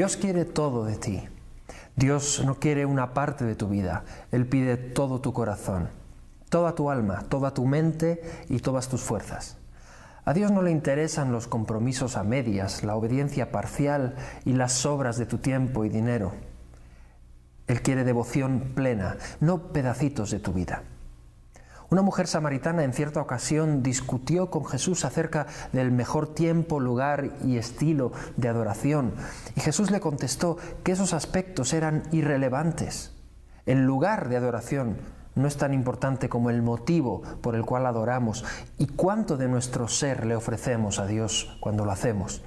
Dios 0.00 0.16
quiere 0.16 0.46
todo 0.46 0.86
de 0.86 0.96
ti. 0.96 1.28
Dios 1.94 2.42
no 2.46 2.54
quiere 2.54 2.86
una 2.86 3.12
parte 3.12 3.44
de 3.44 3.54
tu 3.54 3.68
vida, 3.68 4.04
Él 4.32 4.46
pide 4.46 4.78
todo 4.78 5.20
tu 5.20 5.34
corazón, 5.34 5.90
toda 6.48 6.74
tu 6.74 6.90
alma, 6.90 7.26
toda 7.28 7.52
tu 7.52 7.66
mente 7.66 8.22
y 8.48 8.60
todas 8.60 8.88
tus 8.88 9.02
fuerzas. 9.02 9.58
A 10.24 10.32
Dios 10.32 10.52
no 10.52 10.62
le 10.62 10.70
interesan 10.70 11.32
los 11.32 11.46
compromisos 11.46 12.16
a 12.16 12.24
medias, 12.24 12.82
la 12.82 12.96
obediencia 12.96 13.52
parcial 13.52 14.14
y 14.46 14.54
las 14.54 14.72
sobras 14.72 15.18
de 15.18 15.26
tu 15.26 15.36
tiempo 15.36 15.84
y 15.84 15.90
dinero. 15.90 16.32
Él 17.66 17.82
quiere 17.82 18.02
devoción 18.02 18.72
plena, 18.74 19.18
no 19.40 19.70
pedacitos 19.70 20.30
de 20.30 20.38
tu 20.38 20.54
vida. 20.54 20.82
Una 21.90 22.02
mujer 22.02 22.28
samaritana 22.28 22.84
en 22.84 22.92
cierta 22.92 23.20
ocasión 23.20 23.82
discutió 23.82 24.48
con 24.48 24.64
Jesús 24.64 25.04
acerca 25.04 25.48
del 25.72 25.90
mejor 25.90 26.32
tiempo, 26.32 26.78
lugar 26.78 27.30
y 27.44 27.56
estilo 27.56 28.12
de 28.36 28.46
adoración, 28.46 29.14
y 29.56 29.60
Jesús 29.60 29.90
le 29.90 29.98
contestó 29.98 30.56
que 30.84 30.92
esos 30.92 31.12
aspectos 31.14 31.72
eran 31.72 32.04
irrelevantes. 32.12 33.12
El 33.66 33.84
lugar 33.84 34.28
de 34.28 34.36
adoración 34.36 34.98
no 35.34 35.48
es 35.48 35.56
tan 35.56 35.74
importante 35.74 36.28
como 36.28 36.50
el 36.50 36.62
motivo 36.62 37.22
por 37.40 37.56
el 37.56 37.64
cual 37.64 37.86
adoramos 37.86 38.44
y 38.78 38.86
cuánto 38.86 39.36
de 39.36 39.48
nuestro 39.48 39.88
ser 39.88 40.26
le 40.26 40.36
ofrecemos 40.36 41.00
a 41.00 41.06
Dios 41.06 41.58
cuando 41.60 41.84
lo 41.84 41.90
hacemos. 41.90 42.40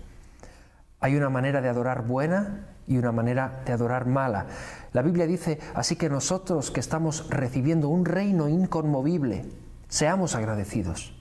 Hay 1.01 1.17
una 1.17 1.29
manera 1.29 1.59
de 1.59 1.67
adorar 1.67 2.07
buena 2.07 2.72
y 2.87 2.97
una 2.97 3.11
manera 3.11 3.61
de 3.65 3.73
adorar 3.73 4.05
mala. 4.05 4.47
La 4.91 5.01
Biblia 5.01 5.25
dice, 5.25 5.59
así 5.73 5.95
que 5.95 6.09
nosotros 6.09 6.71
que 6.71 6.79
estamos 6.79 7.29
recibiendo 7.29 7.89
un 7.89 8.05
reino 8.05 8.49
inconmovible, 8.49 9.45
seamos 9.87 10.35
agradecidos. 10.35 11.15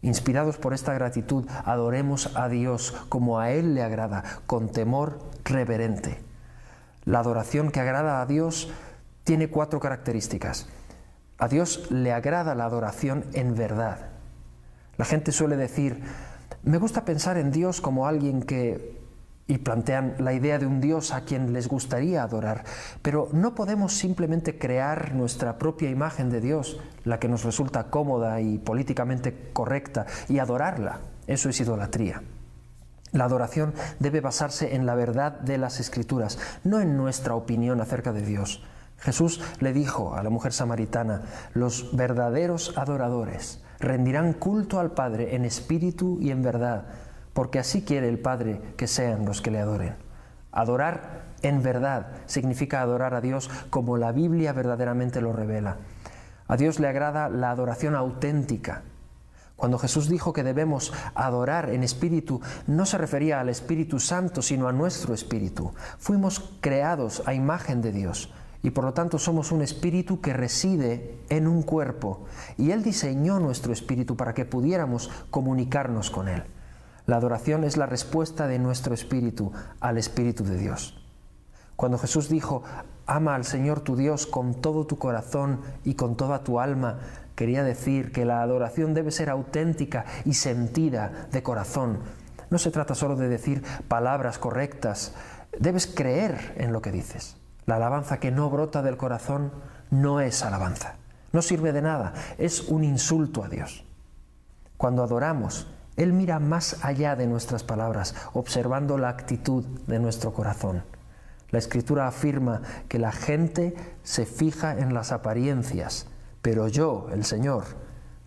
Inspirados 0.00 0.58
por 0.58 0.74
esta 0.74 0.94
gratitud, 0.94 1.44
adoremos 1.64 2.36
a 2.36 2.48
Dios 2.48 2.94
como 3.08 3.40
a 3.40 3.50
Él 3.50 3.74
le 3.74 3.82
agrada, 3.82 4.22
con 4.46 4.70
temor 4.70 5.18
reverente. 5.44 6.20
La 7.04 7.20
adoración 7.20 7.70
que 7.70 7.80
agrada 7.80 8.20
a 8.20 8.26
Dios 8.26 8.70
tiene 9.24 9.48
cuatro 9.48 9.80
características. 9.80 10.68
A 11.38 11.48
Dios 11.48 11.90
le 11.90 12.12
agrada 12.12 12.54
la 12.54 12.64
adoración 12.64 13.24
en 13.32 13.54
verdad. 13.54 14.10
La 14.96 15.04
gente 15.04 15.32
suele 15.32 15.56
decir, 15.56 16.02
me 16.62 16.78
gusta 16.78 17.04
pensar 17.04 17.36
en 17.36 17.52
Dios 17.52 17.80
como 17.80 18.06
alguien 18.06 18.42
que 18.42 18.97
y 19.48 19.58
plantean 19.58 20.14
la 20.18 20.34
idea 20.34 20.58
de 20.58 20.66
un 20.66 20.80
Dios 20.80 21.12
a 21.12 21.22
quien 21.22 21.52
les 21.52 21.68
gustaría 21.68 22.22
adorar. 22.22 22.64
Pero 23.02 23.28
no 23.32 23.54
podemos 23.54 23.94
simplemente 23.94 24.58
crear 24.58 25.14
nuestra 25.14 25.58
propia 25.58 25.90
imagen 25.90 26.30
de 26.30 26.40
Dios, 26.40 26.78
la 27.04 27.18
que 27.18 27.28
nos 27.28 27.44
resulta 27.44 27.90
cómoda 27.90 28.40
y 28.40 28.58
políticamente 28.58 29.50
correcta, 29.52 30.06
y 30.28 30.38
adorarla. 30.38 31.00
Eso 31.26 31.48
es 31.48 31.60
idolatría. 31.60 32.22
La 33.12 33.24
adoración 33.24 33.72
debe 33.98 34.20
basarse 34.20 34.74
en 34.74 34.84
la 34.84 34.94
verdad 34.94 35.40
de 35.40 35.56
las 35.56 35.80
escrituras, 35.80 36.38
no 36.62 36.80
en 36.80 36.98
nuestra 36.98 37.34
opinión 37.34 37.80
acerca 37.80 38.12
de 38.12 38.20
Dios. 38.20 38.62
Jesús 38.98 39.40
le 39.60 39.72
dijo 39.72 40.14
a 40.14 40.22
la 40.22 40.28
mujer 40.28 40.52
samaritana, 40.52 41.22
los 41.54 41.96
verdaderos 41.96 42.76
adoradores 42.76 43.62
rendirán 43.80 44.32
culto 44.32 44.80
al 44.80 44.90
Padre 44.90 45.36
en 45.36 45.44
espíritu 45.44 46.18
y 46.20 46.30
en 46.30 46.42
verdad 46.42 46.86
porque 47.38 47.60
así 47.60 47.82
quiere 47.82 48.08
el 48.08 48.18
Padre 48.18 48.60
que 48.76 48.88
sean 48.88 49.24
los 49.24 49.40
que 49.40 49.52
le 49.52 49.60
adoren. 49.60 49.94
Adorar 50.50 51.22
en 51.42 51.62
verdad 51.62 52.08
significa 52.26 52.80
adorar 52.80 53.14
a 53.14 53.20
Dios 53.20 53.48
como 53.70 53.96
la 53.96 54.10
Biblia 54.10 54.52
verdaderamente 54.52 55.20
lo 55.20 55.32
revela. 55.32 55.76
A 56.48 56.56
Dios 56.56 56.80
le 56.80 56.88
agrada 56.88 57.28
la 57.28 57.52
adoración 57.52 57.94
auténtica. 57.94 58.82
Cuando 59.54 59.78
Jesús 59.78 60.08
dijo 60.08 60.32
que 60.32 60.42
debemos 60.42 60.92
adorar 61.14 61.70
en 61.70 61.84
espíritu, 61.84 62.40
no 62.66 62.84
se 62.86 62.98
refería 62.98 63.38
al 63.38 63.50
Espíritu 63.50 64.00
Santo, 64.00 64.42
sino 64.42 64.66
a 64.66 64.72
nuestro 64.72 65.14
espíritu. 65.14 65.72
Fuimos 65.98 66.56
creados 66.60 67.22
a 67.24 67.34
imagen 67.34 67.82
de 67.82 67.92
Dios 67.92 68.32
y 68.64 68.70
por 68.70 68.82
lo 68.82 68.94
tanto 68.94 69.16
somos 69.20 69.52
un 69.52 69.62
espíritu 69.62 70.20
que 70.20 70.32
reside 70.32 71.20
en 71.28 71.46
un 71.46 71.62
cuerpo 71.62 72.26
y 72.56 72.72
Él 72.72 72.82
diseñó 72.82 73.38
nuestro 73.38 73.72
espíritu 73.72 74.16
para 74.16 74.34
que 74.34 74.44
pudiéramos 74.44 75.08
comunicarnos 75.30 76.10
con 76.10 76.26
Él. 76.26 76.42
La 77.08 77.16
adoración 77.16 77.64
es 77.64 77.78
la 77.78 77.86
respuesta 77.86 78.46
de 78.46 78.58
nuestro 78.58 78.92
espíritu 78.92 79.50
al 79.80 79.96
Espíritu 79.96 80.44
de 80.44 80.58
Dios. 80.58 81.02
Cuando 81.74 81.96
Jesús 81.96 82.28
dijo, 82.28 82.64
ama 83.06 83.34
al 83.34 83.46
Señor 83.46 83.80
tu 83.80 83.96
Dios 83.96 84.26
con 84.26 84.60
todo 84.60 84.86
tu 84.86 84.98
corazón 84.98 85.62
y 85.84 85.94
con 85.94 86.18
toda 86.18 86.44
tu 86.44 86.60
alma, 86.60 86.98
quería 87.34 87.64
decir 87.64 88.12
que 88.12 88.26
la 88.26 88.42
adoración 88.42 88.92
debe 88.92 89.10
ser 89.10 89.30
auténtica 89.30 90.04
y 90.26 90.34
sentida 90.34 91.28
de 91.32 91.42
corazón. 91.42 92.00
No 92.50 92.58
se 92.58 92.70
trata 92.70 92.94
solo 92.94 93.16
de 93.16 93.30
decir 93.30 93.62
palabras 93.88 94.38
correctas, 94.38 95.14
debes 95.58 95.86
creer 95.86 96.56
en 96.58 96.74
lo 96.74 96.82
que 96.82 96.92
dices. 96.92 97.38
La 97.64 97.76
alabanza 97.76 98.20
que 98.20 98.30
no 98.30 98.50
brota 98.50 98.82
del 98.82 98.98
corazón 98.98 99.50
no 99.90 100.20
es 100.20 100.42
alabanza, 100.42 100.96
no 101.32 101.40
sirve 101.40 101.72
de 101.72 101.80
nada, 101.80 102.12
es 102.36 102.68
un 102.68 102.84
insulto 102.84 103.42
a 103.42 103.48
Dios. 103.48 103.86
Cuando 104.76 105.02
adoramos, 105.02 105.68
él 105.98 106.12
mira 106.12 106.38
más 106.38 106.84
allá 106.84 107.16
de 107.16 107.26
nuestras 107.26 107.64
palabras, 107.64 108.14
observando 108.32 108.96
la 108.96 109.08
actitud 109.08 109.64
de 109.86 109.98
nuestro 109.98 110.32
corazón. 110.32 110.84
La 111.50 111.58
escritura 111.58 112.06
afirma 112.06 112.62
que 112.88 112.98
la 112.98 113.10
gente 113.10 113.74
se 114.04 114.24
fija 114.24 114.78
en 114.78 114.94
las 114.94 115.12
apariencias, 115.12 116.06
pero 116.40 116.68
yo, 116.68 117.08
el 117.12 117.24
Señor, 117.24 117.64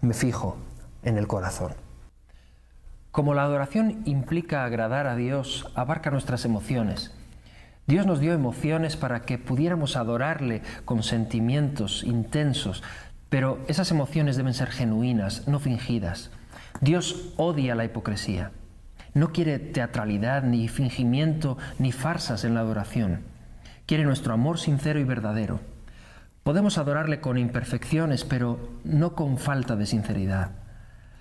me 0.01 0.13
fijo 0.13 0.57
en 1.03 1.17
el 1.17 1.27
corazón. 1.27 1.73
Como 3.11 3.33
la 3.33 3.43
adoración 3.43 4.01
implica 4.05 4.65
agradar 4.65 5.07
a 5.07 5.15
Dios, 5.15 5.71
abarca 5.73 6.11
nuestras 6.11 6.43
emociones. 6.43 7.13
Dios 7.87 8.05
nos 8.05 8.19
dio 8.19 8.33
emociones 8.33 8.97
para 8.97 9.21
que 9.21 9.37
pudiéramos 9.37 9.95
adorarle 9.95 10.61
con 10.83 11.03
sentimientos 11.03 12.03
intensos, 12.03 12.83
pero 13.29 13.59
esas 13.67 13.91
emociones 13.91 14.35
deben 14.35 14.53
ser 14.53 14.69
genuinas, 14.69 15.47
no 15.47 15.59
fingidas. 15.59 16.31
Dios 16.79 17.33
odia 17.37 17.75
la 17.75 17.85
hipocresía. 17.85 18.51
No 19.13 19.33
quiere 19.33 19.59
teatralidad, 19.59 20.43
ni 20.43 20.67
fingimiento, 20.67 21.57
ni 21.79 21.91
farsas 21.91 22.45
en 22.45 22.53
la 22.53 22.61
adoración. 22.61 23.21
Quiere 23.85 24.05
nuestro 24.05 24.33
amor 24.33 24.57
sincero 24.57 24.99
y 24.99 25.03
verdadero. 25.03 25.59
Podemos 26.43 26.77
adorarle 26.77 27.19
con 27.19 27.37
imperfecciones, 27.37 28.23
pero 28.23 28.69
no 28.83 29.13
con 29.15 29.37
falta 29.37 29.75
de 29.75 29.85
sinceridad. 29.85 30.51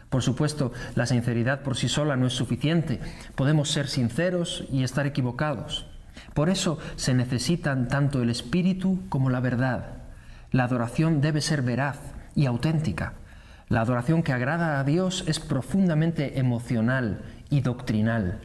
Por 0.08 0.22
supuesto, 0.22 0.72
la 0.94 1.06
sinceridad 1.06 1.62
por 1.62 1.76
sí 1.76 1.88
sola 1.88 2.16
no 2.16 2.26
es 2.26 2.32
suficiente. 2.32 3.00
Podemos 3.34 3.70
ser 3.70 3.86
sinceros 3.86 4.64
y 4.70 4.82
estar 4.82 5.06
equivocados. 5.06 5.86
Por 6.34 6.48
eso 6.48 6.78
se 6.96 7.14
necesitan 7.14 7.88
tanto 7.88 8.22
el 8.22 8.30
espíritu 8.30 9.02
como 9.08 9.30
la 9.30 9.40
verdad. 9.40 9.98
La 10.52 10.64
adoración 10.64 11.20
debe 11.20 11.40
ser 11.40 11.62
veraz 11.62 11.98
y 12.34 12.46
auténtica. 12.46 13.14
La 13.70 13.82
adoración 13.82 14.24
que 14.24 14.32
agrada 14.32 14.80
a 14.80 14.84
Dios 14.84 15.22
es 15.28 15.38
profundamente 15.38 16.40
emocional 16.40 17.22
y 17.50 17.60
doctrinal, 17.60 18.40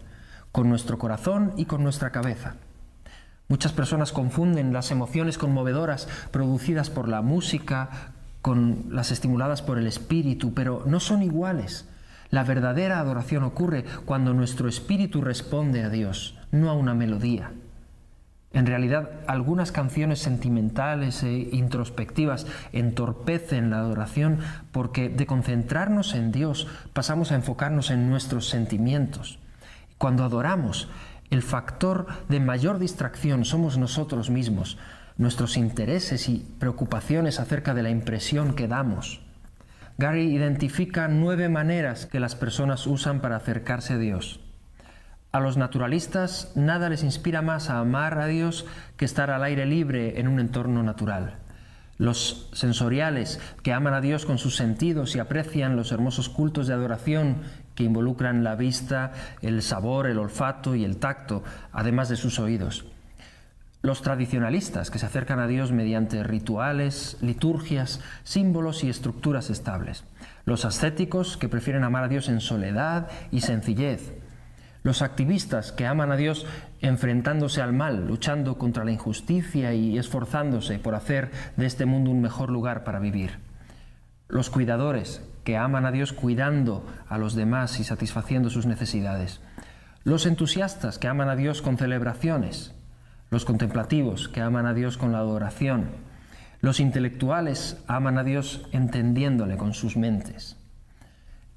con 0.52 0.70
nuestro 0.70 1.00
corazón 1.00 1.52
y 1.58 1.66
con 1.66 1.82
nuestra 1.82 2.12
cabeza. 2.12 2.58
Muchas 3.48 3.74
personas 3.74 4.12
confunden 4.12 4.72
las 4.72 4.92
emociones 4.92 5.40
conmovedoras 5.40 6.08
producidas 6.30 6.92
por 6.92 7.08
la 7.08 7.24
música 7.24 8.12
con 8.44 8.86
las 8.92 9.10
estimuladas 9.10 9.64
por 9.64 9.80
el 9.80 9.88
espíritu, 9.88 10.54
pero 10.54 10.84
no 10.86 11.00
son 11.00 11.24
iguales. 11.24 11.90
La 12.30 12.44
verdadera 12.44 13.00
adoración 13.00 13.44
ocurre 13.46 13.84
cuando 14.06 14.32
nuestro 14.36 14.70
espíritu 14.70 15.22
responde 15.22 15.82
a 15.82 15.90
Dios, 15.90 16.38
no 16.52 16.70
a 16.70 16.74
una 16.74 16.94
melodía. 16.94 17.52
En 18.56 18.66
realidad, 18.66 19.10
algunas 19.28 19.74
canciones 19.74 20.20
sentimentales 20.20 21.24
e 21.24 21.50
introspectivas 21.52 22.48
entorpecen 22.72 23.70
la 23.70 23.80
adoración 23.80 24.40
porque 24.72 25.10
de 25.10 25.26
concentrarnos 25.26 26.16
en 26.16 26.32
Dios 26.32 26.66
pasamos 26.94 27.34
a 27.34 27.36
enfocarnos 27.36 27.92
en 27.92 28.10
nuestros 28.10 28.48
sentimientos. 28.48 29.40
Cuando 29.98 30.24
adoramos, 30.24 30.88
el 31.32 31.42
factor 31.42 32.08
de 32.30 32.40
mayor 32.40 32.80
distracción 32.80 33.44
somos 33.44 33.78
nosotros 33.78 34.30
mismos, 34.30 34.78
nuestros 35.18 35.58
intereses 35.58 36.30
y 36.30 36.48
preocupaciones 36.58 37.42
acerca 37.42 37.74
de 37.74 37.84
la 37.84 37.90
impresión 37.90 38.56
que 38.56 38.70
damos. 38.70 39.20
Gary 39.98 40.34
identifica 40.34 41.10
nueve 41.10 41.50
maneras 41.50 42.06
que 42.06 42.22
las 42.22 42.36
personas 42.36 42.88
usan 42.88 43.20
para 43.20 43.36
acercarse 43.36 43.96
a 43.96 43.98
Dios. 43.98 44.45
A 45.36 45.42
los 45.42 45.58
naturalistas 45.58 46.50
nada 46.56 46.88
les 46.88 47.04
inspira 47.04 47.42
más 47.42 47.70
a 47.70 47.80
amar 47.80 48.20
a 48.20 48.28
Dios 48.28 48.66
que 48.96 49.04
estar 49.04 49.32
al 49.32 49.44
aire 49.44 49.66
libre 49.66 50.18
en 50.22 50.30
un 50.30 50.40
entorno 50.40 50.82
natural. 50.82 51.36
Los 51.98 52.50
sensoriales, 52.54 53.42
que 53.62 53.74
aman 53.74 53.94
a 53.94 54.00
Dios 54.00 54.26
con 54.26 54.38
sus 54.38 54.56
sentidos 54.56 55.14
y 55.14 55.20
aprecian 55.20 55.76
los 55.76 55.92
hermosos 55.92 56.30
cultos 56.30 56.68
de 56.68 56.74
adoración 56.74 57.40
que 57.76 57.84
involucran 57.84 58.46
la 58.46 58.56
vista, 58.56 59.12
el 59.42 59.62
sabor, 59.62 60.08
el 60.08 60.20
olfato 60.20 60.74
y 60.74 60.86
el 60.86 60.96
tacto, 60.96 61.44
además 61.74 62.08
de 62.08 62.16
sus 62.16 62.40
oídos. 62.40 62.86
Los 63.82 64.02
tradicionalistas, 64.04 64.90
que 64.90 65.00
se 65.00 65.06
acercan 65.06 65.40
a 65.40 65.48
Dios 65.48 65.74
mediante 65.74 66.24
rituales, 66.24 67.18
liturgias, 67.20 68.00
símbolos 68.24 68.86
y 68.86 68.90
estructuras 68.90 69.50
estables. 69.50 70.06
Los 70.46 70.64
ascéticos, 70.64 71.36
que 71.36 71.50
prefieren 71.50 71.84
amar 71.84 72.06
a 72.06 72.08
Dios 72.08 72.30
en 72.30 72.40
soledad 72.40 73.10
y 73.32 73.42
sencillez 73.42 74.14
Los 74.86 75.02
activistas 75.02 75.72
que 75.72 75.88
aman 75.88 76.12
a 76.12 76.16
Dios 76.16 76.46
enfrentándose 76.80 77.60
al 77.60 77.74
mal, 77.74 78.06
luchando 78.06 78.60
contra 78.60 78.86
la 78.86 78.92
injusticia 78.92 79.74
y 79.74 79.98
esforzándose 79.98 80.78
por 80.78 80.94
hacer 80.94 81.32
de 81.58 81.66
este 81.66 81.88
mundo 81.88 82.12
un 82.12 82.22
mejor 82.22 82.52
lugar 82.52 82.84
para 82.84 83.00
vivir. 83.00 83.40
Los 84.28 84.52
cuidadores 84.52 85.28
que 85.44 85.58
aman 85.58 85.88
a 85.88 85.92
Dios 85.92 86.14
cuidando 86.14 86.86
a 87.10 87.18
los 87.18 87.34
demás 87.34 87.80
y 87.80 87.84
satisfaciendo 87.84 88.52
sus 88.52 88.68
necesidades. 88.68 89.42
Los 90.04 90.28
entusiastas 90.28 91.00
que 91.00 91.08
aman 91.08 91.30
a 91.30 91.36
Dios 91.36 91.64
con 91.64 91.80
celebraciones. 91.80 92.76
Los 93.32 93.44
contemplativos 93.44 94.30
que 94.30 94.42
aman 94.42 94.68
a 94.68 94.76
Dios 94.76 95.00
con 95.00 95.12
la 95.12 95.18
adoración. 95.18 95.90
Los 96.62 96.80
intelectuales 96.80 97.84
aman 97.88 98.20
a 98.20 98.24
Dios 98.24 98.68
entendiéndole 98.72 99.58
con 99.58 99.74
sus 99.74 99.98
mentes. 99.98 100.58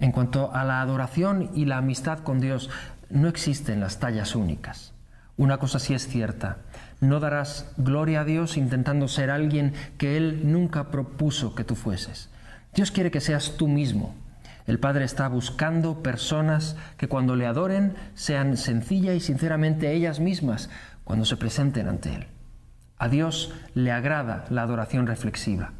En 0.00 0.12
cuanto 0.12 0.54
a 0.54 0.64
la 0.64 0.80
adoración 0.80 1.50
y 1.54 1.64
la 1.64 1.78
amistad 1.78 2.20
con 2.20 2.38
Dios, 2.40 2.70
no 3.10 3.28
existen 3.28 3.80
las 3.80 3.98
tallas 3.98 4.34
únicas. 4.34 4.92
Una 5.36 5.58
cosa 5.58 5.78
sí 5.78 5.94
es 5.94 6.08
cierta, 6.08 6.58
no 7.00 7.20
darás 7.20 7.70
gloria 7.76 8.22
a 8.22 8.24
Dios 8.24 8.56
intentando 8.56 9.06
ser 9.06 9.30
alguien 9.30 9.72
que 9.96 10.16
Él 10.16 10.50
nunca 10.50 10.90
propuso 10.90 11.54
que 11.54 11.64
tú 11.64 11.76
fueses. 11.76 12.28
Dios 12.74 12.90
quiere 12.90 13.10
que 13.10 13.20
seas 13.20 13.56
tú 13.56 13.68
mismo. 13.68 14.14
El 14.66 14.78
Padre 14.78 15.04
está 15.04 15.28
buscando 15.28 16.02
personas 16.02 16.76
que 16.96 17.08
cuando 17.08 17.36
le 17.36 17.46
adoren 17.46 17.94
sean 18.14 18.56
sencilla 18.56 19.14
y 19.14 19.20
sinceramente 19.20 19.92
ellas 19.92 20.20
mismas 20.20 20.70
cuando 21.04 21.24
se 21.24 21.36
presenten 21.36 21.88
ante 21.88 22.14
Él. 22.14 22.26
A 22.98 23.08
Dios 23.08 23.54
le 23.74 23.92
agrada 23.92 24.44
la 24.50 24.62
adoración 24.62 25.06
reflexiva. 25.06 25.72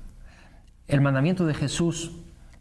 El 0.87 1.01
mandamiento 1.01 1.45
de 1.47 1.55
Jesús 1.55 2.13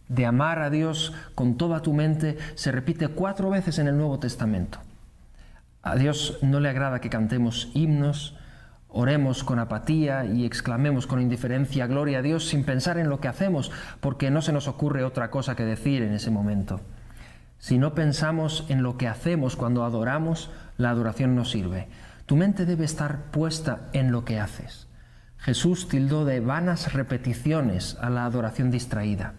de 0.10 0.26
amar 0.26 0.60
a 0.60 0.70
Dios 0.70 1.14
con 1.36 1.58
toda 1.58 1.82
tu 1.82 1.94
mente 1.94 2.38
se 2.56 2.72
repite 2.72 3.08
cuatro 3.10 3.50
veces 3.50 3.80
en 3.80 3.88
el 3.88 3.98
Nuevo 3.98 4.20
Testamento. 4.20 4.80
A 5.82 5.96
Dios 5.96 6.40
no 6.42 6.60
le 6.60 6.70
agrada 6.70 7.02
que 7.02 7.10
cantemos 7.10 7.70
himnos, 7.74 8.36
oremos 8.90 9.44
con 9.44 9.60
apatía 9.60 10.26
y 10.26 10.46
exclamemos 10.46 11.08
con 11.08 11.22
indiferencia 11.22 11.88
Gloria 11.88 12.20
a 12.20 12.22
Dios 12.22 12.46
sin 12.46 12.64
pensar 12.64 12.98
en 12.98 13.10
lo 13.10 13.20
que 13.20 13.28
hacemos, 13.28 13.72
porque 14.00 14.32
no 14.32 14.42
se 14.42 14.54
nos 14.54 14.68
ocurre 14.68 15.04
otra 15.04 15.30
cosa 15.30 15.56
que 15.56 15.66
decir 15.66 16.02
en 16.04 16.14
ese 16.14 16.32
momento. 16.32 16.82
Si 17.60 17.78
no 17.78 17.94
pensamos 17.96 18.66
en 18.70 18.84
lo 18.84 18.98
que 18.98 19.08
hacemos 19.08 19.56
cuando 19.56 19.84
adoramos, 19.84 20.52
la 20.78 20.92
adoración 20.92 21.36
no 21.36 21.44
sirve. 21.44 21.88
Tu 22.26 22.36
mente 22.36 22.66
debe 22.66 22.86
estar 22.86 23.32
puesta 23.32 23.88
en 23.94 24.12
lo 24.12 24.26
que 24.26 24.40
haces. 24.40 24.88
Jesús 25.38 25.88
tildó 25.88 26.26
de 26.26 26.40
vanas 26.40 26.94
repeticiones 26.94 27.98
a 28.02 28.10
la 28.10 28.26
adoración 28.26 28.70
distraída. 28.72 29.34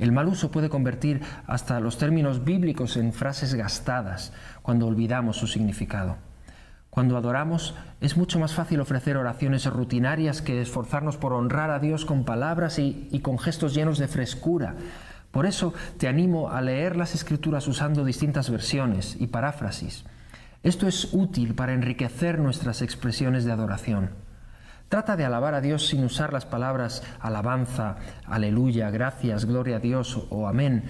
El 0.00 0.12
mal 0.12 0.28
uso 0.28 0.50
puede 0.50 0.70
convertir 0.70 1.20
hasta 1.46 1.78
los 1.78 1.98
términos 1.98 2.42
bíblicos 2.42 2.96
en 2.96 3.12
frases 3.12 3.52
gastadas 3.52 4.32
cuando 4.62 4.86
olvidamos 4.86 5.36
su 5.36 5.46
significado. 5.46 6.16
Cuando 6.88 7.18
adoramos 7.18 7.74
es 8.00 8.16
mucho 8.16 8.38
más 8.38 8.54
fácil 8.54 8.80
ofrecer 8.80 9.18
oraciones 9.18 9.66
rutinarias 9.66 10.40
que 10.40 10.62
esforzarnos 10.62 11.18
por 11.18 11.34
honrar 11.34 11.70
a 11.70 11.80
Dios 11.80 12.06
con 12.06 12.24
palabras 12.24 12.78
y, 12.78 13.20
con 13.22 13.38
gestos 13.38 13.74
llenos 13.74 13.98
de 13.98 14.08
frescura. 14.08 14.74
Por 15.32 15.44
eso 15.44 15.74
te 15.98 16.08
animo 16.08 16.48
a 16.48 16.62
leer 16.62 16.96
las 16.96 17.14
escrituras 17.14 17.68
usando 17.68 18.02
distintas 18.02 18.50
versiones 18.50 19.18
y 19.20 19.26
paráfrasis. 19.26 20.06
Esto 20.62 20.88
es 20.88 21.12
útil 21.12 21.54
para 21.54 21.74
enriquecer 21.74 22.38
nuestras 22.38 22.80
expresiones 22.80 23.44
de 23.44 23.52
adoración. 23.52 24.29
Trata 24.90 25.16
de 25.16 25.24
alabar 25.24 25.54
a 25.54 25.60
Dios 25.60 25.86
sin 25.86 26.02
usar 26.02 26.32
las 26.32 26.46
palabras 26.46 27.04
alabanza, 27.20 27.98
aleluya, 28.26 28.90
gracias, 28.90 29.44
gloria 29.44 29.76
a 29.76 29.78
Dios 29.78 30.26
o 30.30 30.48
amén. 30.48 30.82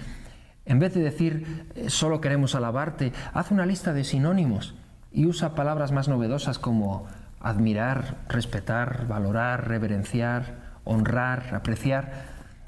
En 0.65 0.79
vez 0.79 0.95
de 0.95 1.03
decir 1.03 1.67
eh, 1.75 1.91
solo 1.91 2.19
queremos 2.19 2.55
alabarte, 2.55 3.13
haz 3.31 3.51
una 3.51 3.67
lista 3.67 3.93
de 3.93 4.03
sinónimos 4.03 4.73
y 5.11 5.27
usa 5.27 5.53
palabras 5.53 5.91
más 5.91 6.07
novedosas 6.07 6.57
como 6.57 7.05
admirar, 7.39 8.15
respetar, 8.27 9.05
valorar, 9.07 9.67
reverenciar, 9.67 10.79
honrar, 10.83 11.53
apreciar. 11.53 12.11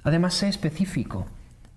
Además, 0.03 0.35
sé 0.35 0.50
específico. 0.50 1.25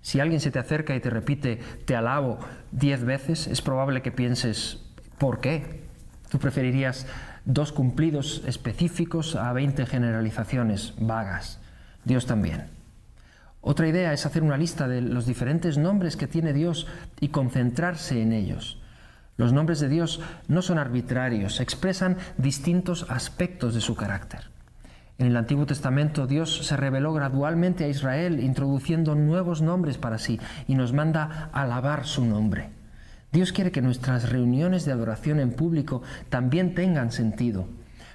Si 0.01 0.19
alguien 0.19 0.39
se 0.39 0.51
te 0.51 0.59
acerca 0.59 0.95
y 0.95 0.99
te 0.99 1.09
repite 1.09 1.63
te 1.85 1.95
alabo 1.95 2.37
diez 2.71 3.03
veces, 3.03 3.47
es 3.47 3.63
probable 3.63 4.03
que 4.03 4.11
pienses 4.11 4.85
¿por 5.17 5.41
qué? 5.41 5.87
Tú 6.29 6.37
preferirías 6.37 7.07
dos 7.47 7.71
cumplidos 7.71 8.43
específicos 8.45 9.37
a 9.37 9.51
20 9.53 9.85
generalizaciones 9.85 10.93
vagas. 10.99 11.59
Dios 12.03 12.25
también. 12.25 12.65
Otra 13.61 13.87
idea 13.87 14.13
es 14.13 14.25
hacer 14.25 14.43
una 14.43 14.57
lista 14.57 14.87
de 14.87 15.01
los 15.01 15.25
diferentes 15.25 15.77
nombres 15.77 16.17
que 16.17 16.27
tiene 16.27 16.53
Dios 16.53 16.87
y 17.21 17.29
concentrarse 17.29 18.21
en 18.21 18.33
ellos. 18.33 18.79
Los 19.37 19.53
nombres 19.53 19.79
de 19.79 19.87
Dios 19.87 20.19
no 20.47 20.61
son 20.61 20.77
arbitrarios, 20.77 21.61
expresan 21.61 22.17
distintos 22.37 23.05
aspectos 23.09 23.73
de 23.73 23.81
su 23.81 23.95
carácter. 23.95 24.41
En 25.17 25.27
el 25.27 25.37
Antiguo 25.37 25.65
Testamento 25.65 26.27
Dios 26.27 26.67
se 26.67 26.75
reveló 26.75 27.13
gradualmente 27.13 27.85
a 27.85 27.87
Israel 27.87 28.39
introduciendo 28.41 29.15
nuevos 29.15 29.61
nombres 29.61 29.97
para 29.97 30.17
sí 30.17 30.39
y 30.67 30.75
nos 30.75 30.91
manda 30.91 31.49
alabar 31.53 32.05
su 32.05 32.25
nombre. 32.25 32.76
Dios 33.37 33.51
quiere 33.51 33.71
que 33.71 33.83
nuestras 33.83 34.31
reuniones 34.31 34.83
de 34.83 34.91
adoración 34.91 35.39
en 35.39 35.51
público 35.51 36.01
también 36.29 36.73
tengan 36.73 37.11
sentido. 37.11 37.67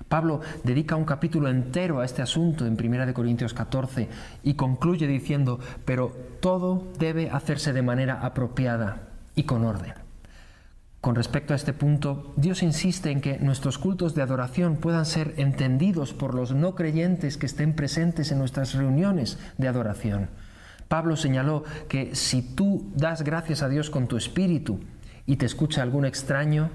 Pablo 0.08 0.40
dedica 0.64 0.96
un 0.96 1.04
capítulo 1.04 1.48
entero 1.48 2.00
a 2.00 2.04
este 2.04 2.22
asunto 2.22 2.66
en 2.66 2.72
1 2.72 3.14
Corintios 3.14 3.54
14 3.54 4.08
y 4.42 4.54
concluye 4.54 5.06
diciendo, 5.06 5.60
pero 5.84 6.08
todo 6.40 6.88
debe 6.98 7.30
hacerse 7.30 7.72
de 7.72 7.82
manera 7.82 8.18
apropiada 8.20 9.10
y 9.36 9.44
con 9.44 9.64
orden. 9.64 9.94
Con 11.00 11.14
respecto 11.14 11.52
a 11.52 11.56
este 11.56 11.72
punto, 11.72 12.32
Dios 12.34 12.64
insiste 12.64 13.12
en 13.12 13.20
que 13.20 13.38
nuestros 13.38 13.78
cultos 13.78 14.16
de 14.16 14.22
adoración 14.22 14.74
puedan 14.74 15.06
ser 15.06 15.34
entendidos 15.36 16.14
por 16.14 16.34
los 16.34 16.52
no 16.52 16.74
creyentes 16.74 17.36
que 17.36 17.46
estén 17.46 17.76
presentes 17.76 18.32
en 18.32 18.38
nuestras 18.38 18.74
reuniones 18.74 19.38
de 19.56 19.68
adoración. 19.68 20.30
Pablo 20.88 21.14
señaló 21.14 21.62
que 21.88 22.16
si 22.16 22.42
tú 22.42 22.90
das 22.96 23.22
gracias 23.22 23.62
a 23.62 23.68
Dios 23.68 23.88
con 23.88 24.08
tu 24.08 24.16
espíritu, 24.16 24.80
y 25.26 25.36
te 25.36 25.46
escucha 25.46 25.82
algún 25.82 26.04
extraño, 26.04 26.70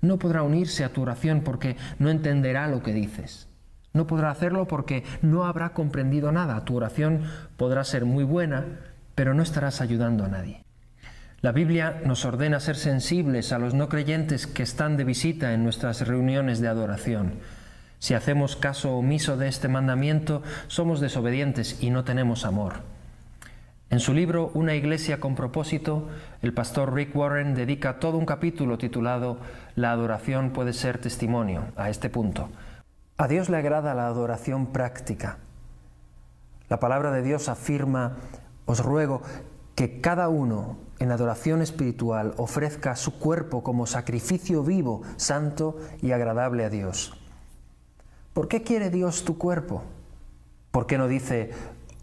no 0.00 0.18
podrá 0.18 0.42
unirse 0.42 0.84
a 0.84 0.92
tu 0.92 1.02
oración 1.02 1.42
porque 1.42 1.76
no 1.98 2.10
entenderá 2.10 2.68
lo 2.68 2.82
que 2.82 2.92
dices. 2.92 3.48
No 3.92 4.06
podrá 4.06 4.30
hacerlo 4.30 4.66
porque 4.66 5.04
no 5.20 5.44
habrá 5.44 5.70
comprendido 5.70 6.32
nada. 6.32 6.64
Tu 6.64 6.76
oración 6.76 7.22
podrá 7.56 7.84
ser 7.84 8.04
muy 8.04 8.24
buena, 8.24 8.64
pero 9.14 9.34
no 9.34 9.42
estarás 9.42 9.80
ayudando 9.80 10.24
a 10.24 10.28
nadie. 10.28 10.64
La 11.42 11.52
Biblia 11.52 12.02
nos 12.04 12.24
ordena 12.24 12.60
ser 12.60 12.76
sensibles 12.76 13.52
a 13.52 13.58
los 13.58 13.74
no 13.74 13.88
creyentes 13.88 14.46
que 14.46 14.62
están 14.62 14.96
de 14.96 15.04
visita 15.04 15.54
en 15.54 15.64
nuestras 15.64 16.06
reuniones 16.06 16.60
de 16.60 16.68
adoración. 16.68 17.40
Si 17.98 18.14
hacemos 18.14 18.56
caso 18.56 18.96
omiso 18.96 19.36
de 19.36 19.48
este 19.48 19.68
mandamiento, 19.68 20.42
somos 20.68 21.00
desobedientes 21.00 21.82
y 21.82 21.90
no 21.90 22.04
tenemos 22.04 22.44
amor. 22.44 22.82
En 23.90 23.98
su 23.98 24.14
libro 24.14 24.52
Una 24.54 24.76
iglesia 24.76 25.18
con 25.18 25.34
propósito, 25.34 26.06
el 26.42 26.54
pastor 26.54 26.94
Rick 26.94 27.14
Warren 27.16 27.56
dedica 27.56 27.98
todo 27.98 28.18
un 28.18 28.24
capítulo 28.24 28.78
titulado 28.78 29.38
La 29.74 29.90
adoración 29.90 30.52
puede 30.52 30.72
ser 30.74 31.00
testimonio 31.00 31.64
a 31.74 31.90
este 31.90 32.08
punto. 32.08 32.50
A 33.16 33.26
Dios 33.26 33.48
le 33.48 33.56
agrada 33.56 33.92
la 33.94 34.06
adoración 34.06 34.66
práctica. 34.66 35.38
La 36.68 36.78
palabra 36.78 37.10
de 37.10 37.22
Dios 37.22 37.48
afirma, 37.48 38.18
os 38.64 38.78
ruego 38.78 39.22
que 39.74 40.00
cada 40.00 40.28
uno 40.28 40.78
en 41.00 41.10
adoración 41.10 41.60
espiritual 41.60 42.34
ofrezca 42.36 42.94
su 42.94 43.18
cuerpo 43.18 43.64
como 43.64 43.86
sacrificio 43.86 44.62
vivo, 44.62 45.02
santo 45.16 45.76
y 46.00 46.12
agradable 46.12 46.64
a 46.64 46.70
Dios. 46.70 47.18
¿Por 48.34 48.46
qué 48.46 48.62
quiere 48.62 48.88
Dios 48.88 49.24
tu 49.24 49.36
cuerpo? 49.36 49.82
¿Por 50.70 50.86
qué 50.86 50.96
no 50.96 51.08
dice, 51.08 51.50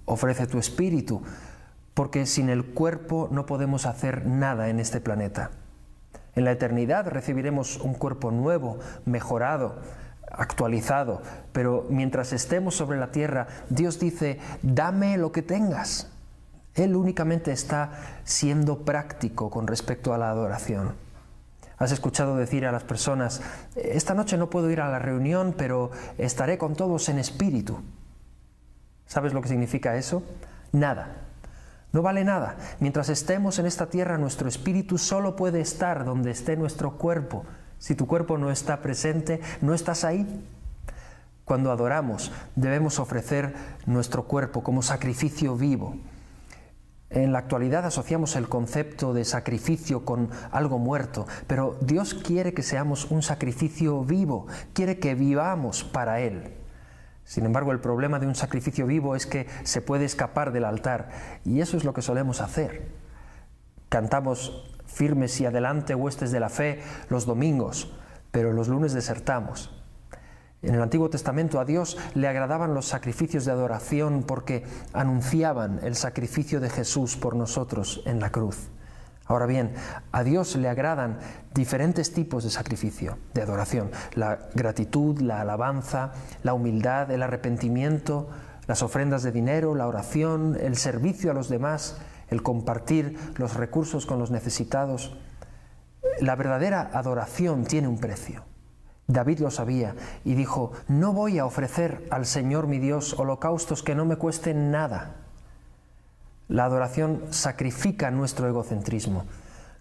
ofrece 0.03 0.47
tu 0.47 0.57
espíritu? 0.57 1.23
Porque 1.97 2.27
sin 2.27 2.49
el 2.49 2.63
cuerpo 2.63 3.27
no 3.31 3.47
podemos 3.47 3.87
hacer 3.87 4.27
nada 4.27 4.69
en 4.69 4.79
este 4.79 5.01
planeta. 5.01 5.49
En 6.35 6.45
la 6.45 6.51
eternidad 6.51 7.07
recibiremos 7.07 7.77
un 7.77 7.95
cuerpo 7.95 8.29
nuevo, 8.29 8.77
mejorado, 9.05 9.79
actualizado, 10.31 11.23
pero 11.53 11.87
mientras 11.89 12.33
estemos 12.33 12.75
sobre 12.75 12.99
la 12.99 13.09
tierra, 13.09 13.47
Dios 13.71 13.99
dice, 13.99 14.37
dame 14.61 15.17
lo 15.17 15.31
que 15.31 15.41
tengas. 15.41 16.11
Él 16.75 16.95
únicamente 16.95 17.51
está 17.51 18.19
siendo 18.25 18.85
práctico 18.85 19.49
con 19.49 19.65
respecto 19.65 20.13
a 20.13 20.19
la 20.19 20.29
adoración. 20.29 20.93
Has 21.79 21.91
escuchado 21.91 22.35
decir 22.35 22.67
a 22.67 22.71
las 22.71 22.83
personas, 22.83 23.41
esta 23.75 24.13
noche 24.13 24.37
no 24.37 24.51
puedo 24.51 24.69
ir 24.69 24.81
a 24.81 24.89
la 24.91 24.99
reunión, 24.99 25.55
pero 25.57 25.89
estaré 26.19 26.59
con 26.59 26.75
todos 26.75 27.09
en 27.09 27.17
espíritu. 27.17 27.79
¿Sabes 29.07 29.33
lo 29.33 29.41
que 29.41 29.49
significa 29.49 29.95
eso? 29.95 30.21
Nada. 30.71 31.23
No 31.97 32.03
vale 32.03 32.23
nada. 32.23 32.57
Mientras 32.79 33.09
estemos 33.09 33.57
en 33.57 33.65
esta 33.65 33.87
tierra, 33.87 34.19
nuestro 34.19 34.47
espíritu 34.47 34.99
solo 34.99 35.35
puede 35.35 35.61
estar 35.61 36.05
donde 36.05 36.29
esté 36.29 36.55
nuestro 36.55 36.91
cuerpo. 36.91 37.43
Si 37.79 37.95
tu 37.95 38.05
cuerpo 38.05 38.37
no 38.37 38.51
está 38.51 38.83
presente, 38.83 39.41
no 39.61 39.73
estás 39.73 40.03
ahí. 40.03 40.45
Cuando 41.43 41.71
adoramos, 41.71 42.31
debemos 42.55 42.99
ofrecer 42.99 43.55
nuestro 43.87 44.25
cuerpo 44.25 44.61
como 44.61 44.83
sacrificio 44.83 45.55
vivo. 45.55 45.95
En 47.09 47.31
la 47.31 47.39
actualidad 47.39 47.83
asociamos 47.83 48.35
el 48.35 48.47
concepto 48.47 49.15
de 49.15 49.25
sacrificio 49.25 50.05
con 50.05 50.29
algo 50.51 50.77
muerto, 50.77 51.25
pero 51.47 51.79
Dios 51.81 52.13
quiere 52.13 52.53
que 52.53 52.61
seamos 52.61 53.09
un 53.09 53.23
sacrificio 53.23 54.03
vivo, 54.03 54.45
quiere 54.73 54.99
que 54.99 55.15
vivamos 55.15 55.83
para 55.83 56.19
Él. 56.19 56.53
Sin 57.27 57.45
embargo, 57.45 57.73
el 57.73 57.81
problema 57.81 58.19
de 58.19 58.25
un 58.25 58.35
sacrificio 58.35 58.87
vivo 58.87 59.13
es 59.13 59.27
que 59.27 59.47
se 59.63 59.81
puede 59.81 60.05
escapar 60.05 60.53
del 60.53 60.63
altar, 60.63 61.09
y 61.43 61.59
eso 61.59 61.75
es 61.75 61.83
lo 61.83 61.93
que 61.93 62.01
solemos 62.01 62.39
hacer. 62.39 62.87
Cantamos 63.89 64.73
firmes 64.85 65.39
y 65.41 65.45
adelante 65.45 65.93
huestes 65.93 66.31
de 66.31 66.39
la 66.39 66.47
fe 66.47 66.79
los 67.09 67.25
domingos, 67.25 67.93
pero 68.31 68.53
los 68.53 68.69
lunes 68.69 68.93
desertamos. 68.93 69.73
En 70.61 70.73
el 70.73 70.81
Antiguo 70.81 71.09
Testamento 71.09 71.59
a 71.59 71.65
Dios 71.65 71.97
le 72.15 72.29
agradaban 72.29 72.73
los 72.73 72.85
sacrificios 72.87 73.43
de 73.43 73.51
adoración 73.51 74.23
porque 74.23 74.63
anunciaban 74.93 75.81
el 75.83 75.95
sacrificio 75.95 76.61
de 76.61 76.69
Jesús 76.69 77.17
por 77.17 77.35
nosotros 77.35 78.03
en 78.05 78.21
la 78.21 78.31
cruz. 78.31 78.69
Ahora 79.27 79.45
bien, 79.45 79.73
a 80.11 80.23
Dios 80.23 80.55
le 80.55 80.69
agradan 80.69 81.19
diferentes 81.53 82.13
tipos 82.13 82.43
de 82.43 82.49
sacrificio, 82.49 83.17
de 83.33 83.41
adoración. 83.41 83.91
La 84.13 84.47
gratitud, 84.55 85.19
la 85.19 85.41
alabanza, 85.41 86.13
la 86.43 86.53
humildad, 86.53 87.11
el 87.11 87.23
arrepentimiento, 87.23 88.29
las 88.67 88.83
ofrendas 88.83 89.23
de 89.23 89.31
dinero, 89.31 89.75
la 89.75 89.87
oración, 89.87 90.57
el 90.59 90.77
servicio 90.77 91.31
a 91.31 91.33
los 91.33 91.49
demás, 91.49 91.97
el 92.29 92.41
compartir 92.41 93.17
los 93.37 93.55
recursos 93.55 94.05
con 94.05 94.19
los 94.19 94.31
necesitados. 94.31 95.17
La 96.21 96.35
verdadera 96.35 96.89
adoración 96.93 97.65
tiene 97.65 97.87
un 97.87 97.99
precio. 97.99 98.43
David 99.07 99.39
lo 99.39 99.51
sabía 99.51 99.95
y 100.25 100.35
dijo, 100.35 100.73
no 100.87 101.13
voy 101.13 101.39
a 101.39 101.45
ofrecer 101.45 102.05
al 102.11 102.25
Señor 102.25 102.67
mi 102.67 102.79
Dios 102.79 103.17
holocaustos 103.17 103.83
que 103.83 103.95
no 103.95 104.05
me 104.05 104.17
cuesten 104.17 104.69
nada. 104.69 105.26
La 106.47 106.65
adoración 106.65 107.23
sacrifica 107.31 108.09
nuestro 108.11 108.47
egocentrismo. 108.47 109.25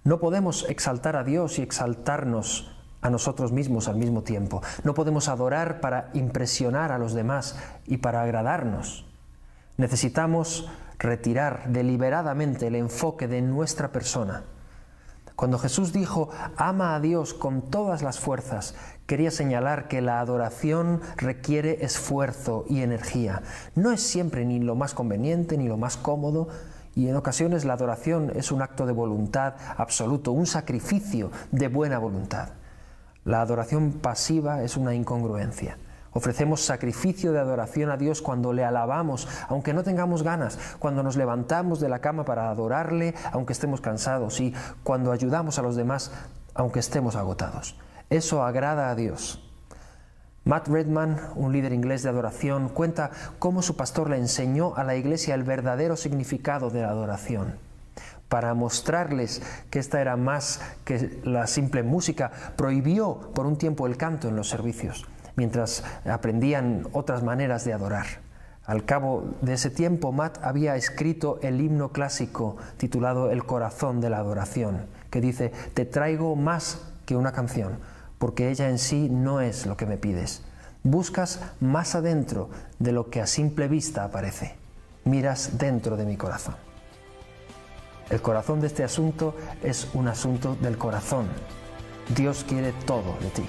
No 0.03 0.19
podemos 0.19 0.67
exaltar 0.69 1.17
a 1.17 1.25
Dios 1.25 1.59
y 1.59 1.63
exaltarnos 1.63 2.73
a 3.03 3.11
nosotros 3.11 3.53
mismos 3.53 3.89
al 3.89 3.97
mismo 3.97 4.23
tiempo. 4.23 4.63
No 4.83 4.95
podemos 4.95 5.29
adorar 5.29 5.81
para 5.81 6.11
impresionar 6.15 6.91
a 6.91 6.99
los 6.99 7.15
demás 7.15 7.57
y 7.87 7.99
para 7.99 8.23
agradarnos. 8.23 9.07
Necesitamos 9.77 10.69
retirar 10.99 11.69
deliberadamente 11.69 12.67
el 12.67 12.75
enfoque 12.75 13.29
de 13.29 13.43
nuestra 13.43 13.93
persona. 13.93 14.43
Cuando 15.37 15.59
Jesús 15.59 15.93
dijo, 15.93 16.31
ama 16.57 16.95
a 16.95 17.01
Dios 17.01 17.35
con 17.35 17.63
todas 17.63 18.03
las 18.03 18.19
fuerzas, 18.19 18.75
quería 19.07 19.31
señalar 19.31 19.89
que 19.89 20.01
la 20.01 20.21
adoración 20.21 21.01
requiere 21.17 21.85
esfuerzo 21.85 22.65
y 22.69 22.83
energía. 22.83 23.43
No 23.75 23.93
es 23.93 24.03
siempre 24.03 24.45
ni 24.45 24.59
lo 24.59 24.75
más 24.75 24.95
conveniente 24.95 25.57
ni 25.57 25.69
lo 25.69 25.77
más 25.77 25.97
cómodo, 25.97 26.49
y 26.95 27.09
en 27.09 27.17
ocasiones 27.17 27.65
la 27.65 27.75
adoración 27.75 28.33
es 28.35 28.51
un 28.51 28.63
acto 28.63 28.87
de 28.87 28.93
voluntad 28.93 29.55
absoluto, 29.77 30.33
un 30.33 30.47
sacrificio 30.47 31.31
de 31.53 31.69
buena 31.69 31.99
voluntad. 31.99 32.51
La 33.25 33.43
adoración 33.43 33.93
pasiva 33.93 34.63
es 34.63 34.77
una 34.77 34.95
incongruencia. 34.95 35.79
Ofrecemos 36.13 36.63
sacrificio 36.63 37.33
de 37.33 37.41
adoración 37.41 37.91
a 37.91 37.99
Dios 37.99 38.23
cuando 38.23 38.55
le 38.55 38.65
alabamos, 38.65 39.29
aunque 39.49 39.75
no 39.75 39.83
tengamos 39.83 40.23
ganas, 40.23 40.59
cuando 40.79 41.03
nos 41.03 41.17
levantamos 41.17 41.79
de 41.79 41.91
la 41.91 41.99
cama 41.99 42.25
para 42.25 42.49
adorarle, 42.49 43.15
aunque 43.33 43.53
estemos 43.53 43.83
cansados, 43.83 44.41
y 44.41 44.55
cuando 44.83 45.13
ayudamos 45.13 45.59
a 45.59 45.63
los 45.63 45.77
demás, 45.77 46.13
aunque 46.55 46.81
estemos 46.81 47.17
agotados. 47.17 47.77
Eso 48.11 48.43
agrada 48.43 48.91
a 48.91 48.95
Dios. 48.95 49.43
Matt 50.45 50.69
Redman, 50.69 51.19
un 51.35 51.53
líder 51.53 51.73
inglés 51.73 52.03
de 52.03 52.09
adoración, 52.09 52.69
cuenta 52.69 53.11
cómo 53.39 53.63
su 53.63 53.77
pastor 53.77 54.11
le 54.11 54.17
enseñó 54.17 54.77
a 54.77 54.85
la 54.85 54.95
iglesia 54.95 55.35
el 55.35 55.43
verdadero 55.43 55.97
significado 55.97 56.71
de 56.71 56.83
la 56.83 56.91
adoración. 56.91 57.57
Para 58.29 58.55
mostrarles 58.55 59.43
que 59.71 59.79
esta 59.79 60.01
era 60.01 60.17
más 60.17 60.61
que 60.85 61.21
la 61.25 61.47
simple 61.47 61.83
música, 61.83 62.31
prohibió 62.57 63.33
por 63.35 63.47
un 63.47 63.57
tiempo 63.57 63.87
el 63.87 63.97
canto 63.97 64.29
en 64.29 64.37
los 64.37 64.49
servicios 64.49 65.07
mientras 65.37 65.85
aprendían 66.07 66.89
otras 66.93 67.23
maneras 67.23 67.65
de 67.65 67.73
adorar. 67.73 68.07
Al 68.65 68.85
cabo 68.85 69.37
de 69.43 69.55
ese 69.55 69.71
tiempo, 69.71 70.11
Matt 70.11 70.39
había 70.43 70.75
escrito 70.75 71.39
el 71.43 71.61
himno 71.61 71.91
clásico 71.91 72.57
titulado 72.79 73.31
El 73.31 73.45
corazón 73.45 74.01
de 74.01 74.11
la 74.11 74.19
adoración, 74.19 74.87
que 75.11 75.21
dice, 75.21 75.53
te 75.75 75.85
traigo 75.85 76.35
más 76.35 76.81
que 77.05 77.15
una 77.15 77.31
canción, 77.31 77.79
porque 78.19 78.51
ella 78.51 78.69
en 78.69 78.79
sí 78.79 79.09
no 79.11 79.41
es 79.41 79.67
lo 79.67 79.77
que 79.77 79.87
me 79.87 79.97
pides. 79.97 80.43
Buscas 80.83 81.41
más 81.61 81.95
adentro 81.95 82.49
de 82.79 82.93
lo 82.93 83.11
que 83.11 83.21
a 83.21 83.27
simple 83.27 83.69
vista 83.69 84.05
aparece. 84.05 84.55
Miras 85.05 85.59
dentro 85.59 85.97
de 85.97 86.05
mi 86.05 86.17
corazón. 86.17 86.55
El 88.11 88.23
corazón 88.23 88.61
de 88.61 88.69
este 88.69 88.85
asunto 88.85 89.35
es 89.63 89.89
un 89.95 90.07
asunto 90.09 90.57
del 90.61 90.79
corazón. 90.79 91.27
Dios 92.15 92.45
quiere 92.49 92.73
todo 92.87 93.17
de 93.21 93.31
ti. 93.31 93.45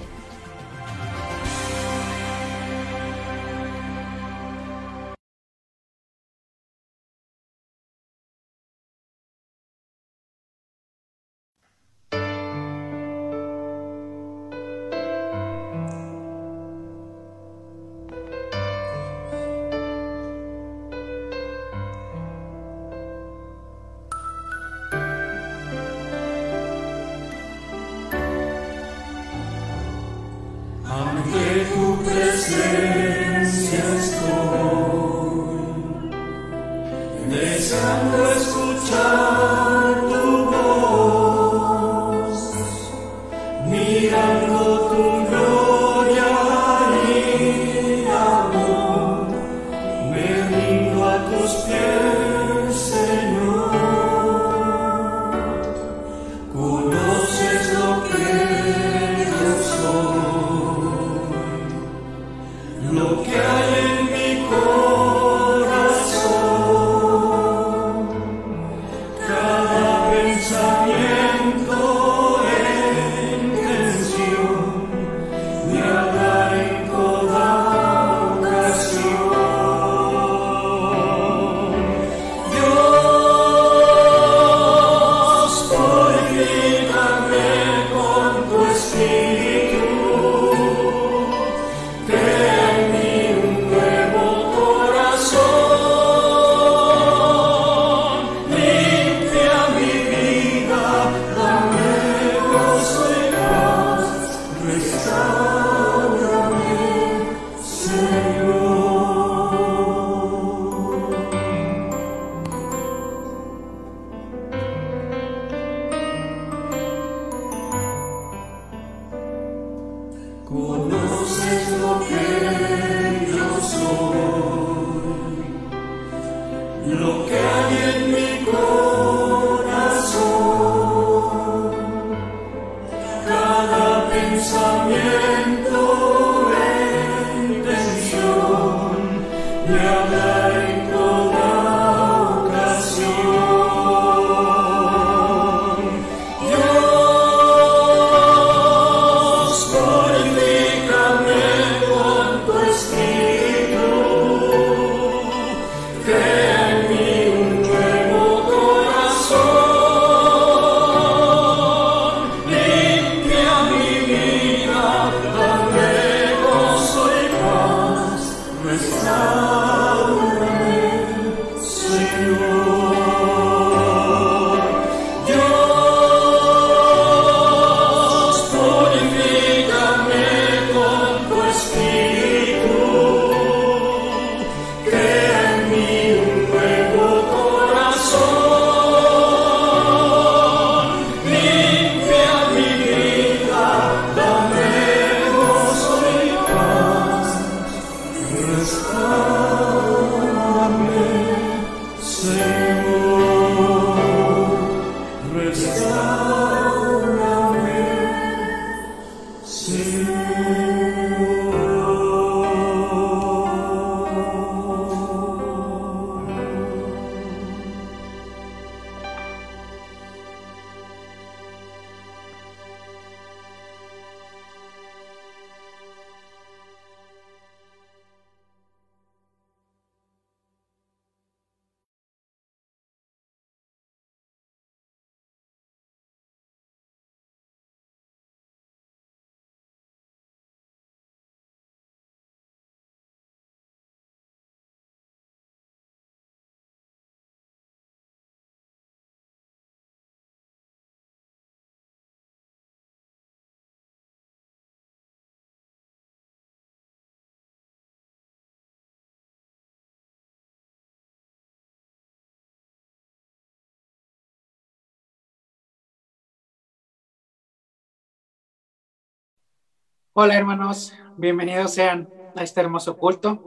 Hola 270.20 270.36
hermanos, 270.36 270.92
bienvenidos 271.14 271.74
sean 271.74 272.12
a 272.34 272.42
este 272.42 272.60
hermoso 272.60 272.98
culto. 272.98 273.44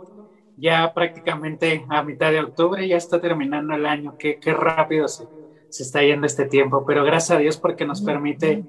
Ya 0.55 0.93
prácticamente 0.93 1.85
a 1.89 2.01
mitad 2.01 2.31
de 2.31 2.39
octubre, 2.39 2.87
ya 2.87 2.95
está 2.95 3.19
terminando 3.19 3.73
el 3.75 3.85
año. 3.85 4.15
Qué, 4.17 4.39
qué 4.39 4.53
rápido 4.53 5.09
se, 5.09 5.27
se, 5.67 5.83
está 5.83 6.01
yendo 6.01 6.27
este 6.27 6.45
tiempo, 6.45 6.85
pero 6.85 7.03
gracias 7.03 7.31
a 7.37 7.41
Dios 7.41 7.57
porque 7.57 7.85
nos 7.85 8.01
permite 8.01 8.67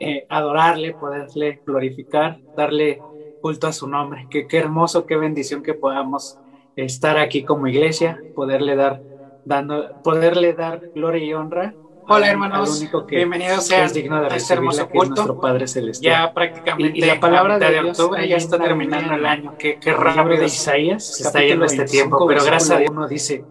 eh, 0.00 0.26
adorarle, 0.28 0.94
poderle 0.94 1.62
glorificar, 1.64 2.40
darle 2.56 3.06
culto 3.40 3.68
a 3.68 3.72
su 3.72 3.86
nombre. 3.86 4.26
Qué, 4.30 4.48
qué 4.48 4.58
hermoso, 4.58 5.06
qué 5.06 5.16
bendición 5.16 5.62
que 5.62 5.74
podamos 5.74 6.40
estar 6.74 7.18
aquí 7.18 7.44
como 7.44 7.68
iglesia, 7.68 8.26
poderle 8.34 8.74
dar, 8.74 9.04
dando, 9.44 9.94
poderle 10.02 10.54
dar 10.54 10.82
gloria 10.92 11.24
y 11.24 11.34
honra 11.34 11.78
Hola 12.06 12.30
hermanos, 12.30 12.84
bienvenidos 13.08 13.66
sean 13.66 13.90
digno 13.90 14.20
de 14.20 14.26
a 14.26 14.36
este 14.36 14.52
hermoso 14.52 14.86
culto. 14.90 15.14
Nuestro 15.14 15.40
Padre 15.40 15.66
Celestial. 15.66 16.12
Ya 16.12 16.34
prácticamente 16.34 16.98
y, 16.98 17.02
y 17.02 17.06
la 17.06 17.18
palabra 17.18 17.58
de, 17.58 17.80
octubre 17.80 18.28
ya 18.28 18.36
está 18.36 18.58
terminando 18.58 19.14
el 19.14 19.24
año. 19.24 19.56
Qué, 19.58 19.78
qué 19.80 19.94
rápido 19.94 20.40
de 20.40 20.46
Isaías 20.46 21.06
se 21.06 21.22
está 21.22 21.42
yendo 21.42 21.64
este 21.64 21.86
tiempo, 21.86 22.26
pero 22.26 22.44
gracias 22.44 22.72
a 22.72 22.78
Dios 22.78 22.90
uno 22.90 23.08
dice, 23.08 23.46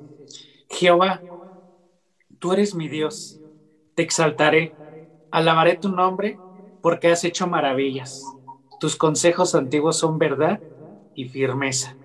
Jehová, 0.69 1.23
tú 2.37 2.53
eres 2.53 2.75
mi 2.75 2.87
Dios, 2.87 3.41
te 3.95 4.03
exaltaré, 4.03 4.77
alabaré 5.31 5.75
tu 5.77 5.89
nombre 5.89 6.39
porque 6.79 7.07
has 7.11 7.23
hecho 7.23 7.47
maravillas. 7.47 8.23
Tus 8.79 8.95
consejos 8.95 9.55
antiguos 9.55 9.97
son 9.97 10.19
verdad 10.19 10.61
y 11.15 11.27
firmeza. 11.27 11.97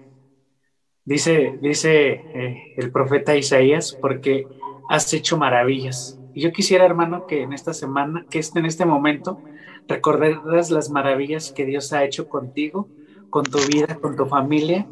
Dice, 1.04 1.58
dice 1.60 2.26
eh, 2.32 2.62
el 2.76 2.90
profeta 2.90 3.36
Isaías, 3.36 3.96
porque 4.00 4.46
has 4.88 5.12
hecho 5.12 5.36
maravillas 5.36 6.17
yo 6.40 6.52
quisiera, 6.52 6.84
hermano, 6.84 7.26
que 7.26 7.42
en 7.42 7.52
esta 7.52 7.72
semana, 7.72 8.26
que 8.30 8.40
en 8.54 8.66
este 8.66 8.84
momento, 8.84 9.40
recordaras 9.86 10.70
las 10.70 10.90
maravillas 10.90 11.52
que 11.52 11.64
Dios 11.64 11.92
ha 11.92 12.04
hecho 12.04 12.28
contigo, 12.28 12.88
con 13.30 13.44
tu 13.44 13.58
vida, 13.66 13.96
con 13.96 14.16
tu 14.16 14.26
familia, 14.26 14.86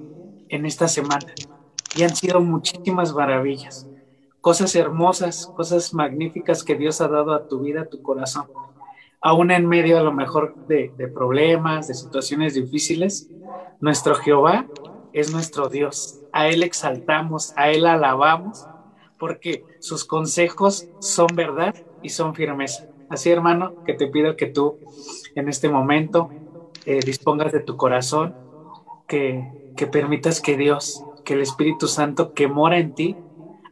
en 0.48 0.66
esta 0.66 0.88
semana. 0.88 1.26
Y 1.94 2.02
han 2.02 2.14
sido 2.14 2.40
muchísimas 2.40 3.14
maravillas, 3.14 3.88
cosas 4.40 4.74
hermosas, 4.74 5.52
cosas 5.56 5.92
magníficas 5.94 6.64
que 6.64 6.76
Dios 6.76 7.00
ha 7.00 7.08
dado 7.08 7.32
a 7.34 7.48
tu 7.48 7.60
vida, 7.60 7.82
a 7.82 7.86
tu 7.86 8.02
corazón. 8.02 8.46
Aún 9.20 9.50
en 9.50 9.66
medio 9.66 9.98
a 9.98 10.02
lo 10.02 10.12
mejor 10.12 10.54
de, 10.66 10.92
de 10.96 11.08
problemas, 11.08 11.88
de 11.88 11.94
situaciones 11.94 12.54
difíciles, 12.54 13.30
nuestro 13.80 14.14
Jehová 14.14 14.66
es 15.12 15.32
nuestro 15.32 15.68
Dios. 15.68 16.20
A 16.32 16.48
Él 16.48 16.62
exaltamos, 16.62 17.52
a 17.56 17.70
Él 17.70 17.86
alabamos 17.86 18.66
porque 19.18 19.64
sus 19.80 20.04
consejos 20.04 20.90
son 20.98 21.28
verdad 21.34 21.74
y 22.00 22.10
son 22.10 22.34
firmeza. 22.34 22.84
Así, 23.08 23.30
hermano, 23.30 23.76
que 23.84 23.94
te 23.94 24.08
pido 24.08 24.36
que 24.36 24.46
tú 24.46 24.78
en 25.34 25.48
este 25.48 25.68
momento 25.68 26.34
eh, 26.84 27.00
dispongas 27.04 27.52
de 27.52 27.60
tu 27.60 27.76
corazón, 27.76 28.36
que, 29.06 29.44
que 29.76 29.86
permitas 29.86 30.40
que 30.40 30.56
Dios, 30.56 31.00
que 31.24 31.34
el 31.34 31.42
Espíritu 31.42 31.88
Santo 31.88 32.32
que 32.34 32.48
mora 32.48 32.78
en 32.78 32.94
ti, 32.94 33.20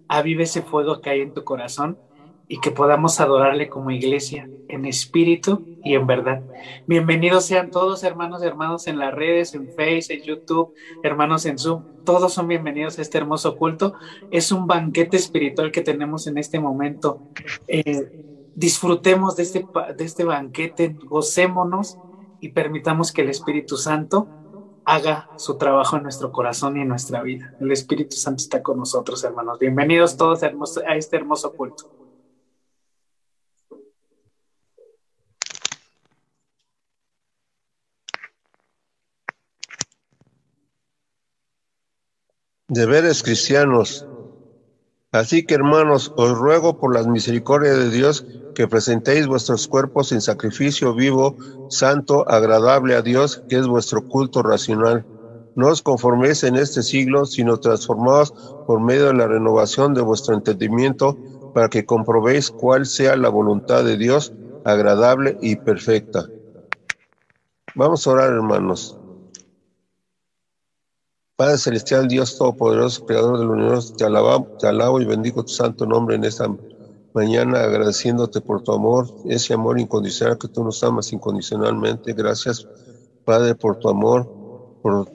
avive 0.08 0.44
ese 0.44 0.62
fuego 0.62 1.00
que 1.00 1.10
hay 1.10 1.20
en 1.22 1.34
tu 1.34 1.44
corazón 1.44 2.00
y 2.48 2.60
que 2.60 2.70
podamos 2.70 3.20
adorarle 3.20 3.68
como 3.68 3.90
iglesia 3.90 4.48
en 4.68 4.84
espíritu 4.84 5.64
y 5.82 5.94
en 5.94 6.06
verdad. 6.06 6.42
Bienvenidos 6.86 7.46
sean 7.46 7.70
todos 7.70 8.04
hermanos 8.04 8.42
y 8.42 8.46
hermanos 8.46 8.86
en 8.86 8.98
las 8.98 9.14
redes, 9.14 9.54
en 9.54 9.68
Facebook, 9.68 10.12
en 10.12 10.22
YouTube, 10.22 10.74
hermanos 11.02 11.46
en 11.46 11.58
Zoom. 11.58 11.84
Todos 12.04 12.34
son 12.34 12.48
bienvenidos 12.48 12.98
a 12.98 13.02
este 13.02 13.18
hermoso 13.18 13.56
culto. 13.56 13.94
Es 14.30 14.52
un 14.52 14.66
banquete 14.66 15.16
espiritual 15.16 15.72
que 15.72 15.80
tenemos 15.80 16.26
en 16.26 16.38
este 16.38 16.60
momento. 16.60 17.22
Eh, 17.66 18.50
disfrutemos 18.54 19.36
de 19.36 19.42
este, 19.42 19.66
de 19.96 20.04
este 20.04 20.24
banquete, 20.24 20.96
gocémonos 21.04 21.98
y 22.40 22.50
permitamos 22.50 23.12
que 23.12 23.22
el 23.22 23.30
Espíritu 23.30 23.76
Santo 23.76 24.28
haga 24.84 25.30
su 25.36 25.56
trabajo 25.56 25.96
en 25.96 26.02
nuestro 26.02 26.30
corazón 26.30 26.76
y 26.76 26.82
en 26.82 26.88
nuestra 26.88 27.22
vida. 27.22 27.54
El 27.58 27.72
Espíritu 27.72 28.16
Santo 28.16 28.42
está 28.42 28.62
con 28.62 28.76
nosotros, 28.76 29.24
hermanos. 29.24 29.58
Bienvenidos 29.58 30.18
todos 30.18 30.42
a 30.42 30.96
este 30.96 31.16
hermoso 31.16 31.54
culto. 31.54 32.03
Deberes 42.74 43.22
cristianos. 43.22 44.08
Así 45.12 45.46
que 45.46 45.54
hermanos, 45.54 46.10
os 46.16 46.36
ruego 46.36 46.76
por 46.76 46.92
las 46.92 47.06
misericordias 47.06 47.78
de 47.78 47.90
Dios 47.90 48.26
que 48.52 48.66
presentéis 48.66 49.28
vuestros 49.28 49.68
cuerpos 49.68 50.10
en 50.10 50.20
sacrificio 50.20 50.92
vivo, 50.92 51.36
santo, 51.68 52.28
agradable 52.28 52.96
a 52.96 53.02
Dios, 53.02 53.44
que 53.48 53.58
es 53.58 53.66
vuestro 53.68 54.02
culto 54.02 54.42
racional. 54.42 55.06
No 55.54 55.68
os 55.68 55.82
conforméis 55.82 56.42
en 56.42 56.56
este 56.56 56.82
siglo, 56.82 57.26
sino 57.26 57.58
transformaos 57.58 58.32
por 58.64 58.80
medio 58.80 59.06
de 59.06 59.14
la 59.14 59.28
renovación 59.28 59.94
de 59.94 60.02
vuestro 60.02 60.34
entendimiento, 60.34 61.20
para 61.52 61.68
que 61.68 61.86
comprobéis 61.86 62.50
cuál 62.50 62.84
sea 62.86 63.16
la 63.16 63.28
voluntad 63.28 63.84
de 63.84 63.96
Dios, 63.96 64.34
agradable 64.64 65.36
y 65.40 65.56
perfecta. 65.56 66.32
Vamos 67.76 68.04
a 68.06 68.10
orar, 68.10 68.30
hermanos. 68.32 68.98
Padre 71.36 71.58
Celestial, 71.58 72.06
Dios 72.06 72.38
Todopoderoso, 72.38 73.04
Creador 73.06 73.40
del 73.40 73.48
universo, 73.48 73.92
te 73.96 74.04
alabo, 74.04 74.46
te 74.60 74.68
alabo 74.68 75.00
y 75.00 75.04
bendigo 75.04 75.42
tu 75.42 75.52
santo 75.52 75.84
nombre 75.84 76.14
en 76.14 76.22
esta 76.22 76.46
mañana, 77.12 77.64
agradeciéndote 77.64 78.40
por 78.40 78.62
tu 78.62 78.72
amor, 78.72 79.08
ese 79.24 79.52
amor 79.52 79.80
incondicional 79.80 80.38
que 80.38 80.46
tú 80.46 80.62
nos 80.62 80.84
amas 80.84 81.12
incondicionalmente. 81.12 82.12
Gracias, 82.12 82.68
Padre, 83.24 83.56
por 83.56 83.80
tu 83.80 83.88
amor, 83.88 84.30
por, 84.80 85.10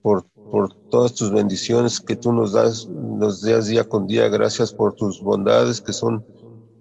por, 0.00 0.24
por 0.52 0.72
todas 0.90 1.12
tus 1.14 1.32
bendiciones 1.32 1.98
que 1.98 2.14
tú 2.14 2.32
nos 2.32 2.52
das, 2.52 2.86
nos 2.86 3.42
das 3.42 3.66
día 3.66 3.82
con 3.82 4.06
día. 4.06 4.28
Gracias 4.28 4.72
por 4.72 4.94
tus 4.94 5.20
bondades 5.20 5.80
que 5.80 5.92
son 5.92 6.24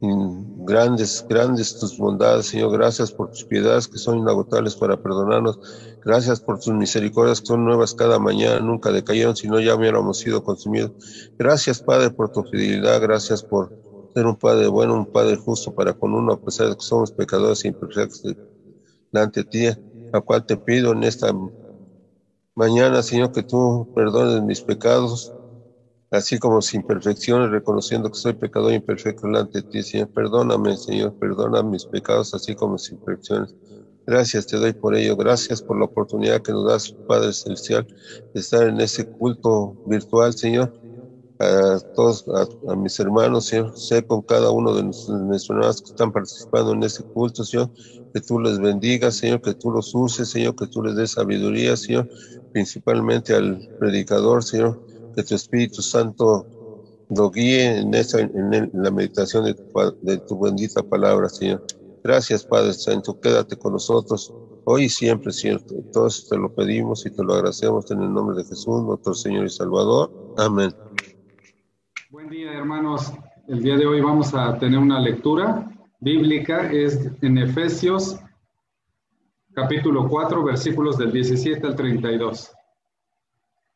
grandes, 0.02 1.24
grandes 1.30 1.80
tus 1.80 1.98
bondades, 1.98 2.48
Señor. 2.48 2.72
Gracias 2.72 3.12
por 3.12 3.30
tus 3.30 3.44
piedades 3.44 3.88
que 3.88 4.00
son 4.00 4.18
inagotables 4.18 4.76
para 4.76 5.02
perdonarnos. 5.02 5.60
Gracias 6.04 6.40
por 6.40 6.60
tus 6.60 6.74
misericordias 6.74 7.40
que 7.40 7.48
son 7.48 7.64
nuevas 7.64 7.94
cada 7.94 8.18
mañana, 8.18 8.60
nunca 8.60 8.92
decayeron, 8.92 9.36
si 9.36 9.48
no 9.48 9.60
ya 9.60 9.76
hubiéramos 9.76 10.18
sido 10.18 10.44
consumidos. 10.44 10.92
Gracias, 11.38 11.82
Padre, 11.82 12.10
por 12.10 12.32
tu 12.32 12.44
fidelidad. 12.44 13.00
Gracias 13.00 13.44
por 13.44 13.72
ser 14.16 14.26
un 14.26 14.36
Padre 14.36 14.68
bueno, 14.68 14.96
un 14.96 15.06
Padre 15.06 15.36
justo 15.36 15.74
para 15.74 15.94
con 15.94 16.14
uno, 16.16 16.34
a 16.34 16.42
pesar 16.42 16.70
de 16.70 16.76
que 16.76 16.82
somos 16.82 17.12
pecadores 17.12 17.64
e 17.64 17.68
imperfectos 17.68 18.24
delante 19.12 19.44
de 19.44 19.50
ti, 19.50 19.68
a 20.12 20.22
cual 20.22 20.46
te 20.46 20.58
pido 20.58 20.94
en 20.94 21.04
esta 21.04 21.32
mañana, 22.56 23.04
Señor, 23.04 23.32
que 23.32 23.44
tú 23.44 23.88
perdones 23.94 24.42
mis 24.42 24.62
pecados 24.62 25.32
así 26.12 26.38
como 26.38 26.62
sin 26.62 26.84
perfecciones, 26.84 27.50
reconociendo 27.50 28.12
que 28.12 28.20
soy 28.20 28.34
pecador 28.34 28.74
imperfecto 28.74 29.28
delante 29.28 29.62
de 29.62 29.68
ti, 29.70 29.82
Señor. 29.82 30.10
Perdóname, 30.10 30.76
Señor, 30.78 31.16
perdona 31.18 31.64
mis 31.64 31.86
pecados, 31.86 32.34
así 32.34 32.54
como 32.54 32.78
sin 32.78 32.98
imperfecciones. 32.98 33.56
Gracias 34.06 34.48
te 34.48 34.58
doy 34.58 34.74
por 34.74 34.96
ello. 34.96 35.16
Gracias 35.16 35.62
por 35.62 35.78
la 35.78 35.86
oportunidad 35.86 36.42
que 36.42 36.52
nos 36.52 36.66
das, 36.66 36.92
Padre 37.08 37.32
Celestial, 37.32 37.88
de 38.34 38.40
estar 38.42 38.68
en 38.68 38.82
ese 38.82 39.06
culto 39.08 39.76
virtual, 39.86 40.34
Señor. 40.34 40.74
A 41.40 41.80
todos, 41.96 42.26
a, 42.68 42.76
mis 42.76 43.00
hermanos, 43.00 43.46
Señor, 43.46 43.76
sé 43.76 44.06
con 44.06 44.22
cada 44.22 44.52
uno 44.52 44.76
de 44.76 44.84
nuestros 44.84 45.50
hermanos 45.50 45.82
que 45.82 45.90
están 45.90 46.12
participando 46.12 46.74
en 46.74 46.84
ese 46.84 47.04
culto, 47.04 47.44
Señor, 47.44 47.72
que 48.14 48.22
tú 48.22 48.40
les 48.40 48.60
bendigas, 48.60 49.16
Señor, 49.16 49.42
que 49.42 49.56
tú 49.56 49.72
los 49.72 49.96
uses, 49.96 50.30
Señor, 50.30 50.56
que 50.56 50.68
tú 50.68 50.84
les 50.84 50.96
des 50.96 51.12
sabiduría, 51.12 51.76
Señor, 51.78 52.08
principalmente 52.52 53.34
al 53.34 53.68
predicador, 53.80 54.44
Señor, 54.44 54.80
que 55.14 55.24
tu 55.24 55.36
Espíritu 55.36 55.82
Santo 55.82 56.46
lo 57.10 57.30
guíe 57.30 57.80
en, 57.80 57.94
esa, 57.94 58.22
en 58.22 58.72
la 58.74 58.92
meditación 58.92 59.46
de 59.46 59.54
tu, 59.54 59.64
de 60.02 60.18
tu 60.20 60.40
bendita 60.40 60.82
palabra, 60.82 61.28
Señor. 61.30 61.66
Gracias, 62.04 62.44
Padre 62.44 62.74
Santo. 62.74 63.20
Quédate 63.20 63.56
con 63.56 63.74
nosotros 63.74 64.34
hoy 64.66 64.86
y 64.86 64.90
siempre, 64.90 65.32
Señor. 65.32 65.62
Todos 65.92 66.28
te 66.28 66.38
lo 66.38 66.54
pedimos 66.54 67.06
y 67.06 67.12
te 67.12 67.24
lo 67.24 67.34
agradecemos 67.34 67.90
en 67.92 68.02
el 68.02 68.14
nombre 68.14 68.38
de 68.38 68.44
Jesús, 68.46 68.84
nuestro 68.84 69.14
Señor 69.14 69.46
y 69.46 69.50
Salvador. 69.50 70.34
Amén. 70.38 70.74
Buen 72.10 72.30
día, 72.30 72.54
hermanos. 72.54 73.12
El 73.48 73.62
día 73.62 73.76
de 73.76 73.86
hoy 73.86 74.02
vamos 74.02 74.34
a 74.34 74.58
tener 74.58 74.80
una 74.80 75.00
lectura 75.00 75.70
bíblica. 76.00 76.72
Es 76.72 77.10
en 77.22 77.38
Efesios 77.38 78.18
capítulo 79.54 80.08
4, 80.08 80.44
versículos 80.44 80.98
del 80.98 81.12
17 81.12 81.68
al 81.68 81.76
32. 81.76 82.52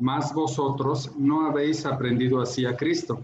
Mas 0.00 0.32
vosotros 0.32 1.14
no 1.18 1.46
habéis 1.46 1.84
aprendido 1.84 2.40
así 2.40 2.64
a 2.64 2.74
Cristo. 2.74 3.22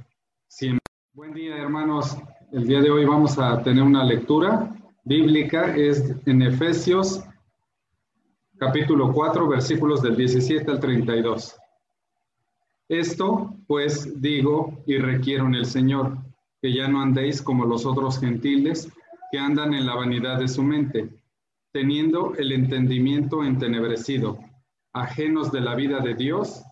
Buen 1.14 1.32
día, 1.32 1.56
hermanos. 1.56 2.18
El 2.52 2.66
día 2.66 2.82
de 2.82 2.90
hoy 2.90 3.06
vamos 3.06 3.38
a 3.38 3.62
tener 3.62 3.82
una 3.82 4.04
lectura 4.04 4.76
bíblica. 5.02 5.74
Es 5.74 6.14
en 6.26 6.42
Efesios 6.42 7.24
capítulo 8.58 9.10
4, 9.10 9.48
versículos 9.48 10.02
del 10.02 10.16
17 10.16 10.70
al 10.70 10.78
32. 10.78 11.56
Esto, 12.90 13.54
pues, 13.66 14.20
digo 14.20 14.82
y 14.86 14.98
requiero 14.98 15.46
en 15.46 15.54
el 15.54 15.64
Señor, 15.64 16.18
que 16.60 16.74
ya 16.74 16.88
no 16.88 17.00
andéis 17.00 17.40
como 17.40 17.64
los 17.64 17.86
otros 17.86 18.20
gentiles 18.20 18.92
que 19.32 19.38
andan 19.38 19.72
en 19.72 19.86
la 19.86 19.94
vanidad 19.94 20.38
de 20.38 20.48
su 20.48 20.62
mente, 20.62 21.08
teniendo 21.72 22.34
el 22.34 22.52
entendimiento 22.52 23.42
entenebrecido, 23.42 24.38
ajenos 24.96 25.52
de 25.52 25.60
la 25.60 25.74
vida 25.74 26.00
de 26.00 26.14
Dios, 26.14 26.62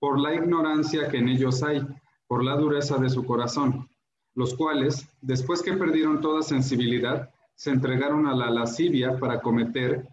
por 0.00 0.18
la 0.18 0.34
ignorancia 0.34 1.08
que 1.08 1.18
en 1.18 1.28
ellos 1.28 1.62
hay, 1.62 1.86
por 2.26 2.42
la 2.42 2.56
dureza 2.56 2.98
de 2.98 3.08
su 3.08 3.24
corazón, 3.24 3.88
los 4.34 4.54
cuales, 4.54 5.08
después 5.20 5.62
que 5.62 5.74
perdieron 5.74 6.20
toda 6.20 6.42
sensibilidad, 6.42 7.30
se 7.54 7.70
entregaron 7.70 8.26
a 8.26 8.34
la 8.34 8.50
lascivia 8.50 9.18
para 9.18 9.40
cometer 9.40 10.08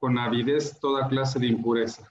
con 0.00 0.18
avidez 0.18 0.78
toda 0.80 1.08
clase 1.08 1.38
de 1.38 1.46
impureza. 1.46 2.10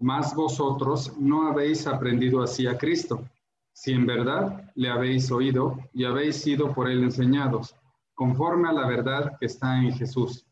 Mas 0.00 0.34
vosotros 0.34 1.16
no 1.18 1.46
habéis 1.46 1.86
aprendido 1.86 2.42
así 2.42 2.66
a 2.66 2.76
Cristo, 2.76 3.24
si 3.72 3.92
en 3.92 4.06
verdad 4.06 4.70
le 4.74 4.88
habéis 4.88 5.30
oído 5.30 5.78
y 5.92 6.04
habéis 6.04 6.36
sido 6.42 6.74
por 6.74 6.90
él 6.90 7.04
enseñados, 7.04 7.76
conforme 8.14 8.68
a 8.68 8.72
la 8.72 8.86
verdad 8.86 9.36
que 9.38 9.46
está 9.46 9.78
en 9.78 9.92
Jesús. 9.92 10.44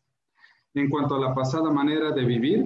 En 0.73 0.89
cuanto 0.89 1.15
a 1.15 1.19
la 1.19 1.35
pasada 1.35 1.69
manera 1.69 2.11
de 2.11 2.23
vivir, 2.23 2.65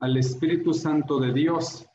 al 0.00 0.16
Espíritu 0.16 0.74
Santo 0.74 1.18
de 1.18 1.32
Dios, 1.32 1.86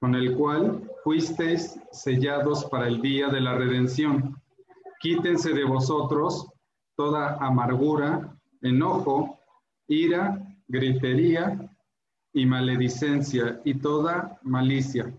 con 0.00 0.14
el 0.14 0.36
cual 0.36 0.90
fuisteis 1.04 1.78
sellados 1.92 2.64
para 2.66 2.88
el 2.88 3.00
día 3.00 3.28
de 3.28 3.40
la 3.40 3.54
redención. 3.54 4.40
Quítense 5.00 5.52
de 5.52 5.64
vosotros 5.64 6.48
toda 6.96 7.36
amargura, 7.36 8.36
enojo, 8.62 9.38
ira, 9.88 10.42
gritería 10.68 11.70
y 12.32 12.46
maledicencia 12.46 13.60
y 13.64 13.74
toda 13.74 14.38
malicia. 14.42 15.12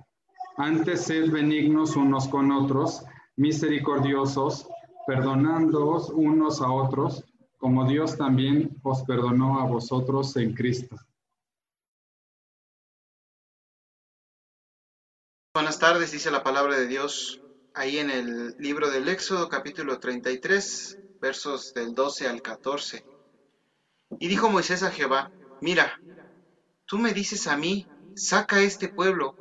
Antes 0.58 1.02
sed 1.02 1.32
benignos 1.32 1.96
unos 1.96 2.28
con 2.28 2.52
otros, 2.52 3.04
misericordiosos, 3.36 4.68
perdonándoos 5.08 6.10
unos 6.10 6.62
a 6.62 6.72
otros, 6.72 7.24
como 7.58 7.86
Dios 7.86 8.18
también 8.18 8.78
os 8.84 9.04
perdonó 9.04 9.60
a 9.60 9.66
vosotros 9.66 10.36
en 10.38 10.54
Cristo. 10.54 10.96
Buenas 15.56 15.78
tardes, 15.78 16.10
dice 16.12 16.32
la 16.32 16.42
palabra 16.42 16.76
de 16.76 16.88
Dios 16.88 17.44
ahí 17.76 18.00
en 18.00 18.10
el 18.10 18.56
libro 18.58 18.90
del 18.90 19.08
Éxodo 19.08 19.48
capítulo 19.50 20.00
33, 20.00 20.98
versos 21.22 21.72
del 21.76 21.94
12 21.94 22.28
al 22.28 22.42
14. 22.42 23.06
Y 24.20 24.28
dijo 24.30 24.50
Moisés 24.50 24.82
a 24.82 24.90
Jehová, 24.90 25.32
mira, 25.60 26.02
tú 26.88 26.98
me 26.98 27.14
dices 27.14 27.46
a 27.46 27.56
mí, 27.56 27.88
saca 28.16 28.62
este 28.62 28.90
pueblo, 28.90 29.38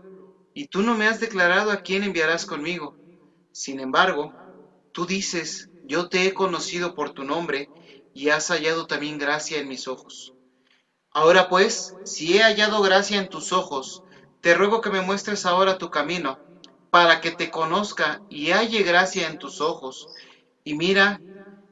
y 0.53 0.66
tú 0.66 0.83
no 0.83 0.94
me 0.94 1.09
has 1.09 1.18
declarado 1.18 1.70
a 1.70 1.81
quién 1.81 2.03
enviarás 2.03 2.44
conmigo. 2.44 2.98
Sin 3.51 3.81
embargo, 3.81 4.37
tú 4.92 5.07
dices, 5.07 5.70
yo 5.81 6.11
te 6.11 6.27
he 6.27 6.35
conocido 6.35 6.94
por 6.94 7.12
tu 7.14 7.25
nombre, 7.25 7.70
y 8.12 8.29
has 8.29 8.48
hallado 8.48 8.87
también 8.87 9.16
gracia 9.16 9.61
en 9.61 9.68
mis 9.68 9.88
ojos. 9.88 10.35
Ahora 11.11 11.48
pues, 11.48 11.96
si 12.03 12.37
he 12.37 12.42
hallado 12.42 12.83
gracia 12.83 13.18
en 13.18 13.29
tus 13.29 13.51
ojos, 13.53 14.03
te 14.42 14.55
ruego 14.55 14.81
que 14.81 14.90
me 14.90 15.00
muestres 15.02 15.46
ahora 15.46 15.78
tu 15.78 15.88
camino, 15.88 16.37
para 16.90 17.20
que 17.20 17.31
te 17.31 17.48
conozca 17.48 18.20
y 18.28 18.50
halle 18.50 18.83
gracia 18.83 19.28
en 19.28 19.38
tus 19.38 19.61
ojos, 19.61 20.09
y 20.64 20.74
mira 20.74 21.22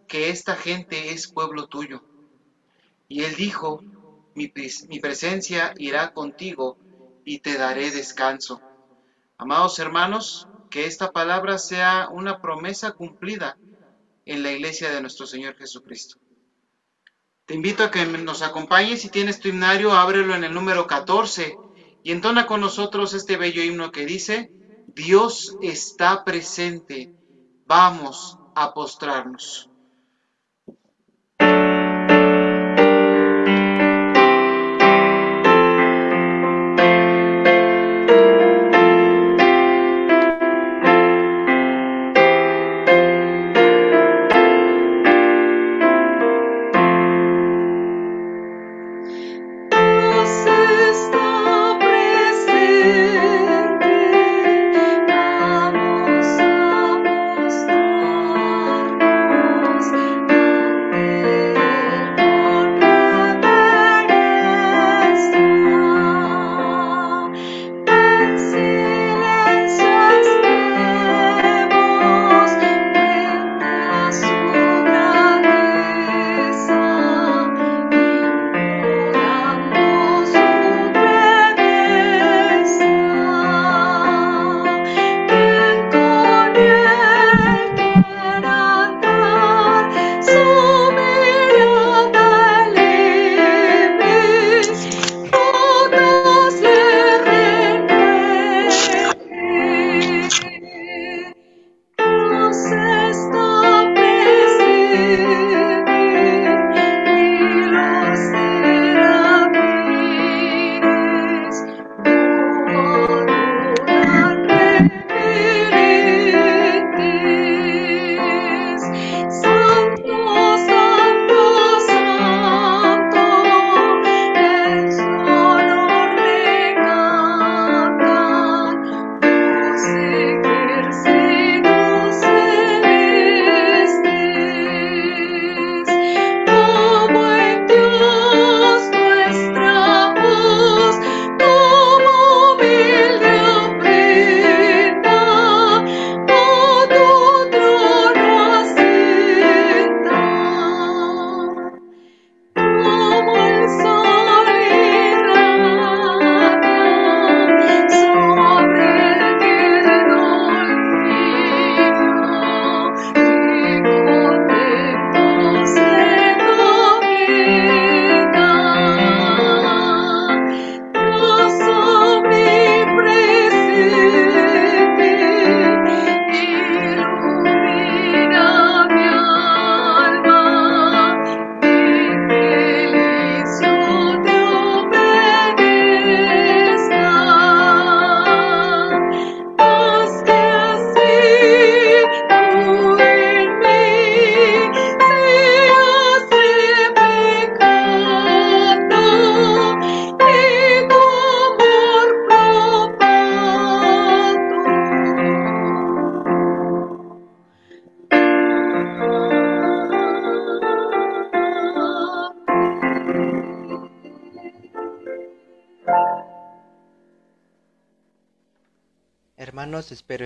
que 0.06 0.30
esta 0.30 0.54
gente 0.54 1.10
es 1.10 1.26
pueblo 1.26 1.66
tuyo. 1.66 2.00
Y 3.08 3.24
él 3.24 3.34
dijo, 3.34 3.82
mi, 4.34 4.46
presencia 5.00 5.74
irá 5.78 6.12
contigo 6.12 6.76
y 7.24 7.40
te 7.40 7.58
daré 7.58 7.90
descanso. 7.90 8.62
Amados 9.36 9.80
hermanos, 9.80 10.46
que 10.70 10.86
esta 10.86 11.10
palabra 11.10 11.58
sea 11.58 12.08
una 12.12 12.38
promesa 12.38 12.92
cumplida 12.92 13.58
en 14.24 14.44
la 14.44 14.52
iglesia 14.52 14.92
de 14.92 15.00
nuestro 15.00 15.26
Señor 15.26 15.56
Jesucristo. 15.56 16.18
Te 17.46 17.54
invito 17.54 17.82
a 17.82 17.90
que 17.90 18.06
nos 18.06 18.42
acompañes. 18.42 19.02
Si 19.02 19.08
tienes 19.08 19.40
tu 19.40 19.48
himnario, 19.48 19.92
ábrelo 19.92 20.36
en 20.36 20.44
el 20.44 20.54
número 20.54 20.86
14 20.86 21.58
y 22.02 22.12
entona 22.12 22.46
con 22.46 22.60
nosotros 22.60 23.14
este 23.14 23.36
bello 23.36 23.62
himno 23.62 23.90
que 23.90 24.06
dice, 24.06 24.50
Dios 24.86 25.56
está 25.60 26.24
presente, 26.24 27.10
vamos 27.66 28.38
a 28.54 28.72
postrarnos. 28.72 29.69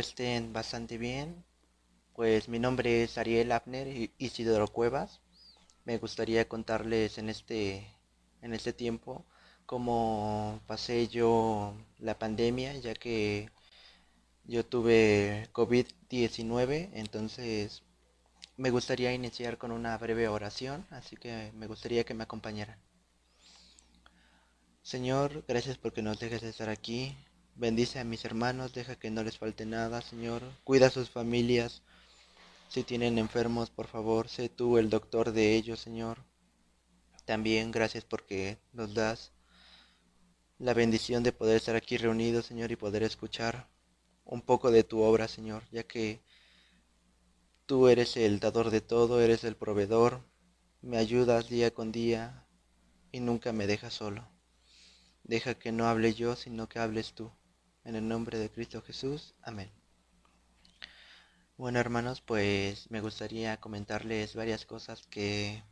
Estén 0.00 0.52
bastante 0.52 0.98
bien. 0.98 1.44
Pues 2.14 2.48
mi 2.48 2.58
nombre 2.58 3.02
es 3.04 3.18
Ariel 3.18 3.52
Abner 3.52 4.10
Isidoro 4.18 4.68
Cuevas. 4.68 5.20
Me 5.84 5.98
gustaría 5.98 6.48
contarles 6.48 7.18
en 7.18 7.28
este, 7.28 7.86
en 8.42 8.54
este 8.54 8.72
tiempo 8.72 9.26
cómo 9.66 10.60
pasé 10.66 11.08
yo 11.08 11.74
la 11.98 12.18
pandemia, 12.18 12.76
ya 12.78 12.94
que 12.94 13.50
yo 14.44 14.64
tuve 14.64 15.48
COVID-19, 15.52 16.90
entonces 16.94 17.82
me 18.56 18.70
gustaría 18.70 19.12
iniciar 19.12 19.58
con 19.58 19.72
una 19.72 19.96
breve 19.98 20.28
oración, 20.28 20.86
así 20.90 21.16
que 21.16 21.52
me 21.54 21.66
gustaría 21.66 22.04
que 22.04 22.14
me 22.14 22.24
acompañaran. 22.24 22.78
Señor, 24.82 25.44
gracias 25.48 25.78
porque 25.78 26.02
nos 26.02 26.20
dejes 26.20 26.42
estar 26.42 26.68
aquí. 26.68 27.16
Bendice 27.56 28.00
a 28.00 28.04
mis 28.04 28.24
hermanos, 28.24 28.72
deja 28.72 28.96
que 28.96 29.10
no 29.10 29.22
les 29.22 29.38
falte 29.38 29.64
nada, 29.66 30.02
Señor. 30.02 30.42
Cuida 30.64 30.88
a 30.88 30.90
sus 30.90 31.10
familias. 31.10 31.82
Si 32.68 32.82
tienen 32.82 33.18
enfermos, 33.18 33.70
por 33.70 33.86
favor, 33.86 34.28
sé 34.28 34.48
tú 34.48 34.78
el 34.78 34.90
doctor 34.90 35.32
de 35.32 35.54
ellos, 35.54 35.80
Señor. 35.80 36.24
También 37.24 37.70
gracias 37.70 38.04
porque 38.04 38.58
nos 38.72 38.94
das 38.94 39.32
la 40.58 40.74
bendición 40.74 41.22
de 41.22 41.32
poder 41.32 41.56
estar 41.56 41.76
aquí 41.76 41.96
reunidos, 41.96 42.46
Señor, 42.46 42.70
y 42.72 42.76
poder 42.76 43.02
escuchar 43.02 43.68
un 44.24 44.42
poco 44.42 44.70
de 44.70 44.84
tu 44.84 45.00
obra, 45.02 45.28
Señor, 45.28 45.62
ya 45.70 45.84
que 45.84 46.22
Tú 47.66 47.88
eres 47.88 48.18
el 48.18 48.40
dador 48.40 48.68
de 48.68 48.82
todo, 48.82 49.22
eres 49.22 49.42
el 49.42 49.56
proveedor, 49.56 50.22
me 50.82 50.98
ayudas 50.98 51.48
día 51.48 51.72
con 51.72 51.92
día 51.92 52.46
y 53.10 53.20
nunca 53.20 53.54
me 53.54 53.66
dejas 53.66 53.94
solo. 53.94 54.28
Deja 55.22 55.54
que 55.54 55.72
no 55.72 55.88
hable 55.88 56.12
yo, 56.12 56.36
sino 56.36 56.68
que 56.68 56.78
hables 56.78 57.14
tú. 57.14 57.32
En 57.84 57.96
el 57.96 58.08
nombre 58.08 58.38
de 58.38 58.50
Cristo 58.50 58.82
Jesús. 58.82 59.34
Amén. 59.42 59.70
Bueno 61.56 61.78
hermanos, 61.78 62.20
pues 62.20 62.90
me 62.90 63.00
gustaría 63.00 63.60
comentarles 63.60 64.34
varias 64.34 64.66
cosas 64.66 65.06
que 65.08 65.62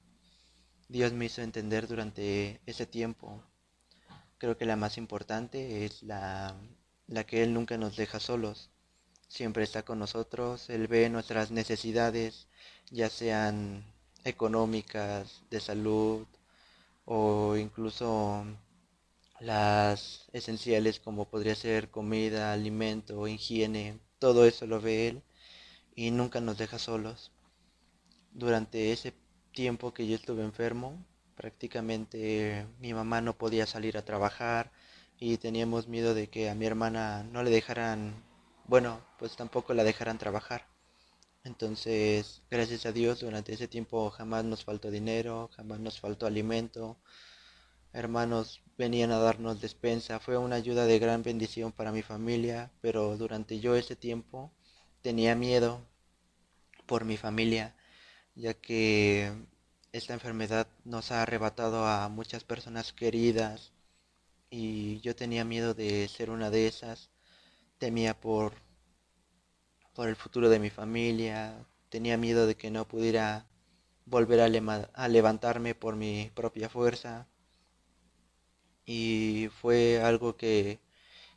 Dios 0.88 1.12
me 1.12 1.24
hizo 1.24 1.42
entender 1.42 1.88
durante 1.88 2.60
ese 2.66 2.86
tiempo. 2.86 3.42
Creo 4.38 4.56
que 4.56 4.66
la 4.66 4.76
más 4.76 4.98
importante 4.98 5.84
es 5.84 6.02
la, 6.02 6.54
la 7.06 7.24
que 7.24 7.42
Él 7.42 7.54
nunca 7.54 7.76
nos 7.78 7.96
deja 7.96 8.20
solos 8.20 8.70
siempre 9.32 9.64
está 9.64 9.82
con 9.82 9.98
nosotros, 9.98 10.68
Él 10.68 10.88
ve 10.88 11.08
nuestras 11.08 11.50
necesidades, 11.50 12.48
ya 12.90 13.08
sean 13.08 13.84
económicas, 14.24 15.42
de 15.50 15.58
salud 15.60 16.26
o 17.06 17.56
incluso 17.56 18.44
las 19.42 20.28
esenciales 20.32 21.00
como 21.00 21.28
podría 21.28 21.54
ser 21.54 21.90
comida, 21.90 22.52
alimento, 22.52 23.26
higiene, 23.28 23.98
todo 24.18 24.46
eso 24.46 24.66
lo 24.66 24.80
ve 24.80 25.08
Él 25.08 25.22
y 25.96 26.10
nunca 26.12 26.40
nos 26.40 26.58
deja 26.58 26.78
solos. 26.78 27.32
Durante 28.32 28.92
ese 28.92 29.14
tiempo 29.52 29.92
que 29.94 30.06
yo 30.06 30.16
estuve 30.16 30.42
enfermo, 30.44 31.04
prácticamente 31.36 32.66
mi 32.80 32.94
mamá 32.94 33.20
no 33.20 33.36
podía 33.36 33.66
salir 33.66 33.98
a 33.98 34.04
trabajar 34.04 34.72
y 35.18 35.36
teníamos 35.38 35.88
miedo 35.88 36.14
de 36.14 36.28
que 36.28 36.48
a 36.50 36.54
mi 36.54 36.66
hermana 36.66 37.24
no 37.24 37.42
le 37.42 37.50
dejaran 37.50 38.14
bueno, 38.66 39.00
pues 39.18 39.36
tampoco 39.36 39.74
la 39.74 39.84
dejarán 39.84 40.18
trabajar. 40.18 40.66
Entonces, 41.44 42.42
gracias 42.50 42.86
a 42.86 42.92
Dios, 42.92 43.20
durante 43.20 43.52
ese 43.52 43.68
tiempo 43.68 44.10
jamás 44.10 44.44
nos 44.44 44.64
faltó 44.64 44.90
dinero, 44.90 45.50
jamás 45.56 45.80
nos 45.80 46.00
faltó 46.00 46.26
alimento. 46.26 46.96
Hermanos 47.92 48.62
venían 48.82 49.12
a 49.12 49.18
darnos 49.18 49.60
despensa. 49.60 50.18
Fue 50.18 50.36
una 50.36 50.56
ayuda 50.56 50.86
de 50.86 50.98
gran 50.98 51.22
bendición 51.22 51.70
para 51.70 51.92
mi 51.92 52.02
familia, 52.02 52.72
pero 52.80 53.16
durante 53.16 53.60
yo 53.60 53.76
ese 53.76 53.94
tiempo 53.94 54.50
tenía 55.02 55.36
miedo 55.36 55.86
por 56.86 57.04
mi 57.04 57.16
familia, 57.16 57.76
ya 58.34 58.54
que 58.54 59.32
esta 59.92 60.14
enfermedad 60.14 60.66
nos 60.84 61.12
ha 61.12 61.22
arrebatado 61.22 61.86
a 61.86 62.08
muchas 62.08 62.42
personas 62.42 62.92
queridas 62.92 63.72
y 64.50 65.00
yo 65.00 65.14
tenía 65.14 65.44
miedo 65.44 65.74
de 65.74 66.08
ser 66.08 66.30
una 66.30 66.50
de 66.50 66.66
esas 66.66 67.10
temía 67.78 68.20
por, 68.20 68.52
por 69.94 70.08
el 70.08 70.16
futuro 70.16 70.48
de 70.48 70.58
mi 70.58 70.70
familia, 70.70 71.66
tenía 71.88 72.16
miedo 72.16 72.46
de 72.48 72.56
que 72.56 72.70
no 72.70 72.88
pudiera 72.88 73.46
volver 74.06 74.40
a, 74.40 75.08
levantarme 75.08 75.74
por 75.74 75.94
mi 75.94 76.30
propia 76.34 76.68
fuerza 76.68 77.28
y 78.86 79.48
fue 79.60 80.00
algo 80.02 80.36
que 80.36 80.80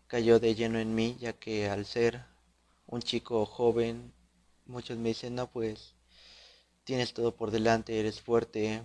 cayó 0.07 0.39
de 0.39 0.55
lleno 0.55 0.79
en 0.79 0.95
mí 0.95 1.17
ya 1.19 1.33
que 1.33 1.69
al 1.69 1.85
ser 1.85 2.25
un 2.87 3.01
chico 3.01 3.45
joven 3.45 4.13
muchos 4.65 4.97
me 4.97 5.09
dicen 5.09 5.35
no 5.35 5.51
pues 5.51 5.95
tienes 6.83 7.13
todo 7.13 7.35
por 7.35 7.51
delante 7.51 7.99
eres 7.99 8.21
fuerte 8.21 8.83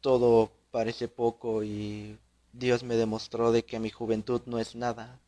todo 0.00 0.52
parece 0.70 1.08
poco 1.08 1.64
y 1.64 2.18
Dios 2.52 2.82
me 2.82 2.96
demostró 2.96 3.52
de 3.52 3.64
que 3.64 3.78
mi 3.80 3.90
juventud 3.90 4.42
no 4.46 4.58
es 4.58 4.74
nada 4.74 5.20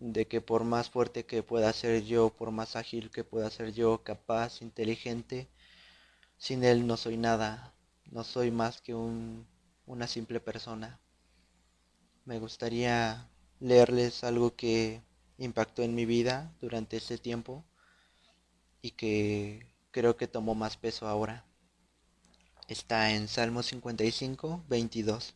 de 0.00 0.26
que 0.26 0.40
por 0.40 0.64
más 0.64 0.88
fuerte 0.90 1.26
que 1.26 1.42
pueda 1.42 1.72
ser 1.72 2.04
yo, 2.04 2.30
por 2.30 2.50
más 2.50 2.74
ágil 2.74 3.10
que 3.10 3.22
pueda 3.22 3.50
ser 3.50 3.72
yo, 3.74 4.02
capaz, 4.02 4.62
inteligente, 4.62 5.48
sin 6.38 6.64
él 6.64 6.86
no 6.86 6.96
soy 6.96 7.18
nada, 7.18 7.74
no 8.10 8.24
soy 8.24 8.50
más 8.50 8.80
que 8.80 8.94
un, 8.94 9.46
una 9.86 10.06
simple 10.06 10.40
persona. 10.40 10.98
Me 12.24 12.38
gustaría 12.38 13.28
leerles 13.58 14.24
algo 14.24 14.54
que 14.56 15.02
impactó 15.38 15.82
en 15.82 15.94
mi 15.94 16.04
vida 16.04 16.54
durante 16.60 16.98
ese 16.98 17.18
tiempo 17.18 17.64
y 18.82 18.92
que 18.92 19.66
creo 19.90 20.16
que 20.16 20.28
tomó 20.28 20.54
más 20.54 20.76
peso 20.76 21.08
ahora. 21.08 21.46
Está 22.68 23.12
en 23.12 23.28
Salmo 23.28 23.62
55, 23.62 24.64
22. 24.68 25.34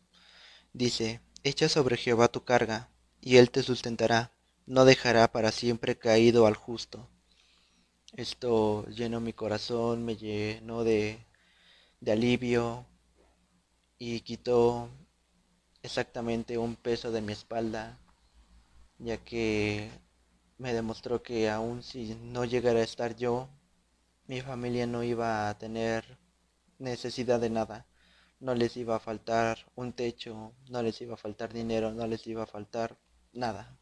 Dice, 0.73 1.21
Echa 1.43 1.69
sobre 1.69 1.97
Jehová 1.97 2.29
tu 2.29 2.43
carga, 2.43 2.89
y 3.21 3.37
él 3.37 3.51
te 3.51 3.61
sustentará 3.61 4.35
no 4.65 4.85
dejará 4.85 5.31
para 5.31 5.51
siempre 5.51 5.97
caído 5.97 6.47
al 6.47 6.55
justo. 6.55 7.07
Esto 8.13 8.85
llenó 8.87 9.19
mi 9.19 9.33
corazón, 9.33 10.05
me 10.05 10.15
llenó 10.15 10.83
de, 10.83 11.23
de 11.99 12.11
alivio 12.11 12.85
y 13.99 14.21
quitó 14.21 14.89
exactamente 15.85 16.57
un 16.57 16.75
peso 16.75 17.11
de 17.11 17.21
mi 17.21 17.33
espalda, 17.33 17.97
ya 18.99 19.17
que 19.17 19.89
me 20.57 20.73
demostró 20.73 21.21
que 21.21 21.49
aun 21.49 21.83
si 21.83 22.15
no 22.15 22.45
llegara 22.45 22.79
a 22.79 22.83
estar 22.83 23.15
yo, 23.15 23.49
mi 24.27 24.41
familia 24.41 24.87
no 24.87 25.03
iba 25.03 25.49
a 25.49 25.57
tener 25.57 26.17
necesidad 26.79 27.39
de 27.39 27.49
nada. 27.49 27.85
No 28.39 28.53
les 28.53 28.75
iba 28.77 28.95
a 28.95 28.99
faltar 28.99 29.57
un 29.75 29.93
techo, 29.93 30.53
no 30.69 30.81
les 30.83 30.99
iba 31.01 31.13
a 31.13 31.17
faltar 31.17 31.53
dinero, 31.53 31.91
no 31.91 32.05
les 32.07 32.27
iba 32.27 32.43
a 32.43 32.47
faltar 32.47 32.97
nada. 33.33 33.77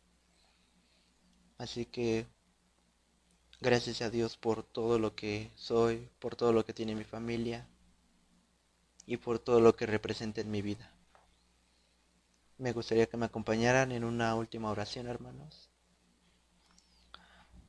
Así 1.58 1.86
que 1.86 2.28
gracias 3.62 4.02
a 4.02 4.10
Dios 4.10 4.38
por 4.38 4.64
todo 4.64 5.00
lo 5.00 5.16
que 5.16 5.52
soy, 5.56 6.10
por 6.20 6.36
todo 6.36 6.52
lo 6.54 6.66
que 6.66 6.74
tiene 6.74 6.96
mi 6.96 7.06
familia 7.06 7.68
y 9.06 9.18
por 9.18 9.40
todo 9.40 9.60
lo 9.60 9.76
que 9.76 9.86
representa 9.86 10.42
en 10.42 10.52
mi 10.52 10.62
vida. 10.62 10.93
Me 12.58 12.72
gustaría 12.72 13.08
que 13.08 13.18
me 13.18 13.26
acompañaran 13.26 13.92
en 13.92 14.04
una 14.04 14.36
última 14.36 14.70
oración, 14.70 15.08
hermanos. 15.08 15.70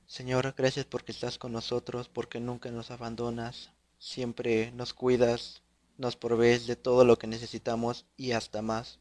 Señor, 0.06 0.54
gracias 0.56 0.84
porque 0.84 1.12
estás 1.12 1.38
con 1.38 1.52
nosotros, 1.52 2.08
porque 2.08 2.38
nunca 2.38 2.70
nos 2.70 2.90
abandonas, 2.90 3.72
siempre 3.98 4.70
nos 4.72 4.92
cuidas, 4.92 5.62
nos 5.96 6.16
provees 6.16 6.66
de 6.66 6.76
todo 6.76 7.04
lo 7.04 7.18
que 7.18 7.26
necesitamos 7.26 8.06
y 8.16 8.32
hasta 8.32 8.60
más. 8.60 9.00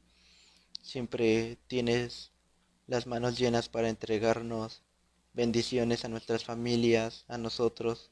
Siempre 0.82 1.58
tienes 1.68 2.32
las 2.88 3.06
manos 3.06 3.38
llenas 3.38 3.68
para 3.68 3.90
entregarnos 3.90 4.84
bendiciones 5.34 6.06
a 6.06 6.08
nuestras 6.08 6.46
familias, 6.46 7.26
a 7.28 7.38
nosotros. 7.38 8.12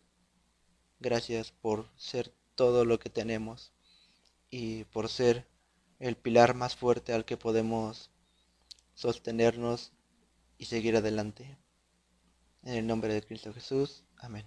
Gracias 0.99 1.51
por 1.51 1.89
ser 1.95 2.34
todo 2.55 2.84
lo 2.84 2.99
que 2.99 3.10
tenemos 3.10 3.71
y 4.49 4.84
por 4.86 5.07
ser 5.07 5.47
el 6.02 6.18
pilar 6.18 6.56
más 6.56 6.76
fuerte 6.76 7.14
al 7.14 7.26
que 7.26 7.38
podemos 7.38 8.10
sostenernos 8.96 9.94
y 10.58 10.66
seguir 10.66 10.96
adelante. 10.96 11.58
En 12.64 12.74
el 12.74 12.88
nombre 12.88 13.14
de 13.14 13.22
Cristo 13.22 13.54
Jesús. 13.54 14.04
Amén. 14.18 14.46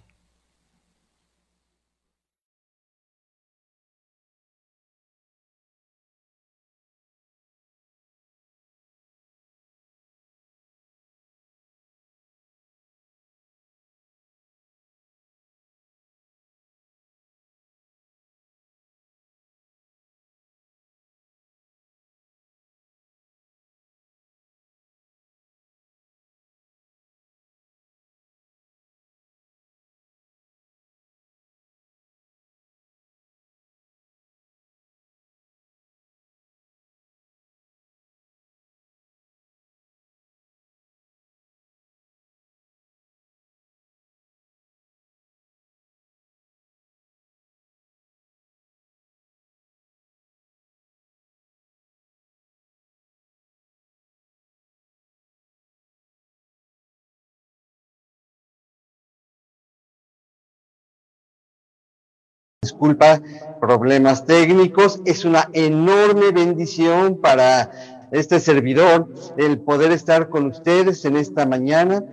Disculpa, 62.65 63.21
problemas 63.61 64.25
técnicos. 64.25 64.99
Es 65.05 65.23
una 65.23 65.49
enorme 65.53 66.31
bendición 66.31 67.21
para 67.21 67.71
este 68.11 68.39
servidor 68.39 69.07
el 69.37 69.59
poder 69.59 69.91
estar 69.91 70.29
con 70.29 70.47
ustedes 70.47 71.05
en 71.05 71.15
esta 71.15 71.45
mañana. 71.45 72.03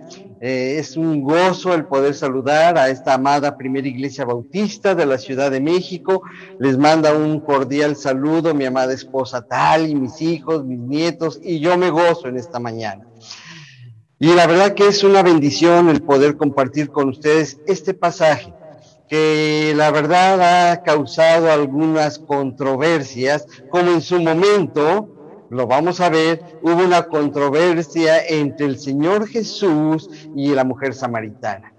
Eh, 0.41 0.75
es 0.77 0.95
un 0.95 1.23
gozo 1.23 1.73
el 1.73 1.85
poder 1.85 2.13
saludar 2.13 2.77
a 2.77 2.89
esta 2.89 3.15
amada 3.15 3.57
primera 3.57 3.87
iglesia 3.87 4.25
bautista 4.25 4.93
de 4.93 5.07
la 5.07 5.17
Ciudad 5.17 5.49
de 5.49 5.59
México. 5.59 6.21
Les 6.59 6.77
manda 6.77 7.15
un 7.15 7.39
cordial 7.39 7.95
saludo 7.95 8.53
mi 8.53 8.65
amada 8.65 8.93
esposa 8.93 9.41
Tal 9.41 9.89
y 9.89 9.95
mis 9.95 10.21
hijos, 10.21 10.65
mis 10.65 10.79
nietos, 10.79 11.39
y 11.41 11.59
yo 11.59 11.77
me 11.77 11.89
gozo 11.89 12.27
en 12.27 12.37
esta 12.37 12.59
mañana. 12.59 13.07
Y 14.19 14.35
la 14.35 14.45
verdad 14.45 14.75
que 14.75 14.87
es 14.87 15.03
una 15.03 15.23
bendición 15.23 15.89
el 15.89 16.03
poder 16.03 16.37
compartir 16.37 16.89
con 16.91 17.09
ustedes 17.09 17.59
este 17.65 17.93
pasaje 17.95 18.53
que 19.09 19.73
la 19.75 19.91
verdad 19.91 20.71
ha 20.71 20.83
causado 20.83 21.51
algunas 21.51 22.19
controversias, 22.19 23.45
como 23.69 23.91
en 23.91 24.01
su 24.01 24.19
momento, 24.19 25.47
lo 25.49 25.67
vamos 25.67 25.99
a 26.01 26.09
ver, 26.09 26.41
hubo 26.61 26.83
una 26.83 27.03
controversia 27.03 28.25
entre 28.25 28.65
el 28.65 28.79
Señor 28.79 29.27
Jesús 29.27 30.09
y 30.35 30.49
la 30.49 30.63
mujer 30.63 30.93
samaritana. 30.93 31.73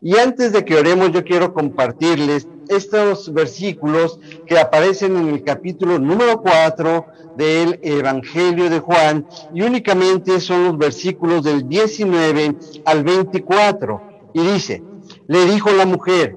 Y 0.00 0.16
antes 0.16 0.52
de 0.52 0.64
que 0.64 0.76
oremos, 0.76 1.10
yo 1.10 1.24
quiero 1.24 1.52
compartirles 1.52 2.46
estos 2.68 3.32
versículos 3.32 4.20
que 4.46 4.58
aparecen 4.58 5.16
en 5.16 5.28
el 5.28 5.42
capítulo 5.42 5.98
número 5.98 6.40
4 6.40 7.06
del 7.36 7.80
Evangelio 7.82 8.70
de 8.70 8.78
Juan 8.78 9.26
y 9.52 9.62
únicamente 9.62 10.40
son 10.40 10.64
los 10.66 10.78
versículos 10.78 11.42
del 11.42 11.68
19 11.68 12.54
al 12.84 13.02
24. 13.02 14.02
Y 14.34 14.40
dice, 14.40 14.82
le 15.26 15.46
dijo 15.46 15.70
la 15.72 15.84
mujer, 15.84 16.36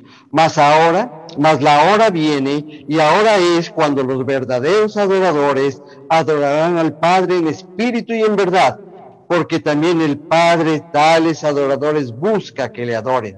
Mas 0.31 0.57
ahora, 0.57 1.25
mas 1.37 1.61
la 1.61 1.91
hora 1.91 2.09
viene 2.09 2.85
y 2.87 2.99
ahora 2.99 3.37
es 3.37 3.69
cuando 3.69 4.03
los 4.03 4.25
verdaderos 4.25 4.95
adoradores 4.95 5.81
adorarán 6.09 6.77
al 6.77 6.97
Padre 6.97 7.37
en 7.37 7.47
espíritu 7.47 8.13
y 8.13 8.21
en 8.21 8.35
verdad, 8.35 8.79
porque 9.27 9.59
también 9.59 10.01
el 10.01 10.17
Padre 10.17 10.83
tales 10.91 11.43
adoradores 11.43 12.11
busca 12.11 12.71
que 12.71 12.85
le 12.85 12.95
adoren. 12.95 13.37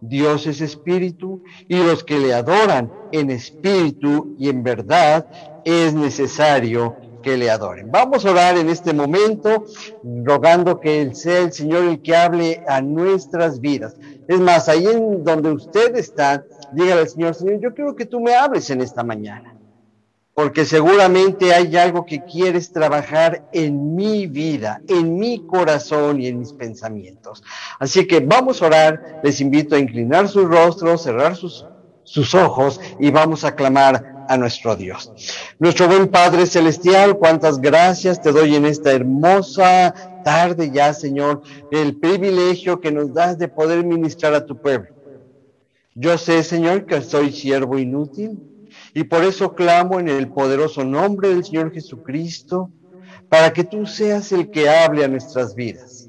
Dios 0.00 0.48
es 0.48 0.60
espíritu 0.60 1.44
y 1.68 1.76
los 1.76 2.02
que 2.02 2.18
le 2.18 2.34
adoran 2.34 2.92
en 3.12 3.30
espíritu 3.30 4.34
y 4.36 4.48
en 4.48 4.64
verdad 4.64 5.26
es 5.64 5.94
necesario 5.94 6.96
que 7.22 7.36
le 7.36 7.50
adoren. 7.50 7.90
Vamos 7.90 8.26
a 8.26 8.32
orar 8.32 8.58
en 8.58 8.68
este 8.68 8.92
momento, 8.92 9.64
rogando 10.24 10.80
que 10.80 11.14
sea 11.14 11.38
el 11.38 11.52
Señor 11.52 11.84
el 11.84 12.02
que 12.02 12.16
hable 12.16 12.62
a 12.66 12.82
nuestras 12.82 13.60
vidas. 13.60 13.96
Es 14.28 14.40
más, 14.40 14.68
ahí 14.68 14.86
en 14.86 15.24
donde 15.24 15.52
usted 15.52 15.96
está, 15.96 16.44
dígale 16.72 17.02
al 17.02 17.08
Señor, 17.08 17.34
Señor, 17.34 17.60
yo 17.60 17.74
quiero 17.74 17.96
que 17.96 18.06
tú 18.06 18.20
me 18.20 18.34
hables 18.34 18.70
en 18.70 18.80
esta 18.80 19.02
mañana, 19.02 19.56
porque 20.34 20.64
seguramente 20.64 21.52
hay 21.52 21.76
algo 21.76 22.06
que 22.06 22.24
quieres 22.24 22.72
trabajar 22.72 23.48
en 23.52 23.94
mi 23.94 24.26
vida, 24.26 24.80
en 24.88 25.18
mi 25.18 25.46
corazón 25.46 26.20
y 26.20 26.28
en 26.28 26.38
mis 26.38 26.52
pensamientos. 26.52 27.42
Así 27.78 28.06
que 28.06 28.20
vamos 28.20 28.62
a 28.62 28.66
orar, 28.66 29.20
les 29.22 29.40
invito 29.40 29.74
a 29.74 29.78
inclinar 29.78 30.28
sus 30.28 30.44
rostros, 30.44 31.02
cerrar 31.02 31.36
sus, 31.36 31.66
sus 32.04 32.34
ojos 32.34 32.80
y 33.00 33.10
vamos 33.10 33.44
a 33.44 33.54
clamar 33.54 34.21
a 34.28 34.36
nuestro 34.36 34.76
Dios. 34.76 35.12
Nuestro 35.58 35.88
buen 35.88 36.08
Padre 36.08 36.46
Celestial, 36.46 37.18
cuántas 37.18 37.60
gracias 37.60 38.20
te 38.20 38.32
doy 38.32 38.54
en 38.54 38.66
esta 38.66 38.92
hermosa 38.92 39.94
tarde 40.24 40.70
ya, 40.72 40.94
Señor, 40.94 41.42
el 41.70 41.96
privilegio 41.96 42.80
que 42.80 42.92
nos 42.92 43.12
das 43.12 43.38
de 43.38 43.48
poder 43.48 43.84
ministrar 43.84 44.34
a 44.34 44.46
tu 44.46 44.56
pueblo. 44.56 44.88
Yo 45.94 46.16
sé, 46.16 46.42
Señor, 46.42 46.86
que 46.86 47.02
soy 47.02 47.32
siervo 47.32 47.78
inútil 47.78 48.38
y 48.94 49.04
por 49.04 49.24
eso 49.24 49.54
clamo 49.54 50.00
en 50.00 50.08
el 50.08 50.28
poderoso 50.28 50.84
nombre 50.84 51.28
del 51.28 51.44
Señor 51.44 51.72
Jesucristo 51.72 52.70
para 53.28 53.52
que 53.52 53.64
tú 53.64 53.86
seas 53.86 54.32
el 54.32 54.50
que 54.50 54.68
hable 54.68 55.04
a 55.04 55.08
nuestras 55.08 55.54
vidas, 55.54 56.08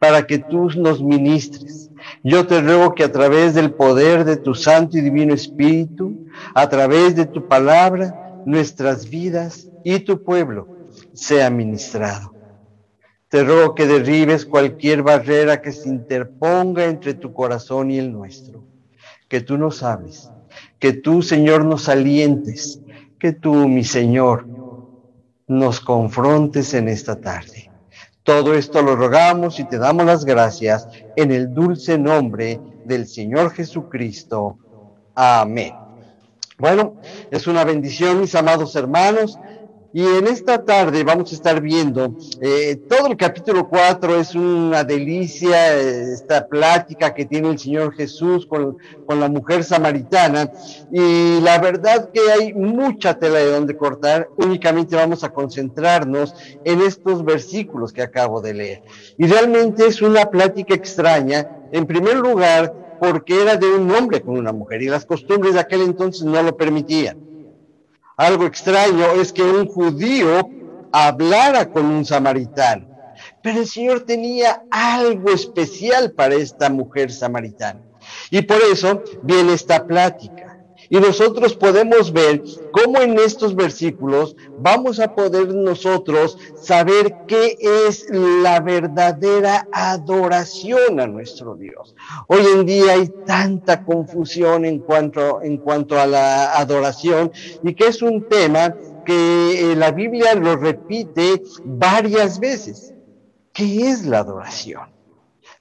para 0.00 0.26
que 0.26 0.38
tú 0.38 0.70
nos 0.76 1.02
ministres. 1.02 1.90
Yo 2.24 2.46
te 2.46 2.62
ruego 2.62 2.94
que 2.94 3.04
a 3.04 3.12
través 3.12 3.54
del 3.54 3.74
poder 3.74 4.24
de 4.24 4.38
tu 4.38 4.54
Santo 4.54 4.96
y 4.96 5.02
Divino 5.02 5.34
Espíritu, 5.34 6.18
a 6.54 6.68
través 6.70 7.14
de 7.14 7.26
tu 7.26 7.46
palabra, 7.46 8.16
nuestras 8.42 9.08
vidas 9.08 9.70
y 9.82 10.00
tu 10.00 10.24
pueblo 10.24 10.70
sea 11.12 11.50
ministrado. 11.50 12.34
Te 13.28 13.44
ruego 13.44 13.74
que 13.74 13.86
derribes 13.86 14.46
cualquier 14.46 15.02
barrera 15.02 15.60
que 15.60 15.70
se 15.70 15.90
interponga 15.90 16.86
entre 16.86 17.12
tu 17.14 17.32
corazón 17.34 17.90
y 17.90 17.98
el 17.98 18.10
nuestro. 18.10 18.64
Que 19.28 19.42
tú 19.42 19.58
nos 19.58 19.82
hables, 19.82 20.32
que 20.78 20.94
tú, 20.94 21.20
Señor, 21.22 21.64
nos 21.66 21.90
alientes, 21.90 22.80
que 23.18 23.32
tú, 23.32 23.68
mi 23.68 23.84
Señor, 23.84 24.48
nos 25.46 25.78
confrontes 25.80 26.72
en 26.72 26.88
esta 26.88 27.20
tarde. 27.20 27.69
Todo 28.22 28.54
esto 28.54 28.82
lo 28.82 28.96
rogamos 28.96 29.58
y 29.58 29.64
te 29.64 29.78
damos 29.78 30.04
las 30.04 30.24
gracias 30.24 30.88
en 31.16 31.32
el 31.32 31.52
dulce 31.54 31.98
nombre 31.98 32.60
del 32.84 33.06
Señor 33.06 33.52
Jesucristo. 33.52 34.58
Amén. 35.14 35.74
Bueno, 36.58 36.96
es 37.30 37.46
una 37.46 37.64
bendición, 37.64 38.20
mis 38.20 38.34
amados 38.34 38.76
hermanos. 38.76 39.38
Y 39.92 40.06
en 40.06 40.28
esta 40.28 40.64
tarde 40.64 41.02
vamos 41.02 41.32
a 41.32 41.34
estar 41.34 41.60
viendo, 41.60 42.14
eh, 42.40 42.76
todo 42.88 43.08
el 43.08 43.16
capítulo 43.16 43.68
4 43.68 44.20
es 44.20 44.36
una 44.36 44.84
delicia, 44.84 45.76
esta 45.76 46.46
plática 46.46 47.12
que 47.12 47.24
tiene 47.24 47.50
el 47.50 47.58
Señor 47.58 47.92
Jesús 47.94 48.46
con, 48.46 48.78
con, 49.04 49.18
la 49.18 49.28
mujer 49.28 49.64
samaritana. 49.64 50.48
Y 50.92 51.40
la 51.40 51.58
verdad 51.58 52.08
que 52.12 52.20
hay 52.30 52.54
mucha 52.54 53.18
tela 53.18 53.40
de 53.40 53.50
donde 53.50 53.76
cortar, 53.76 54.28
únicamente 54.36 54.94
vamos 54.94 55.24
a 55.24 55.30
concentrarnos 55.30 56.34
en 56.64 56.82
estos 56.82 57.24
versículos 57.24 57.92
que 57.92 58.02
acabo 58.02 58.40
de 58.40 58.54
leer. 58.54 58.82
Y 59.18 59.26
realmente 59.26 59.86
es 59.88 60.00
una 60.02 60.30
plática 60.30 60.72
extraña, 60.72 61.48
en 61.72 61.84
primer 61.86 62.16
lugar, 62.16 62.72
porque 63.00 63.42
era 63.42 63.56
de 63.56 63.66
un 63.66 63.90
hombre 63.90 64.20
con 64.20 64.38
una 64.38 64.52
mujer 64.52 64.82
y 64.82 64.88
las 64.88 65.04
costumbres 65.04 65.54
de 65.54 65.60
aquel 65.60 65.80
entonces 65.80 66.22
no 66.22 66.40
lo 66.44 66.56
permitían. 66.56 67.29
Algo 68.20 68.44
extraño 68.44 69.12
es 69.12 69.32
que 69.32 69.42
un 69.42 69.64
judío 69.64 70.46
hablara 70.92 71.70
con 71.70 71.86
un 71.86 72.04
samaritano. 72.04 72.86
Pero 73.42 73.60
el 73.60 73.66
Señor 73.66 74.00
tenía 74.00 74.62
algo 74.70 75.30
especial 75.30 76.12
para 76.12 76.34
esta 76.34 76.68
mujer 76.68 77.10
samaritana. 77.10 77.80
Y 78.30 78.42
por 78.42 78.58
eso 78.70 79.02
viene 79.22 79.54
esta 79.54 79.86
plática. 79.86 80.49
Y 80.92 80.98
nosotros 80.98 81.54
podemos 81.54 82.12
ver 82.12 82.42
cómo 82.72 83.00
en 83.00 83.16
estos 83.20 83.54
versículos 83.54 84.34
vamos 84.58 84.98
a 84.98 85.14
poder 85.14 85.54
nosotros 85.54 86.36
saber 86.56 87.14
qué 87.28 87.56
es 87.60 88.06
la 88.10 88.58
verdadera 88.58 89.68
adoración 89.70 90.98
a 90.98 91.06
nuestro 91.06 91.54
Dios. 91.54 91.94
Hoy 92.26 92.40
en 92.54 92.66
día 92.66 92.94
hay 92.94 93.08
tanta 93.24 93.84
confusión 93.84 94.64
en 94.64 94.80
cuanto, 94.80 95.40
en 95.42 95.58
cuanto 95.58 95.98
a 95.98 96.06
la 96.06 96.58
adoración 96.58 97.30
y 97.62 97.72
que 97.72 97.86
es 97.86 98.02
un 98.02 98.28
tema 98.28 98.74
que 99.06 99.72
eh, 99.72 99.76
la 99.76 99.92
Biblia 99.92 100.34
lo 100.34 100.56
repite 100.56 101.40
varias 101.64 102.40
veces. 102.40 102.92
¿Qué 103.52 103.90
es 103.90 104.04
la 104.06 104.18
adoración? 104.18 104.99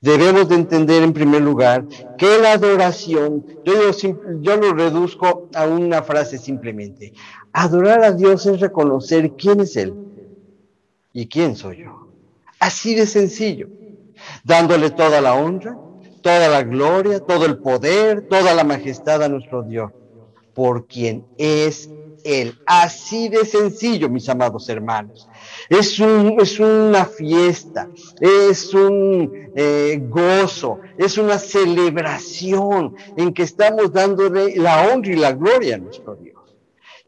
Debemos 0.02 0.48
de 0.48 0.56
entender 0.56 1.04
en 1.04 1.12
primer 1.12 1.42
lugar 1.42 1.86
que 2.18 2.38
la 2.40 2.54
adoración, 2.54 3.46
yo, 3.66 3.92
yo 4.40 4.56
lo 4.56 4.74
reduzco 4.74 5.50
a 5.54 5.66
una 5.66 6.02
frase 6.04 6.38
simplemente. 6.38 7.12
Adorar 7.52 8.04
a 8.04 8.12
Dios 8.14 8.46
es 8.46 8.62
reconocer 8.62 9.32
quién 9.32 9.60
es 9.60 9.76
Él 9.76 9.94
y 11.12 11.28
quién 11.28 11.58
soy 11.58 11.84
yo. 11.84 12.08
Así 12.60 12.96
de 12.96 13.06
sencillo. 13.06 13.68
Dándole 14.46 14.90
toda 14.92 15.20
la 15.20 15.34
honra, 15.34 15.78
toda 16.22 16.48
la 16.48 16.64
gloria, 16.64 17.20
todo 17.20 17.46
el 17.46 17.58
poder, 17.58 18.28
toda 18.30 18.54
la 18.54 18.64
majestad 18.64 19.22
a 19.24 19.30
nuestro 19.30 19.64
Dios, 19.64 19.92
por 20.54 20.88
quien 20.88 21.26
es 21.38 21.90
Él. 22.24 22.58
Así 22.66 23.30
de 23.30 23.46
sencillo, 23.46 24.10
mis 24.10 24.28
amados 24.30 24.68
hermanos. 24.70 25.28
Es, 25.70 26.00
un, 26.00 26.40
es 26.40 26.60
una 26.60 27.06
fiesta, 27.06 27.88
es 28.20 28.74
un 28.74 29.52
eh, 29.56 30.02
gozo, 30.10 30.80
es 30.98 31.18
una 31.18 31.38
celebración 31.38 32.96
en 33.16 33.34
que 33.34 33.44
estamos 33.44 33.92
dándole 33.92 34.56
la 34.56 34.88
honra 34.88 35.12
y 35.12 35.16
la 35.16 35.32
gloria 35.34 35.76
a 35.76 35.80
nuestro 35.80 36.16
Dios. 36.16 36.39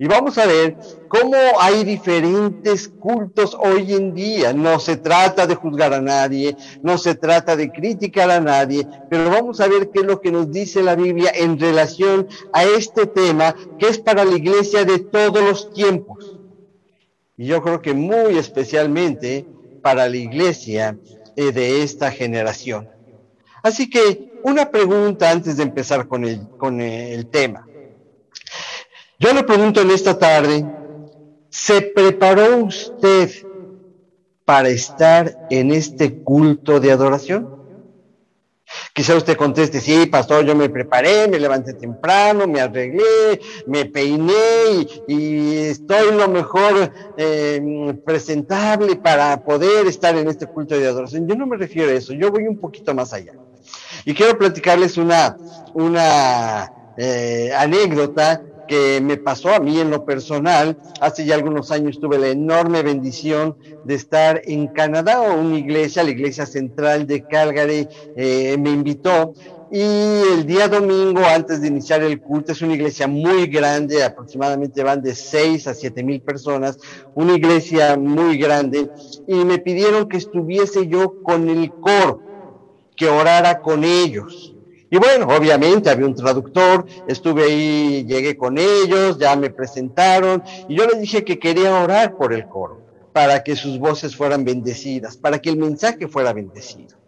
Y 0.01 0.07
vamos 0.07 0.35
a 0.39 0.47
ver 0.47 0.77
cómo 1.07 1.37
hay 1.59 1.83
diferentes 1.83 2.87
cultos 2.87 3.55
hoy 3.59 3.93
en 3.93 4.15
día. 4.15 4.51
No 4.51 4.79
se 4.79 4.97
trata 4.97 5.45
de 5.45 5.53
juzgar 5.53 5.93
a 5.93 6.01
nadie, 6.01 6.57
no 6.81 6.97
se 6.97 7.13
trata 7.13 7.55
de 7.55 7.71
criticar 7.71 8.31
a 8.31 8.39
nadie, 8.39 8.87
pero 9.11 9.29
vamos 9.29 9.59
a 9.59 9.67
ver 9.67 9.91
qué 9.91 9.99
es 9.99 10.05
lo 10.07 10.19
que 10.19 10.31
nos 10.31 10.51
dice 10.51 10.81
la 10.81 10.95
Biblia 10.95 11.31
en 11.35 11.59
relación 11.59 12.27
a 12.51 12.63
este 12.63 13.05
tema 13.05 13.55
que 13.77 13.89
es 13.89 13.99
para 13.99 14.25
la 14.25 14.35
iglesia 14.35 14.85
de 14.85 14.97
todos 14.97 15.39
los 15.39 15.71
tiempos. 15.71 16.39
Y 17.37 17.45
yo 17.45 17.61
creo 17.61 17.79
que 17.79 17.93
muy 17.93 18.39
especialmente 18.39 19.45
para 19.83 20.09
la 20.09 20.17
iglesia 20.17 20.97
eh, 21.35 21.51
de 21.51 21.83
esta 21.83 22.09
generación. 22.09 22.89
Así 23.61 23.87
que 23.87 24.31
una 24.41 24.71
pregunta 24.71 25.29
antes 25.29 25.57
de 25.57 25.61
empezar 25.61 26.07
con 26.07 26.25
el, 26.25 26.47
con 26.57 26.81
el 26.81 27.27
tema. 27.27 27.67
Yo 29.21 29.31
le 29.33 29.43
pregunto 29.43 29.81
en 29.81 29.91
esta 29.91 30.17
tarde, 30.17 30.65
¿se 31.51 31.79
preparó 31.79 32.57
usted 32.57 33.29
para 34.45 34.69
estar 34.69 35.45
en 35.51 35.71
este 35.71 36.23
culto 36.23 36.79
de 36.79 36.91
adoración? 36.91 37.47
Quizá 38.95 39.15
usted 39.15 39.37
conteste, 39.37 39.79
sí, 39.79 40.07
pastor, 40.07 40.43
yo 40.43 40.55
me 40.55 40.69
preparé, 40.69 41.27
me 41.27 41.39
levanté 41.39 41.75
temprano, 41.75 42.47
me 42.47 42.61
arreglé, 42.61 43.39
me 43.67 43.85
peiné 43.85 44.87
y, 45.07 45.55
estoy 45.67 46.15
lo 46.15 46.27
mejor 46.27 46.91
em, 47.15 47.95
presentable 47.97 48.95
para 48.95 49.43
poder 49.43 49.85
estar 49.85 50.17
en 50.17 50.29
este 50.29 50.47
culto 50.47 50.73
de 50.79 50.87
adoración. 50.87 51.27
Yo 51.27 51.35
no 51.35 51.45
me 51.45 51.57
refiero 51.57 51.91
a 51.91 51.93
eso, 51.93 52.13
yo 52.13 52.31
voy 52.31 52.47
un 52.47 52.57
poquito 52.57 52.95
más 52.95 53.13
allá. 53.13 53.33
Y 54.03 54.15
quiero 54.15 54.35
platicarles 54.35 54.97
una, 54.97 55.37
una 55.75 56.73
eh, 56.97 57.51
anécdota 57.55 58.41
que 58.71 59.01
me 59.01 59.17
pasó 59.17 59.49
a 59.49 59.59
mí 59.59 59.81
en 59.81 59.89
lo 59.89 60.05
personal. 60.05 60.77
Hace 61.01 61.25
ya 61.25 61.35
algunos 61.35 61.71
años 61.71 61.99
tuve 61.99 62.17
la 62.17 62.29
enorme 62.29 62.83
bendición 62.83 63.57
de 63.83 63.95
estar 63.95 64.41
en 64.45 64.69
Canadá 64.69 65.19
o 65.19 65.41
una 65.41 65.59
iglesia, 65.59 66.05
la 66.05 66.11
iglesia 66.11 66.45
central 66.45 67.05
de 67.05 67.25
Calgary, 67.27 67.85
eh, 68.15 68.55
me 68.57 68.69
invitó. 68.69 69.33
Y 69.69 69.81
el 69.81 70.45
día 70.45 70.69
domingo, 70.69 71.19
antes 71.25 71.59
de 71.59 71.67
iniciar 71.67 72.01
el 72.01 72.21
culto, 72.21 72.53
es 72.53 72.61
una 72.61 72.75
iglesia 72.75 73.07
muy 73.09 73.47
grande, 73.47 74.05
aproximadamente 74.05 74.83
van 74.83 75.01
de 75.01 75.15
6 75.15 75.67
a 75.67 75.73
7 75.73 76.01
mil 76.01 76.21
personas, 76.21 76.77
una 77.13 77.35
iglesia 77.35 77.97
muy 77.97 78.37
grande, 78.37 78.89
y 79.27 79.35
me 79.43 79.59
pidieron 79.59 80.07
que 80.07 80.15
estuviese 80.15 80.87
yo 80.87 81.15
con 81.21 81.49
el 81.49 81.73
coro, 81.73 82.23
que 82.95 83.09
orara 83.09 83.59
con 83.59 83.83
ellos. 83.83 84.50
Y 84.93 84.97
bueno, 84.97 85.25
obviamente 85.27 85.89
había 85.89 86.05
un 86.05 86.13
traductor, 86.13 86.85
estuve 87.07 87.45
ahí, 87.45 88.05
llegué 88.05 88.35
con 88.35 88.57
ellos, 88.57 89.17
ya 89.17 89.37
me 89.37 89.49
presentaron 89.49 90.43
y 90.67 90.75
yo 90.75 90.85
les 90.85 90.99
dije 90.99 91.23
que 91.23 91.39
quería 91.39 91.81
orar 91.81 92.17
por 92.17 92.33
el 92.33 92.45
coro, 92.45 92.81
para 93.13 93.41
que 93.41 93.55
sus 93.55 93.79
voces 93.79 94.17
fueran 94.17 94.43
bendecidas, 94.43 95.15
para 95.15 95.39
que 95.39 95.49
el 95.49 95.55
mensaje 95.55 96.09
fuera 96.09 96.33
bendecido. 96.33 97.00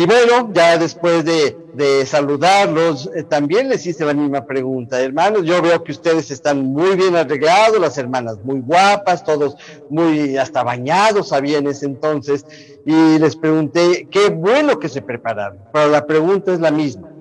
Y 0.00 0.06
bueno, 0.06 0.50
ya 0.54 0.78
después 0.78 1.26
de, 1.26 2.06
saludarlos, 2.06 3.10
eh, 3.14 3.22
también 3.22 3.68
les 3.68 3.84
hice 3.84 4.06
la 4.06 4.14
misma 4.14 4.46
pregunta. 4.46 4.98
Hermanos, 4.98 5.44
yo 5.44 5.60
veo 5.60 5.84
que 5.84 5.92
ustedes 5.92 6.30
están 6.30 6.64
muy 6.64 6.96
bien 6.96 7.16
arreglados, 7.16 7.78
las 7.78 7.98
hermanas 7.98 8.42
muy 8.42 8.60
guapas, 8.60 9.22
todos 9.22 9.56
muy 9.90 10.38
hasta 10.38 10.62
bañados 10.62 11.34
había 11.34 11.58
en 11.58 11.66
ese 11.66 11.84
entonces. 11.84 12.46
Y 12.86 13.18
les 13.18 13.36
pregunté, 13.36 14.08
qué 14.10 14.30
bueno 14.30 14.78
que 14.78 14.88
se 14.88 15.02
prepararon. 15.02 15.58
Pero 15.70 15.90
la 15.90 16.06
pregunta 16.06 16.54
es 16.54 16.60
la 16.60 16.70
misma. 16.70 17.12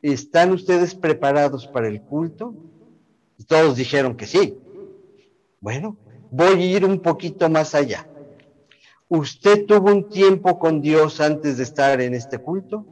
¿Están 0.00 0.52
ustedes 0.52 0.94
preparados 0.94 1.66
para 1.66 1.88
el 1.88 2.00
culto? 2.02 2.54
Y 3.36 3.42
todos 3.42 3.74
dijeron 3.74 4.16
que 4.16 4.28
sí. 4.28 4.56
Bueno, 5.60 5.96
voy 6.30 6.62
a 6.62 6.66
ir 6.66 6.84
un 6.84 7.00
poquito 7.00 7.50
más 7.50 7.74
allá. 7.74 8.06
¿Usted 9.08 9.66
tuvo 9.66 9.92
un 9.92 10.08
tiempo 10.08 10.58
con 10.58 10.80
Dios 10.80 11.20
antes 11.20 11.58
de 11.58 11.62
estar 11.62 12.00
en 12.00 12.14
este 12.14 12.38
culto? 12.38 12.84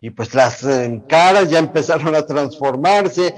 Y 0.00 0.10
pues 0.10 0.34
las 0.34 0.62
eh, 0.64 1.02
caras 1.08 1.50
ya 1.50 1.58
empezaron 1.66 2.14
a 2.14 2.24
transformarse. 2.24 3.34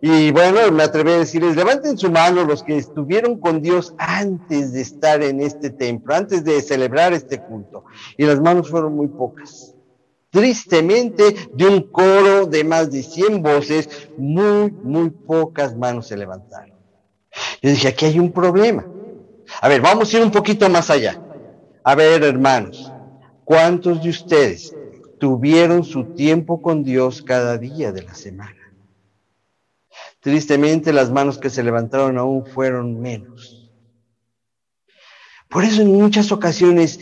Y 0.00 0.30
bueno, 0.30 0.70
me 0.70 0.82
atreví 0.82 1.10
a 1.10 1.18
decirles, 1.18 1.56
levanten 1.56 1.98
su 1.98 2.10
mano 2.10 2.44
los 2.44 2.62
que 2.62 2.76
estuvieron 2.76 3.40
con 3.40 3.60
Dios 3.60 3.94
antes 3.98 4.72
de 4.72 4.82
estar 4.82 5.22
en 5.22 5.40
este 5.40 5.70
templo, 5.70 6.14
antes 6.14 6.44
de 6.44 6.60
celebrar 6.60 7.12
este 7.12 7.40
culto. 7.40 7.84
Y 8.16 8.24
las 8.24 8.40
manos 8.40 8.68
fueron 8.70 8.94
muy 8.94 9.08
pocas. 9.08 9.74
Tristemente, 10.30 11.34
de 11.54 11.66
un 11.66 11.90
coro 11.90 12.46
de 12.46 12.62
más 12.62 12.90
de 12.92 13.02
100 13.02 13.42
voces, 13.42 14.10
muy, 14.18 14.70
muy 14.70 15.10
pocas 15.10 15.74
manos 15.76 16.08
se 16.08 16.16
levantaron. 16.16 16.76
Yo 17.62 17.70
dije, 17.70 17.88
aquí 17.88 18.04
hay 18.04 18.18
un 18.18 18.30
problema. 18.30 18.86
A 19.60 19.68
ver, 19.68 19.80
vamos 19.80 20.12
a 20.12 20.18
ir 20.18 20.22
un 20.22 20.30
poquito 20.30 20.68
más 20.68 20.90
allá. 20.90 21.20
A 21.84 21.94
ver, 21.94 22.22
hermanos, 22.24 22.92
¿cuántos 23.44 24.02
de 24.02 24.10
ustedes 24.10 24.74
tuvieron 25.18 25.84
su 25.84 26.14
tiempo 26.14 26.60
con 26.60 26.82
Dios 26.82 27.22
cada 27.22 27.56
día 27.58 27.92
de 27.92 28.02
la 28.02 28.14
semana? 28.14 28.56
Tristemente, 30.20 30.92
las 30.92 31.10
manos 31.10 31.38
que 31.38 31.50
se 31.50 31.62
levantaron 31.62 32.18
aún 32.18 32.44
fueron 32.44 33.00
menos. 33.00 33.70
Por 35.48 35.64
eso 35.64 35.82
en 35.82 35.92
muchas 35.92 36.32
ocasiones 36.32 36.98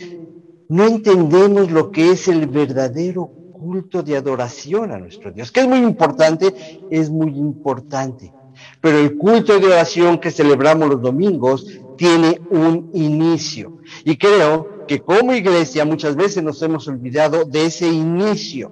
no 0.69 0.85
entendemos 0.85 1.71
lo 1.71 1.91
que 1.91 2.11
es 2.11 2.27
el 2.27 2.47
verdadero 2.47 3.27
culto 3.51 4.03
de 4.03 4.15
adoración 4.15 4.91
a 4.91 4.99
nuestro 4.99 5.31
Dios, 5.31 5.51
que 5.51 5.61
es 5.61 5.67
muy 5.67 5.79
importante, 5.79 6.53
es 6.91 7.09
muy 7.09 7.35
importante. 7.35 8.31
Pero 8.79 8.99
el 8.99 9.17
culto 9.17 9.59
de 9.59 9.67
oración 9.67 10.19
que 10.19 10.31
celebramos 10.31 10.87
los 10.87 11.01
domingos 11.01 11.65
tiene 11.97 12.41
un 12.49 12.89
inicio. 12.93 13.79
Y 14.03 14.17
creo 14.17 14.85
que 14.87 15.01
como 15.01 15.33
iglesia 15.33 15.85
muchas 15.85 16.15
veces 16.15 16.43
nos 16.43 16.61
hemos 16.61 16.87
olvidado 16.87 17.45
de 17.45 17.65
ese 17.65 17.87
inicio. 17.87 18.71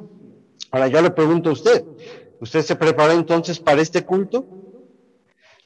Ahora 0.71 0.87
yo 0.87 1.01
le 1.01 1.11
pregunto 1.11 1.49
a 1.49 1.53
usted, 1.53 1.83
¿usted 2.39 2.61
se 2.61 2.75
preparó 2.75 3.13
entonces 3.13 3.59
para 3.59 3.81
este 3.81 4.03
culto? 4.03 4.45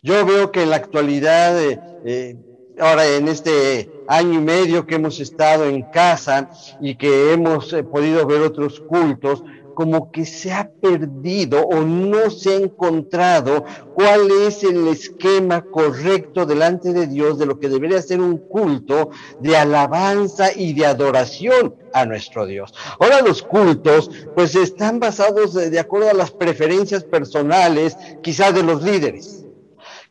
Yo 0.01 0.25
veo 0.25 0.51
que 0.51 0.63
en 0.63 0.69
la 0.69 0.75
actualidad, 0.75 1.61
eh, 1.61 1.79
eh, 2.05 2.35
ahora 2.79 3.07
en 3.07 3.27
este 3.27 3.89
año 4.07 4.33
y 4.33 4.43
medio 4.43 4.85
que 4.85 4.95
hemos 4.95 5.19
estado 5.19 5.65
en 5.65 5.81
casa 5.83 6.49
y 6.79 6.95
que 6.95 7.33
hemos 7.33 7.73
eh, 7.73 7.83
podido 7.83 8.25
ver 8.25 8.41
otros 8.41 8.79
cultos, 8.79 9.43
como 9.77 10.11
que 10.11 10.25
se 10.25 10.51
ha 10.51 10.71
perdido 10.71 11.61
o 11.61 11.81
no 11.81 12.31
se 12.31 12.49
ha 12.49 12.55
encontrado 12.55 13.63
cuál 13.93 14.31
es 14.47 14.63
el 14.63 14.87
esquema 14.87 15.61
correcto 15.61 16.47
delante 16.47 16.93
de 16.93 17.05
Dios 17.05 17.37
de 17.37 17.45
lo 17.45 17.59
que 17.59 17.69
debería 17.69 18.01
ser 18.01 18.19
un 18.19 18.39
culto 18.39 19.11
de 19.39 19.55
alabanza 19.55 20.49
y 20.51 20.73
de 20.73 20.87
adoración 20.87 21.75
a 21.93 22.05
nuestro 22.05 22.47
Dios. 22.47 22.73
Ahora 22.99 23.21
los 23.21 23.43
cultos 23.43 24.09
pues 24.33 24.55
están 24.55 24.99
basados 24.99 25.53
de, 25.53 25.79
acuerdo 25.79 26.09
a 26.09 26.15
las 26.15 26.31
preferencias 26.31 27.03
personales 27.03 27.95
quizás 28.23 28.55
de 28.55 28.63
los 28.63 28.81
líderes 28.81 29.45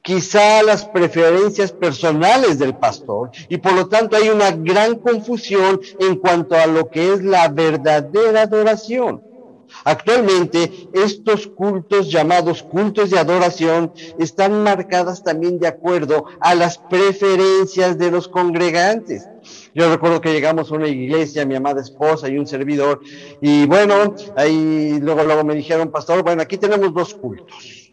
quizá 0.01 0.63
las 0.63 0.85
preferencias 0.85 1.73
personales 1.73 2.61
del 2.61 2.77
pastor 2.77 3.33
y 3.49 3.57
por 3.57 3.73
lo 3.73 3.89
tanto 3.89 4.17
hay 4.17 4.29
una 4.29 4.53
gran 4.53 4.95
confusión 5.01 5.81
en 5.99 6.21
cuanto 6.21 6.55
a 6.55 6.67
lo 6.67 6.89
que 6.89 7.15
es 7.15 7.25
la 7.25 7.49
verdadera 7.49 8.43
adoración. 8.43 9.27
Actualmente 9.87 10.89
estos 10.93 11.47
cultos 11.47 12.11
llamados 12.11 12.61
cultos 12.65 13.09
de 13.09 13.21
adoración 13.21 13.93
están 14.19 14.65
marcadas 14.65 15.23
también 15.23 15.61
de 15.61 15.69
acuerdo 15.69 16.25
a 16.41 16.57
las 16.57 16.77
preferencias 16.77 17.97
de 17.97 18.11
los 18.11 18.27
congregantes. 18.27 19.29
Yo 19.77 19.89
recuerdo 19.89 20.21
que 20.21 20.33
llegamos 20.33 20.73
a 20.73 20.75
una 20.75 20.89
iglesia, 20.89 21.47
mi 21.47 21.55
amada 21.55 21.83
esposa 21.83 22.29
y 22.29 22.37
un 22.37 22.49
servidor, 22.49 22.99
y 23.41 23.65
bueno, 23.67 24.17
ahí 24.35 24.99
luego, 25.01 25.23
luego 25.23 25.45
me 25.45 25.55
dijeron, 25.55 25.93
pastor, 25.93 26.25
bueno, 26.25 26.43
aquí 26.43 26.57
tenemos 26.59 26.93
dos 26.93 27.15
cultos. 27.15 27.93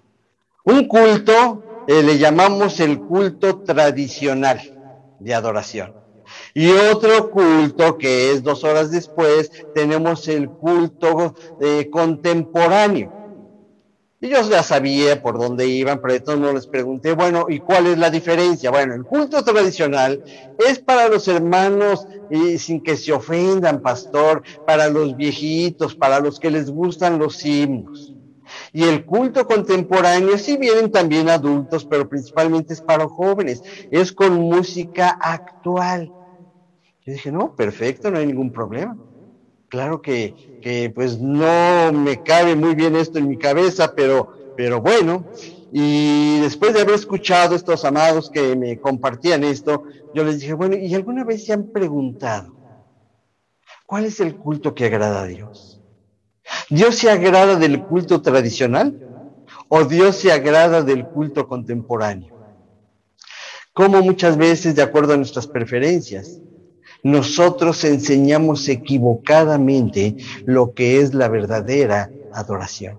Un 0.63 0.87
culto 0.87 1.85
eh, 1.87 2.01
le 2.01 2.17
llamamos 2.17 2.79
el 2.79 3.01
culto 3.01 3.59
tradicional 3.59 4.59
de 5.19 5.33
adoración. 5.35 6.02
Y 6.53 6.69
otro 6.69 7.31
culto 7.31 7.97
que 7.97 8.31
es 8.31 8.43
dos 8.43 8.63
horas 8.63 8.91
después, 8.91 9.49
tenemos 9.73 10.27
el 10.27 10.49
culto 10.49 11.33
eh, 11.59 11.89
contemporáneo. 11.91 13.11
Yo 14.21 14.41
ya 14.49 14.63
sabía 14.63 15.21
por 15.21 15.37
dónde 15.37 15.67
iban, 15.67 15.99
pero 15.99 16.13
entonces 16.13 16.41
no 16.41 16.53
les 16.53 16.65
pregunté, 16.67 17.11
bueno, 17.11 17.47
¿y 17.49 17.59
cuál 17.59 17.87
es 17.87 17.97
la 17.97 18.09
diferencia? 18.09 18.71
Bueno, 18.71 18.93
el 18.93 19.03
culto 19.03 19.43
tradicional 19.43 20.23
es 20.57 20.79
para 20.79 21.09
los 21.09 21.27
hermanos, 21.27 22.07
sin 22.57 22.81
que 22.81 22.95
se 22.95 23.11
ofendan, 23.11 23.81
pastor, 23.81 24.41
para 24.65 24.87
los 24.87 25.17
viejitos, 25.17 25.93
para 25.95 26.21
los 26.21 26.39
que 26.39 26.51
les 26.51 26.69
gustan 26.69 27.19
los 27.19 27.43
himnos. 27.43 28.13
Y 28.71 28.83
el 28.83 29.05
culto 29.05 29.45
contemporáneo, 29.45 30.37
sí 30.37 30.55
vienen 30.55 30.89
también 30.89 31.27
adultos, 31.27 31.85
pero 31.85 32.07
principalmente 32.07 32.73
es 32.73 32.81
para 32.81 33.05
jóvenes, 33.09 33.61
es 33.91 34.13
con 34.13 34.35
música 34.35 35.17
actual. 35.21 36.13
Yo 37.05 37.13
dije, 37.13 37.31
no, 37.31 37.53
perfecto, 37.55 38.09
no 38.11 38.17
hay 38.19 38.25
ningún 38.27 38.51
problema. 38.51 38.97
Claro 39.69 40.01
que, 40.01 40.35
que 40.61 40.91
pues 40.95 41.19
no 41.19 41.93
me 41.93 42.21
cabe 42.23 42.55
muy 42.55 42.75
bien 42.75 42.95
esto 42.95 43.19
en 43.19 43.27
mi 43.29 43.37
cabeza, 43.37 43.93
pero, 43.95 44.29
pero 44.55 44.81
bueno, 44.81 45.29
y 45.69 46.39
después 46.41 46.73
de 46.73 46.81
haber 46.81 46.95
escuchado 46.95 47.55
estos 47.55 47.85
amados 47.85 48.29
que 48.31 48.55
me 48.55 48.79
compartían 48.79 49.43
esto, 49.43 49.83
yo 50.13 50.23
les 50.23 50.39
dije, 50.39 50.53
bueno, 50.53 50.77
¿y 50.77 50.93
alguna 50.95 51.23
vez 51.25 51.45
se 51.45 51.53
han 51.53 51.69
preguntado 51.69 52.55
cuál 53.85 54.05
es 54.05 54.19
el 54.19 54.37
culto 54.37 54.75
que 54.75 54.85
agrada 54.85 55.21
a 55.21 55.25
Dios? 55.25 55.81
¿Dios 56.69 56.95
se 56.95 57.09
agrada 57.11 57.55
del 57.57 57.85
culto 57.85 58.21
tradicional 58.21 58.97
o 59.69 59.85
Dios 59.85 60.17
se 60.17 60.31
agrada 60.31 60.83
del 60.83 61.09
culto 61.09 61.47
contemporáneo? 61.47 62.33
Como 63.73 64.01
muchas 64.01 64.37
veces, 64.37 64.75
de 64.75 64.81
acuerdo 64.81 65.13
a 65.13 65.17
nuestras 65.17 65.47
preferencias, 65.47 66.41
nosotros 67.03 67.83
enseñamos 67.83 68.67
equivocadamente 68.69 70.15
lo 70.45 70.73
que 70.73 71.01
es 71.01 71.13
la 71.13 71.27
verdadera 71.27 72.09
adoración. 72.33 72.97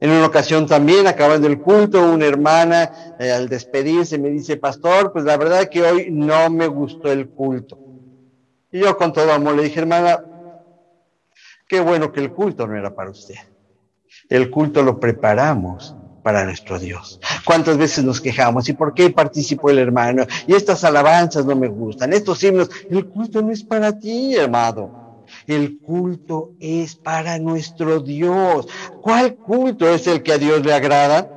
En 0.00 0.10
una 0.10 0.26
ocasión 0.26 0.66
también, 0.66 1.06
acabando 1.06 1.46
el 1.46 1.60
culto, 1.60 2.10
una 2.10 2.26
hermana 2.26 3.16
eh, 3.18 3.30
al 3.30 3.48
despedirse 3.48 4.18
me 4.18 4.30
dice, 4.30 4.56
pastor, 4.56 5.12
pues 5.12 5.24
la 5.24 5.36
verdad 5.36 5.68
que 5.68 5.82
hoy 5.82 6.08
no 6.10 6.50
me 6.50 6.66
gustó 6.66 7.12
el 7.12 7.28
culto. 7.28 7.78
Y 8.72 8.80
yo 8.80 8.96
con 8.96 9.12
todo 9.12 9.32
amor 9.32 9.54
le 9.54 9.64
dije, 9.64 9.80
hermana, 9.80 10.22
qué 11.68 11.80
bueno 11.80 12.10
que 12.10 12.20
el 12.20 12.32
culto 12.32 12.66
no 12.66 12.76
era 12.76 12.94
para 12.94 13.10
usted. 13.10 13.36
El 14.28 14.50
culto 14.50 14.82
lo 14.82 14.98
preparamos 14.98 15.94
para 16.24 16.42
nuestro 16.46 16.78
Dios. 16.78 17.20
¿Cuántas 17.44 17.76
veces 17.76 18.02
nos 18.02 18.18
quejamos? 18.18 18.66
¿Y 18.70 18.72
por 18.72 18.94
qué 18.94 19.10
participó 19.10 19.68
el 19.68 19.78
hermano? 19.78 20.24
Y 20.46 20.54
estas 20.54 20.82
alabanzas 20.82 21.44
no 21.44 21.54
me 21.54 21.68
gustan, 21.68 22.14
estos 22.14 22.42
himnos. 22.42 22.70
El 22.90 23.06
culto 23.06 23.42
no 23.42 23.52
es 23.52 23.62
para 23.62 23.96
ti, 23.96 24.34
hermano. 24.34 25.26
El 25.46 25.78
culto 25.78 26.52
es 26.58 26.96
para 26.96 27.38
nuestro 27.38 28.00
Dios. 28.00 28.66
¿Cuál 29.02 29.34
culto 29.36 29.86
es 29.86 30.06
el 30.06 30.22
que 30.22 30.32
a 30.32 30.38
Dios 30.38 30.64
le 30.64 30.72
agrada? 30.72 31.30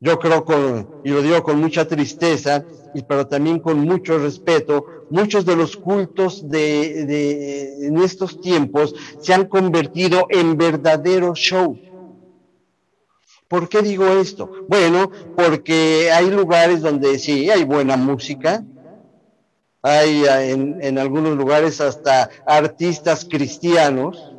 Yo 0.00 0.18
creo 0.18 0.44
con, 0.44 0.88
y 1.04 1.10
lo 1.10 1.20
digo 1.20 1.42
con 1.42 1.60
mucha 1.60 1.86
tristeza, 1.86 2.64
pero 3.06 3.26
también 3.26 3.60
con 3.60 3.78
mucho 3.80 4.18
respeto, 4.18 4.86
muchos 5.10 5.44
de 5.44 5.56
los 5.56 5.76
cultos 5.76 6.48
de, 6.48 7.04
de, 7.04 7.86
en 7.86 7.98
estos 7.98 8.40
tiempos 8.40 8.94
se 9.20 9.34
han 9.34 9.46
convertido 9.46 10.26
en 10.30 10.56
verdaderos 10.56 11.38
shows. 11.38 11.78
¿Por 13.48 13.68
qué 13.68 13.82
digo 13.82 14.06
esto? 14.08 14.50
Bueno, 14.68 15.10
porque 15.34 16.10
hay 16.12 16.30
lugares 16.30 16.80
donde 16.80 17.18
sí 17.18 17.48
hay 17.50 17.64
buena 17.64 17.96
música, 17.96 18.64
hay 19.82 20.24
eh, 20.24 20.50
en, 20.50 20.98
algunos 20.98 21.36
lugares 21.36 21.80
hasta 21.80 22.28
artistas 22.44 23.24
cristianos, 23.28 24.32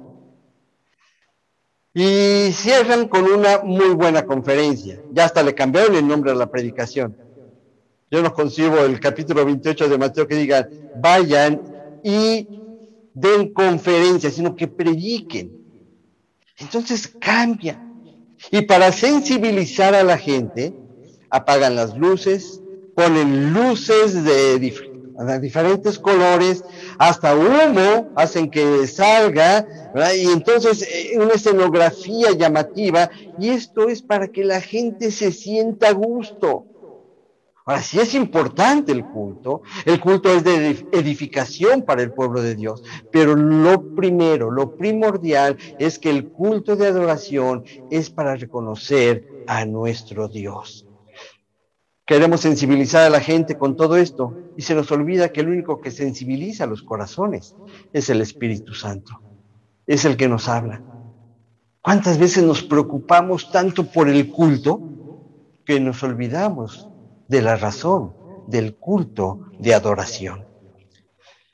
y 1.94 2.52
cierran 2.52 3.08
con 3.08 3.24
una 3.24 3.64
muy 3.64 3.90
buena 3.96 4.24
conferencia. 4.24 5.02
Ya 5.10 5.26
hasta 5.26 5.42
le 5.42 5.56
cambiaron 5.56 5.96
el 5.96 6.08
nombre 6.08 6.32
a 6.32 6.36
la 6.36 6.46
predicación. 6.46 7.18
Yo 8.12 8.22
no 8.22 8.32
concibo 8.34 8.78
el 8.80 9.00
capítulo 9.00 9.44
28 9.44 9.90
de 9.90 9.98
Mateo 9.98 10.28
que 10.28 10.36
digan, 10.36 10.70
vayan 10.94 11.60
y 12.04 12.48
den 13.14 13.52
conferencias, 13.52 14.36
sino 14.36 14.56
que 14.56 14.68
prediquen. 14.68 15.58
Entonces 16.60 17.08
cambia. 17.20 17.87
Y 18.52 18.62
para 18.62 18.92
sensibilizar 18.92 19.96
a 19.96 20.04
la 20.04 20.18
gente, 20.18 20.74
apagan 21.30 21.76
las 21.76 21.98
luces, 21.98 22.62
ponen 22.96 23.54
luces 23.54 24.24
de 24.24 24.60
diferentes 25.42 26.00
colores, 26.00 26.64
hasta 26.98 27.36
humo 27.36 28.10
hacen 28.16 28.50
que 28.50 28.88
salga, 28.88 29.68
y 30.16 30.28
entonces 30.28 30.82
eh, 30.84 31.14
una 31.18 31.34
escenografía 31.34 32.32
llamativa, 32.32 33.10
y 33.40 33.50
esto 33.50 33.90
es 33.90 34.02
para 34.02 34.28
que 34.28 34.44
la 34.44 34.62
gente 34.62 35.12
se 35.12 35.32
sienta 35.32 35.90
a 35.90 35.94
gusto. 35.94 36.66
Ahora, 37.68 37.82
sí 37.82 38.00
es 38.00 38.14
importante 38.14 38.94
el 38.94 39.04
culto, 39.04 39.62
el 39.86 40.00
culto 40.00 40.30
es 40.30 40.46
de 40.46 40.88
edificación 40.94 41.82
para 41.82 42.02
el 42.02 42.14
pueblo 42.14 42.42
de 42.42 42.56
Dios, 42.56 42.82
pero 43.12 43.36
lo 43.36 43.94
primero, 43.94 44.50
lo 44.50 44.78
primordial 44.78 45.58
es 45.78 46.00
que 46.00 46.10
el 46.10 46.30
culto 46.32 46.78
de 46.78 46.88
adoración 46.88 47.66
es 47.90 48.10
para 48.10 48.38
reconocer 48.38 49.28
a 49.48 49.66
nuestro 49.66 50.30
Dios. 50.30 50.88
Queremos 52.06 52.40
sensibilizar 52.40 53.04
a 53.04 53.10
la 53.10 53.20
gente 53.20 53.58
con 53.58 53.76
todo 53.76 53.98
esto 53.98 54.34
y 54.56 54.62
se 54.62 54.74
nos 54.74 54.90
olvida 54.94 55.34
que 55.34 55.42
el 55.42 55.50
único 55.50 55.82
que 55.82 55.92
sensibiliza 55.92 56.68
los 56.68 56.82
corazones 56.82 57.54
es 57.92 58.10
el 58.10 58.22
Espíritu 58.22 58.74
Santo. 58.76 59.22
Es 59.86 60.06
el 60.06 60.16
que 60.16 60.30
nos 60.30 60.48
habla. 60.48 60.82
¿Cuántas 61.82 62.18
veces 62.18 62.46
nos 62.46 62.64
preocupamos 62.64 63.52
tanto 63.52 63.92
por 63.92 64.08
el 64.08 64.32
culto 64.32 64.80
que 65.66 65.82
nos 65.82 66.02
olvidamos 66.02 66.87
de 67.28 67.42
la 67.42 67.56
razón 67.56 68.14
del 68.48 68.76
culto 68.76 69.42
de 69.60 69.74
adoración? 69.74 70.46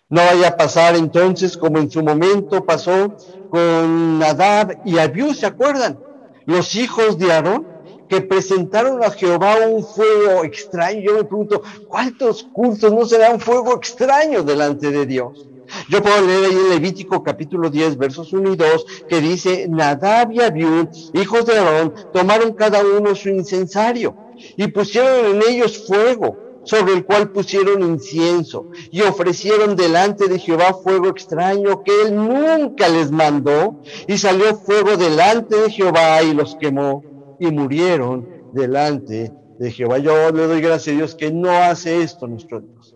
No 0.09 0.21
vaya 0.21 0.49
a 0.49 0.57
pasar 0.57 0.95
entonces 0.95 1.57
como 1.57 1.79
en 1.79 1.89
su 1.89 2.03
momento 2.03 2.63
pasó 2.63 3.15
con 3.49 4.19
Nadab 4.19 4.81
y 4.85 4.99
Abiú, 4.99 5.33
¿se 5.33 5.47
acuerdan? 5.47 5.99
Los 6.45 6.75
hijos 6.75 7.17
de 7.17 7.31
Aarón 7.31 7.67
que 8.07 8.21
presentaron 8.21 9.03
a 9.03 9.09
Jehová 9.09 9.55
un 9.67 9.83
fuego 9.83 10.43
extraño. 10.43 11.01
Yo 11.01 11.13
me 11.15 11.23
pregunto, 11.23 11.63
¿cuántos 11.87 12.43
cultos 12.43 12.93
no 12.93 13.05
será 13.05 13.31
un 13.31 13.39
fuego 13.39 13.75
extraño 13.75 14.43
delante 14.43 14.91
de 14.91 15.05
Dios? 15.05 15.47
Yo 15.89 16.03
puedo 16.03 16.21
leer 16.21 16.45
ahí 16.45 16.51
en 16.51 16.69
Levítico 16.69 17.23
capítulo 17.23 17.71
10, 17.71 17.97
versos 17.97 18.31
1 18.33 18.53
y 18.53 18.55
2, 18.55 18.85
que 19.09 19.19
dice, 19.21 19.67
Nadab 19.67 20.31
y 20.31 20.41
Abiud, 20.41 20.89
hijos 21.13 21.45
de 21.45 21.57
Aarón, 21.57 21.93
tomaron 22.13 22.53
cada 22.53 22.83
uno 22.85 23.15
su 23.15 23.29
incensario 23.29 24.15
y 24.57 24.67
pusieron 24.67 25.35
en 25.35 25.41
ellos 25.49 25.85
fuego, 25.87 26.37
sobre 26.63 26.93
el 26.93 27.05
cual 27.05 27.31
pusieron 27.31 27.81
incienso, 27.81 28.67
y 28.91 29.01
ofrecieron 29.01 29.75
delante 29.75 30.27
de 30.27 30.39
Jehová 30.39 30.73
fuego 30.73 31.09
extraño 31.09 31.83
que 31.83 31.91
él 32.03 32.15
nunca 32.15 32.87
les 32.87 33.11
mandó, 33.11 33.81
y 34.07 34.17
salió 34.17 34.55
fuego 34.55 34.95
delante 34.97 35.57
de 35.57 35.69
Jehová 35.69 36.23
y 36.23 36.33
los 36.33 36.55
quemó 36.55 37.03
y 37.39 37.47
murieron 37.47 38.27
delante 38.53 39.31
de 39.59 39.71
Jehová. 39.71 39.97
Yo 39.97 40.31
le 40.31 40.47
doy 40.47 40.61
gracias 40.61 40.93
a 40.93 40.97
Dios 40.97 41.15
que 41.15 41.31
no 41.31 41.51
hace 41.51 42.01
esto 42.01 42.27
nuestro 42.27 42.61
Dios. 42.61 42.95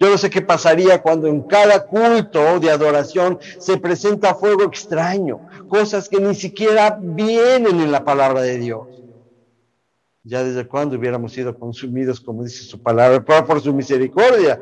Yo 0.00 0.10
no 0.10 0.18
sé 0.18 0.28
qué 0.28 0.42
pasaría 0.42 1.00
cuando 1.00 1.28
en 1.28 1.42
cada 1.42 1.86
culto 1.86 2.58
de 2.58 2.70
adoración 2.70 3.38
se 3.58 3.78
presenta 3.78 4.34
fuego 4.34 4.64
extraño, 4.64 5.40
cosas 5.68 6.08
que 6.08 6.20
ni 6.20 6.34
siquiera 6.34 6.98
vienen 7.00 7.80
en 7.80 7.92
la 7.92 8.04
palabra 8.04 8.42
de 8.42 8.58
Dios. 8.58 9.03
Ya 10.24 10.42
desde 10.42 10.66
cuando 10.66 10.96
hubiéramos 10.96 11.32
sido 11.32 11.56
consumidos, 11.56 12.18
como 12.18 12.42
dice 12.42 12.64
su 12.64 12.80
palabra, 12.80 13.22
pero 13.22 13.46
por 13.46 13.60
su 13.60 13.74
misericordia, 13.74 14.60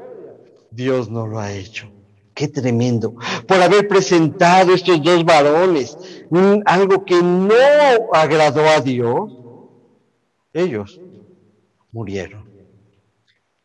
Dios 0.71 1.09
no 1.09 1.27
lo 1.27 1.39
ha 1.39 1.53
hecho. 1.53 1.89
Qué 2.35 2.49
tremendo. 2.49 3.15
Por 3.47 3.63
haber 3.63 3.87
presentado 3.87 4.75
estos 4.75 5.01
dos 5.03 5.25
varones, 5.25 5.97
algo 6.65 7.05
que 7.05 7.23
no 7.23 7.55
agradó 8.13 8.67
a 8.69 8.81
Dios, 8.81 9.33
ellos 10.53 11.01
murieron. 11.93 12.42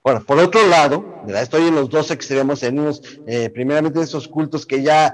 Ahora, 0.07 0.21
por 0.21 0.39
otro 0.39 0.65
lado, 0.67 1.03
estoy 1.27 1.67
en 1.67 1.75
los 1.75 1.89
dos 1.89 2.11
extremos, 2.11 2.63
en 2.63 2.79
unos, 2.79 3.01
eh, 3.25 3.49
primeramente 3.49 3.99
esos 3.99 4.25
cultos 4.25 4.65
que 4.65 4.81
ya 4.81 5.13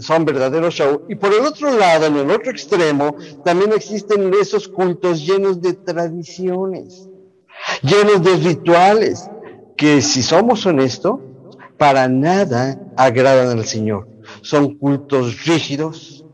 son 0.00 0.24
verdaderos 0.24 0.76
show, 0.76 1.02
y 1.10 1.14
por 1.14 1.30
el 1.34 1.44
otro 1.44 1.70
lado, 1.76 2.06
en 2.06 2.16
el 2.16 2.30
otro 2.30 2.50
extremo, 2.50 3.14
también 3.44 3.70
existen 3.74 4.32
esos 4.40 4.66
cultos 4.66 5.26
llenos 5.26 5.60
de 5.60 5.74
tradiciones, 5.74 7.06
llenos 7.82 8.22
de 8.22 8.36
rituales, 8.36 9.28
que 9.76 10.00
si 10.00 10.22
somos 10.22 10.64
honestos, 10.64 11.20
para 11.76 12.08
nada 12.08 12.80
agradan 12.96 13.58
al 13.58 13.66
Señor. 13.66 14.08
Son 14.40 14.78
cultos 14.78 15.44
rígidos, 15.44 16.24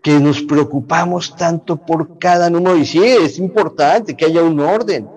que 0.00 0.20
nos 0.20 0.42
preocupamos 0.42 1.34
tanto 1.34 1.76
por 1.76 2.18
cada 2.18 2.48
número. 2.48 2.76
Y 2.76 2.86
sí, 2.86 3.04
es 3.04 3.40
importante 3.40 4.16
que 4.16 4.26
haya 4.26 4.44
un 4.44 4.60
orden, 4.60 5.15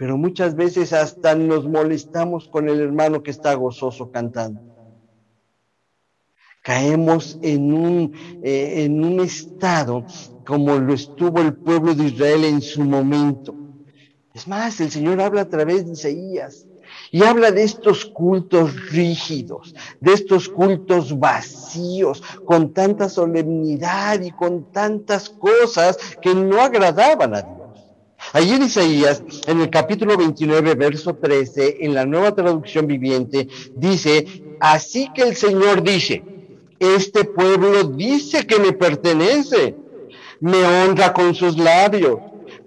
pero 0.00 0.16
muchas 0.16 0.54
veces 0.54 0.94
hasta 0.94 1.34
nos 1.34 1.68
molestamos 1.68 2.48
con 2.48 2.70
el 2.70 2.80
hermano 2.80 3.22
que 3.22 3.30
está 3.30 3.52
gozoso 3.52 4.08
cantando. 4.08 4.62
Caemos 6.62 7.36
en 7.42 7.70
un, 7.74 8.14
eh, 8.40 8.84
en 8.84 9.04
un 9.04 9.20
estado 9.20 10.06
como 10.42 10.78
lo 10.78 10.94
estuvo 10.94 11.42
el 11.42 11.54
pueblo 11.58 11.94
de 11.94 12.06
Israel 12.06 12.46
en 12.46 12.62
su 12.62 12.82
momento. 12.82 13.58
Es 14.32 14.48
más, 14.48 14.80
el 14.80 14.90
Señor 14.90 15.20
habla 15.20 15.42
a 15.42 15.50
través 15.50 15.84
de 15.84 15.92
Isaías 15.92 16.66
Y 17.10 17.22
habla 17.22 17.50
de 17.50 17.64
estos 17.64 18.06
cultos 18.06 18.74
rígidos, 18.92 19.74
de 20.00 20.14
estos 20.14 20.48
cultos 20.48 21.18
vacíos, 21.18 22.22
con 22.42 22.72
tanta 22.72 23.10
solemnidad 23.10 24.22
y 24.22 24.32
con 24.32 24.64
tantas 24.64 25.28
cosas 25.28 25.98
que 26.22 26.34
no 26.34 26.58
agradaban 26.62 27.34
a 27.34 27.42
Dios. 27.42 27.59
Allí 28.32 28.54
Isaías, 28.62 29.24
en 29.48 29.60
el 29.60 29.70
capítulo 29.70 30.16
29, 30.16 30.74
verso 30.76 31.14
13, 31.16 31.78
en 31.80 31.94
la 31.94 32.06
nueva 32.06 32.32
traducción 32.32 32.86
viviente, 32.86 33.48
dice, 33.74 34.24
así 34.60 35.10
que 35.12 35.22
el 35.22 35.34
Señor 35.34 35.82
dice, 35.82 36.22
este 36.78 37.24
pueblo 37.24 37.84
dice 37.84 38.46
que 38.46 38.60
me 38.60 38.72
pertenece, 38.72 39.74
me 40.38 40.64
honra 40.64 41.12
con 41.12 41.34
sus 41.34 41.58
labios, 41.58 42.18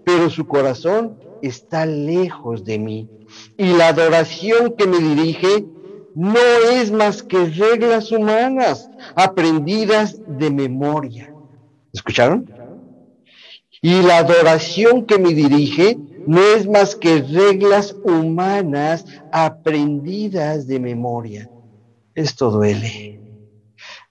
pero 0.03 0.30
su 0.30 0.45
corazón 0.45 1.18
está 1.41 1.86
lejos 1.86 2.66
de 2.66 2.80
mí. 2.80 3.09
Y 3.57 3.68
la 3.74 3.88
adoración 3.88 4.76
que 4.78 4.86
me 4.86 4.99
dirige 4.99 5.66
no 6.14 6.39
es 6.74 6.91
más 6.91 7.24
que 7.24 7.45
reglas 7.45 8.11
humanas 8.11 8.89
aprendidas 9.16 10.20
de 10.28 10.51
memoria. 10.51 11.34
¿Escucharon? 11.93 12.53
Y 13.84 14.02
la 14.02 14.20
adoración 14.20 15.06
que 15.06 15.20
me 15.20 15.34
dirige 15.34 16.00
no 16.26 16.40
es 16.42 16.66
más 16.66 16.96
que 16.96 17.22
reglas 17.22 17.94
humanas 18.06 19.06
aprendidas 19.30 20.68
de 20.68 20.80
memoria. 20.80 21.52
Esto 22.16 22.50
duele. 22.50 23.20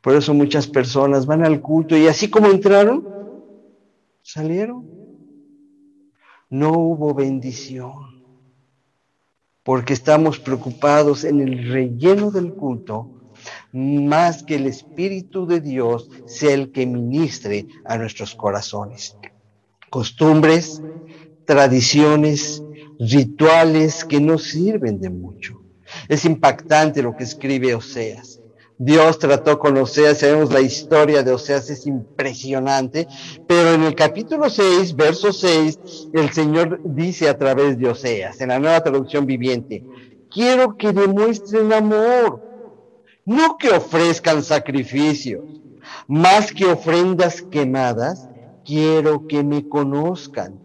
Por 0.02 0.14
eso 0.14 0.34
muchas 0.34 0.66
personas 0.66 1.24
van 1.24 1.42
al 1.42 1.62
culto 1.62 1.96
y 1.96 2.06
así 2.06 2.28
como 2.28 2.48
entraron, 2.48 3.08
salieron. 4.20 4.86
No 6.50 6.72
hubo 6.72 7.14
bendición. 7.14 7.94
Porque 9.62 9.94
estamos 9.94 10.38
preocupados 10.38 11.24
en 11.24 11.40
el 11.40 11.72
relleno 11.72 12.30
del 12.30 12.52
culto 12.52 13.22
más 13.72 14.42
que 14.42 14.56
el 14.56 14.66
Espíritu 14.66 15.46
de 15.46 15.62
Dios 15.62 16.10
sea 16.26 16.52
el 16.52 16.72
que 16.72 16.84
ministre 16.84 17.66
a 17.86 17.96
nuestros 17.96 18.34
corazones 18.34 19.16
costumbres, 19.92 20.82
tradiciones, 21.44 22.64
rituales 22.98 24.06
que 24.06 24.20
no 24.20 24.38
sirven 24.38 24.98
de 24.98 25.10
mucho. 25.10 25.60
Es 26.08 26.24
impactante 26.24 27.02
lo 27.02 27.14
que 27.14 27.24
escribe 27.24 27.74
Oseas. 27.74 28.40
Dios 28.78 29.18
trató 29.18 29.58
con 29.58 29.76
Oseas, 29.76 30.20
sabemos 30.20 30.50
la 30.50 30.62
historia 30.62 31.22
de 31.22 31.32
Oseas, 31.32 31.68
es 31.68 31.86
impresionante, 31.86 33.06
pero 33.46 33.74
en 33.74 33.82
el 33.82 33.94
capítulo 33.94 34.48
6, 34.48 34.96
verso 34.96 35.30
6, 35.30 36.08
el 36.14 36.30
Señor 36.30 36.80
dice 36.82 37.28
a 37.28 37.36
través 37.36 37.78
de 37.78 37.90
Oseas, 37.90 38.40
en 38.40 38.48
la 38.48 38.58
nueva 38.58 38.82
traducción 38.82 39.26
viviente, 39.26 39.84
quiero 40.30 40.74
que 40.78 40.92
demuestren 40.92 41.70
amor, 41.70 42.42
no 43.26 43.58
que 43.58 43.68
ofrezcan 43.68 44.42
sacrificios, 44.42 45.44
más 46.08 46.50
que 46.50 46.64
ofrendas 46.64 47.42
quemadas, 47.42 48.26
quiero 48.64 49.26
que 49.26 49.42
me 49.42 49.68
conozcan. 49.68 50.60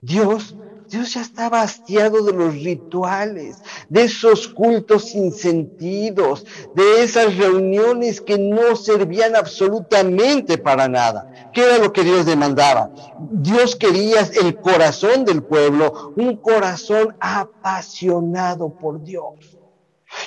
Dios, 0.00 0.54
Dios 0.88 1.14
ya 1.14 1.20
estaba 1.20 1.62
hastiado 1.62 2.22
de 2.22 2.32
los 2.32 2.54
rituales, 2.54 3.56
de 3.88 4.04
esos 4.04 4.46
cultos 4.46 5.06
sin 5.06 5.32
sentidos, 5.32 6.46
de 6.74 7.02
esas 7.02 7.36
reuniones 7.36 8.20
que 8.20 8.38
no 8.38 8.76
servían 8.76 9.34
absolutamente 9.34 10.58
para 10.58 10.88
nada. 10.88 11.50
¿Qué 11.52 11.62
era 11.62 11.78
lo 11.78 11.92
que 11.92 12.04
Dios 12.04 12.24
demandaba? 12.24 12.90
Dios 13.18 13.74
quería 13.74 14.20
el 14.40 14.56
corazón 14.56 15.24
del 15.24 15.42
pueblo, 15.42 16.12
un 16.16 16.36
corazón 16.36 17.16
apasionado 17.20 18.68
por 18.68 19.02
Dios. 19.02 19.55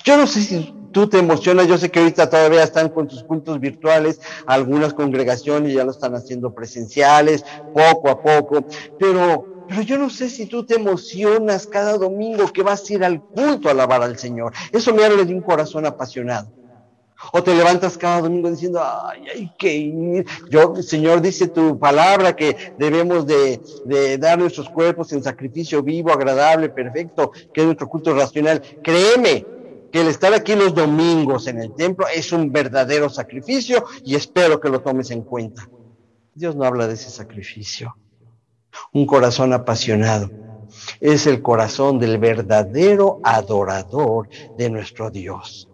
Yo 0.04 0.18
no 0.18 0.28
sé 0.28 0.42
si 0.42 0.76
tú 0.92 1.08
te 1.08 1.20
emocionas, 1.20 1.68
yo 1.68 1.78
sé 1.78 1.90
que 1.90 2.00
ahorita 2.00 2.30
todavía 2.30 2.64
están 2.64 2.90
con 2.90 3.10
sus 3.10 3.24
cultos 3.24 3.60
virtuales, 3.60 4.20
algunas 4.46 4.94
congregaciones 4.94 5.74
ya 5.74 5.84
lo 5.84 5.92
están 5.92 6.16
haciendo 6.16 6.54
presenciales, 6.54 7.44
poco 7.72 8.10
a 8.10 8.22
poco, 8.22 8.66
pero, 8.98 9.50
pero 9.66 9.82
yo 9.82 9.98
no 9.98 10.10
sé 10.10 10.30
si 10.30 10.48
tú 10.48 10.66
te 10.66 10.76
emocionas 10.76 11.68
cada 11.68 11.98
domingo 11.98 12.52
que 12.52 12.64
vas 12.64 12.90
a 12.90 12.94
ir 12.94 13.04
al 13.04 13.24
culto 13.32 13.68
a 13.68 13.72
alabar 13.72 14.02
al 14.02 14.18
Señor. 14.18 14.54
Eso 14.72 14.94
me 14.94 15.06
habla 15.06 15.24
de 15.24 15.34
un 15.34 15.42
corazón 15.42 15.86
apasionado. 15.86 16.52
O 17.34 17.44
te 17.44 17.54
levantas 17.54 17.98
cada 17.98 18.22
domingo 18.22 18.50
diciendo, 18.50 18.82
ay, 18.82 19.28
hay 19.28 19.54
que 19.58 19.76
ir. 19.76 20.26
Yo, 20.50 20.76
Señor, 20.82 21.22
dice 21.22 21.50
tu 21.50 21.78
palabra 21.78 22.34
que 22.36 22.56
debemos 22.78 23.26
de, 23.26 23.62
de, 23.84 24.18
dar 24.18 24.40
nuestros 24.40 24.70
cuerpos 24.70 25.12
en 25.12 25.22
sacrificio 25.22 25.84
vivo, 25.84 26.12
agradable, 26.12 26.70
perfecto, 26.70 27.32
que 27.54 27.62
es 27.62 27.66
nuestro 27.66 27.90
culto 27.90 28.14
racional. 28.14 28.62
Créeme, 28.82 29.50
que 29.92 30.02
el 30.02 30.08
estar 30.08 30.34
aquí 30.34 30.56
los 30.56 30.74
domingos 30.74 31.48
en 31.48 31.60
el 31.60 31.74
templo 31.76 32.08
es 32.08 32.32
un 32.32 32.52
verdadero 32.52 33.10
sacrificio 33.10 33.86
y 34.04 34.16
espero 34.16 34.60
que 34.60 34.70
lo 34.70 34.82
tomes 34.82 35.12
en 35.12 35.22
cuenta. 35.22 35.70
Dios 36.34 36.56
no 36.56 36.64
habla 36.64 36.88
de 36.88 36.94
ese 36.94 37.10
sacrificio. 37.10 37.96
Un 38.94 39.06
corazón 39.06 39.54
apasionado 39.54 40.30
es 41.00 41.28
el 41.28 41.42
corazón 41.42 42.00
del 42.00 42.18
verdadero 42.18 43.20
adorador 43.24 44.30
de 44.58 44.70
nuestro 44.70 45.10
Dios. 45.10 45.70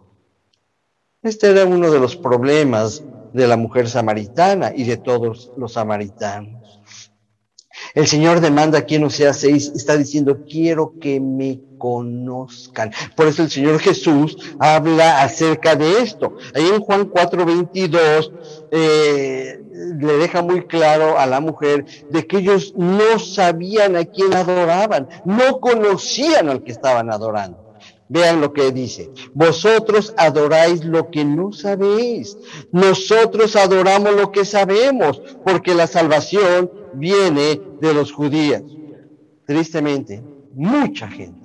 Este 1.22 1.49
era 1.49 1.66
uno 1.66 1.91
de 1.91 1.99
los 1.99 2.16
problemas 2.16 3.03
de 3.34 3.47
la 3.47 3.57
mujer 3.57 3.89
samaritana 3.89 4.72
y 4.76 4.86
de 4.86 4.97
todos 4.97 5.51
los 5.57 5.74
samaritanos. 5.74 6.82
El 7.93 8.07
Señor 8.07 8.39
demanda 8.39 8.80
aquí 8.80 8.95
en 8.95 9.05
Oseas 9.05 9.38
6, 9.38 9.74
está 9.76 9.97
diciendo, 9.97 10.43
quiero 10.49 10.93
que 10.99 11.20
me 11.20 11.61
conozcan. 11.78 12.92
Por 13.16 13.28
eso 13.28 13.44
el 13.44 13.50
Señor 13.50 13.80
Jesús 13.80 14.38
habla 14.60 15.22
acerca 15.22 15.76
de 15.76 16.02
esto. 16.02 16.38
Ahí 16.54 16.68
en 16.68 16.82
Juan 16.82 17.10
4:22 17.10 18.32
eh, 18.72 19.62
le 20.00 20.14
deja 20.18 20.42
muy 20.42 20.66
claro 20.66 21.18
a 21.18 21.26
la 21.26 21.40
mujer 21.40 21.86
de 22.10 22.26
que 22.26 22.38
ellos 22.38 22.74
no 22.76 23.20
sabían 23.20 23.96
a 23.96 24.06
quién 24.06 24.34
adoraban, 24.34 25.08
no 25.26 25.60
conocían 25.60 26.50
al 26.50 26.64
que 26.64 26.72
estaban 26.72 27.12
adorando. 27.12 27.66
Vean 28.08 28.40
lo 28.40 28.54
que 28.54 28.72
dice. 28.72 29.10
Vosotros 29.34 30.14
adoráis 30.18 30.86
lo 30.86 31.10
que 31.10 31.26
no 31.26 31.52
sabéis. 31.52 32.38
Nosotros 32.72 33.56
adoramos 33.56 34.16
lo 34.16 34.32
que 34.32 34.46
sabemos, 34.46 35.22
porque 35.44 35.74
la 35.74 35.88
salvación 35.88 36.70
viene 36.94 37.60
de 37.82 37.94
los 37.94 38.12
judíos. 38.12 38.62
Tristemente, 39.48 40.24
mucha 40.54 41.08
gente, 41.08 41.45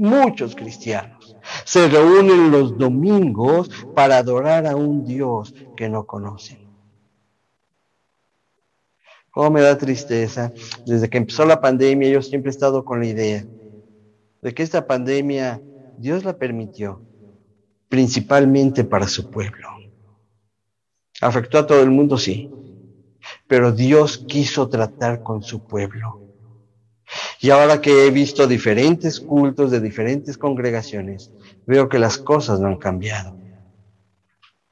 muchos 0.00 0.54
cristianos, 0.54 1.36
se 1.64 1.88
reúnen 1.88 2.50
los 2.50 2.76
domingos 2.76 3.68
para 3.92 4.18
adorar 4.18 4.66
a 4.66 4.76
un 4.76 5.04
Dios 5.04 5.54
que 5.76 5.88
no 5.88 6.04
conocen. 6.04 6.58
¿Cómo 9.30 9.50
me 9.50 9.60
da 9.60 9.78
tristeza? 9.78 10.52
Desde 10.84 11.08
que 11.08 11.18
empezó 11.18 11.44
la 11.44 11.60
pandemia 11.60 12.08
yo 12.08 12.22
siempre 12.22 12.50
he 12.50 12.52
estado 12.52 12.84
con 12.84 13.00
la 13.00 13.06
idea 13.06 13.46
de 14.42 14.54
que 14.54 14.62
esta 14.62 14.86
pandemia 14.86 15.62
Dios 15.96 16.24
la 16.24 16.34
permitió 16.34 17.04
principalmente 17.88 18.84
para 18.84 19.08
su 19.08 19.28
pueblo. 19.28 19.68
¿Afectó 21.20 21.58
a 21.58 21.66
todo 21.66 21.82
el 21.82 21.90
mundo? 21.90 22.18
Sí. 22.18 22.50
Pero 23.46 23.72
Dios 23.72 24.24
quiso 24.26 24.68
tratar 24.68 25.22
con 25.22 25.42
su 25.42 25.62
pueblo. 25.62 26.20
Y 27.40 27.50
ahora 27.50 27.80
que 27.80 28.06
he 28.06 28.10
visto 28.10 28.46
diferentes 28.46 29.20
cultos 29.20 29.70
de 29.70 29.80
diferentes 29.80 30.36
congregaciones, 30.36 31.32
veo 31.66 31.88
que 31.88 31.98
las 31.98 32.18
cosas 32.18 32.60
no 32.60 32.68
han 32.68 32.76
cambiado. 32.76 33.36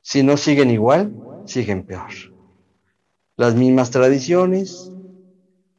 Si 0.00 0.22
no 0.22 0.36
siguen 0.36 0.70
igual, 0.70 1.12
siguen 1.44 1.84
peor. 1.84 2.10
Las 3.36 3.54
mismas 3.54 3.90
tradiciones 3.90 4.92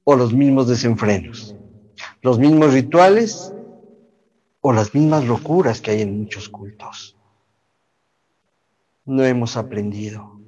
o 0.04 0.16
los 0.16 0.34
mismos 0.34 0.68
desenfrenos. 0.68 1.56
Los 2.22 2.40
mismos 2.40 2.74
rituales 2.74 3.56
o 4.62 4.74
las 4.74 4.94
mismas 4.94 5.26
locuras 5.26 5.82
que 5.82 5.92
hay 5.92 6.02
en 6.02 6.20
muchos 6.20 6.50
cultos. 6.50 7.18
No 9.06 9.24
hemos 9.24 9.58
aprendido. 9.58 10.39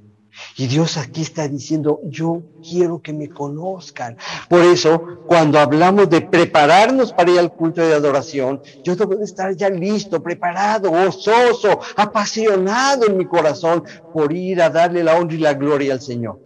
Y 0.58 0.68
Dios 0.68 0.98
aquí 0.98 1.22
está 1.22 1.48
diciendo, 1.48 2.00
yo 2.04 2.42
quiero 2.62 3.02
que 3.02 3.14
me 3.14 3.30
conozcan. 3.30 4.18
Por 4.50 4.62
eso, 4.62 5.20
cuando 5.26 5.60
hablamos 5.60 6.10
de 6.10 6.22
prepararnos 6.22 7.14
para 7.14 7.32
ir 7.32 7.40
al 7.40 7.54
culto 7.54 7.82
de 7.82 7.94
adoración, 7.94 8.62
yo 8.84 8.96
debo 8.96 9.16
de 9.16 9.24
estar 9.24 9.56
ya 9.56 9.70
listo, 9.70 10.22
preparado, 10.22 10.92
gozoso, 10.92 11.80
apasionado 11.96 13.08
en 13.08 13.18
mi 13.18 13.26
corazón 13.26 13.84
por 14.14 14.34
ir 14.34 14.62
a 14.62 14.70
darle 14.70 15.04
la 15.04 15.16
honra 15.16 15.36
y 15.36 15.40
la 15.40 15.54
gloria 15.54 15.94
al 15.94 16.02
Señor. 16.02 16.40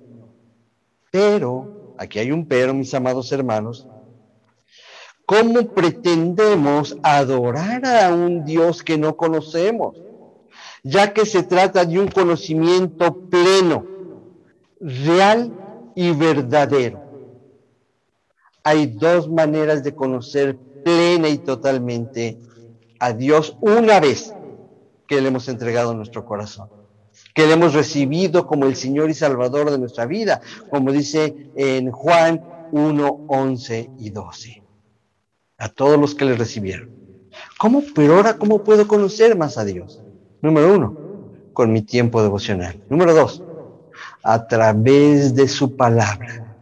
Pero, 1.12 1.96
aquí 1.98 2.20
hay 2.20 2.32
un 2.32 2.48
pero, 2.48 2.74
mis 2.74 2.94
amados 2.94 3.32
hermanos, 3.32 3.88
¿Cómo 5.26 5.74
pretendemos 5.74 6.96
adorar 7.02 7.84
a 7.86 8.14
un 8.14 8.46
Dios 8.46 8.84
que 8.84 8.96
no 8.96 9.18
conocemos? 9.18 9.98
Ya 10.84 11.14
que 11.14 11.26
se 11.26 11.42
trata 11.42 11.84
de 11.84 12.00
un 12.00 12.10
conocimiento 12.10 13.28
pleno, 13.28 13.95
real 14.86 15.52
y 15.96 16.12
verdadero. 16.12 17.02
Hay 18.64 18.86
dos 18.88 19.30
maneras 19.30 19.84
de 19.84 19.96
conocer 19.96 20.58
plena 20.84 21.28
y 21.28 21.40
totalmente 21.40 22.38
a 23.00 23.12
Dios 23.12 23.58
una 23.62 24.00
vez 24.00 24.34
que 25.08 25.20
le 25.22 25.30
hemos 25.30 25.48
entregado 25.50 25.94
nuestro 25.96 26.24
corazón, 26.24 26.70
que 27.34 27.48
le 27.48 27.54
hemos 27.54 27.74
recibido 27.74 28.46
como 28.46 28.66
el 28.66 28.76
Señor 28.76 29.10
y 29.10 29.16
Salvador 29.16 29.72
de 29.72 29.80
nuestra 29.80 30.06
vida, 30.06 30.42
como 30.70 30.92
dice 30.92 31.52
en 31.56 31.92
Juan 31.92 32.44
1, 32.72 33.26
11 33.28 33.90
y 33.98 34.10
12. 34.12 34.64
A 35.58 35.70
todos 35.70 36.00
los 36.00 36.14
que 36.14 36.26
le 36.26 36.36
recibieron. 36.36 36.90
¿Cómo? 37.58 37.82
Pero 37.96 38.16
ahora, 38.16 38.38
¿cómo 38.38 38.64
puedo 38.64 38.88
conocer 38.88 39.36
más 39.38 39.58
a 39.58 39.66
Dios? 39.66 40.02
Número 40.42 40.74
uno, 40.74 40.96
con 41.54 41.72
mi 41.72 41.82
tiempo 41.82 42.22
devocional. 42.22 42.84
Número 42.90 43.14
dos, 43.14 43.42
a 44.26 44.48
través 44.48 45.36
de 45.36 45.48
su 45.48 45.76
palabra. 45.76 46.58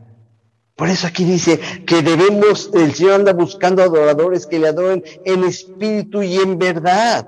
Por 0.75 0.89
eso 0.89 1.07
aquí 1.07 1.23
dice 1.23 1.59
que 1.85 2.01
debemos, 2.01 2.69
el 2.73 2.93
Señor 2.93 3.13
anda 3.13 3.31
buscando 3.31 3.81
adoradores 3.81 4.45
que 4.45 4.59
le 4.59 4.67
adoren 4.67 5.01
en 5.23 5.45
espíritu 5.45 6.21
y 6.21 6.35
en 6.35 6.59
verdad. 6.59 7.25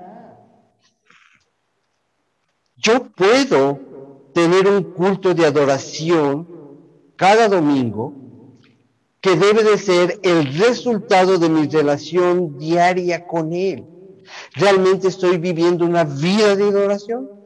Yo 2.76 3.04
puedo 3.16 3.80
tener 4.34 4.68
un 4.68 4.82
culto 4.92 5.32
de 5.32 5.46
adoración 5.46 6.46
cada 7.16 7.48
domingo 7.48 8.12
que 9.22 9.36
debe 9.36 9.64
de 9.64 9.78
ser 9.78 10.20
el 10.22 10.54
resultado 10.58 11.38
de 11.38 11.48
mi 11.48 11.66
relación 11.66 12.58
diaria 12.58 13.26
con 13.26 13.54
Él. 13.54 13.86
¿Realmente 14.52 15.08
estoy 15.08 15.38
viviendo 15.38 15.86
una 15.86 16.04
vida 16.04 16.54
de 16.56 16.64
adoración? 16.64 17.45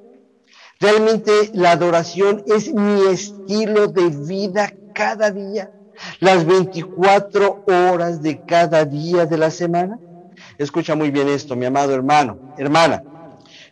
¿Realmente 0.81 1.51
la 1.53 1.73
adoración 1.73 2.43
es 2.47 2.73
mi 2.73 3.03
estilo 3.07 3.87
de 3.89 4.09
vida 4.09 4.75
cada 4.93 5.31
día? 5.31 5.71
las 6.21 6.47
24 6.47 7.63
horas 7.67 8.23
de 8.23 8.43
cada 8.43 8.85
día 8.85 9.27
de 9.27 9.39
la 9.39 9.51
semana? 9.51 10.01
Escucha 10.59 10.95
muy 10.95 11.11
bien 11.11 11.29
esto, 11.29 11.57
mi 11.57 11.67
amado 11.67 11.95
hermano, 11.95 12.41
hermana. 12.57 13.05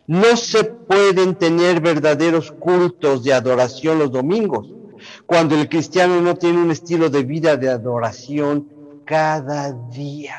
No 0.05 0.35
se 0.37 0.63
pueden 0.63 1.35
tener 1.35 1.81
verdaderos 1.81 2.51
cultos 2.51 3.23
de 3.23 3.33
adoración 3.33 3.99
los 3.99 4.11
domingos 4.11 4.75
cuando 5.25 5.55
el 5.55 5.69
cristiano 5.69 6.21
no 6.21 6.35
tiene 6.35 6.59
un 6.61 6.71
estilo 6.71 7.09
de 7.09 7.23
vida 7.23 7.57
de 7.57 7.69
adoración 7.69 8.67
cada 9.03 9.71
día. 9.71 10.35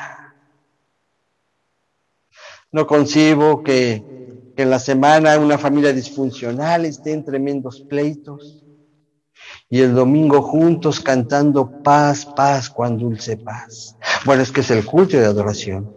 No 2.73 2.87
concibo 2.87 3.63
que, 3.63 4.07
que 4.61 4.65
en 4.65 4.71
la 4.71 4.79
semana 4.79 5.39
una 5.39 5.57
familia 5.57 5.91
disfuncional 5.91 6.85
esté 6.85 7.13
en 7.13 7.25
tremendos 7.25 7.81
pleitos 7.81 8.63
y 9.71 9.81
el 9.81 9.95
domingo 9.95 10.43
juntos 10.43 11.01
cantando 11.01 11.83
paz, 11.83 12.27
paz, 12.27 12.69
cuán 12.69 12.99
dulce 12.99 13.39
paz. 13.39 13.97
Bueno, 14.27 14.43
es 14.43 14.53
que 14.53 14.61
es 14.61 14.71
el 14.71 14.85
culto 14.85 15.17
de 15.17 15.25
adoración. 15.25 15.97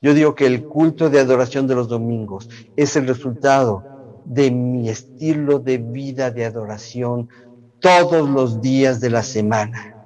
Yo 0.00 0.14
digo 0.14 0.36
que 0.36 0.46
el 0.46 0.62
culto 0.62 1.10
de 1.10 1.18
adoración 1.18 1.66
de 1.66 1.74
los 1.74 1.88
domingos 1.88 2.48
es 2.76 2.94
el 2.94 3.08
resultado 3.08 4.22
de 4.24 4.52
mi 4.52 4.88
estilo 4.88 5.58
de 5.58 5.78
vida 5.78 6.30
de 6.30 6.44
adoración 6.44 7.28
todos 7.80 8.30
los 8.30 8.60
días 8.60 9.00
de 9.00 9.10
la 9.10 9.24
semana. 9.24 9.96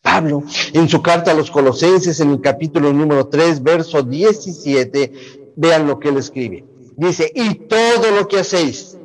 Pablo, 0.00 0.42
en 0.72 0.88
su 0.88 1.02
carta 1.02 1.32
a 1.32 1.34
los 1.34 1.50
colosenses, 1.50 2.20
en 2.20 2.30
el 2.30 2.40
capítulo 2.40 2.90
número 2.90 3.28
3, 3.28 3.62
verso 3.62 4.02
17, 4.02 5.39
vean 5.56 5.86
lo 5.86 5.98
que 5.98 6.08
él 6.08 6.16
escribe. 6.16 6.64
Dice, 6.96 7.30
y 7.34 7.54
todo 7.54 8.10
lo 8.10 8.28
que 8.28 8.40
hacéis, 8.40 8.96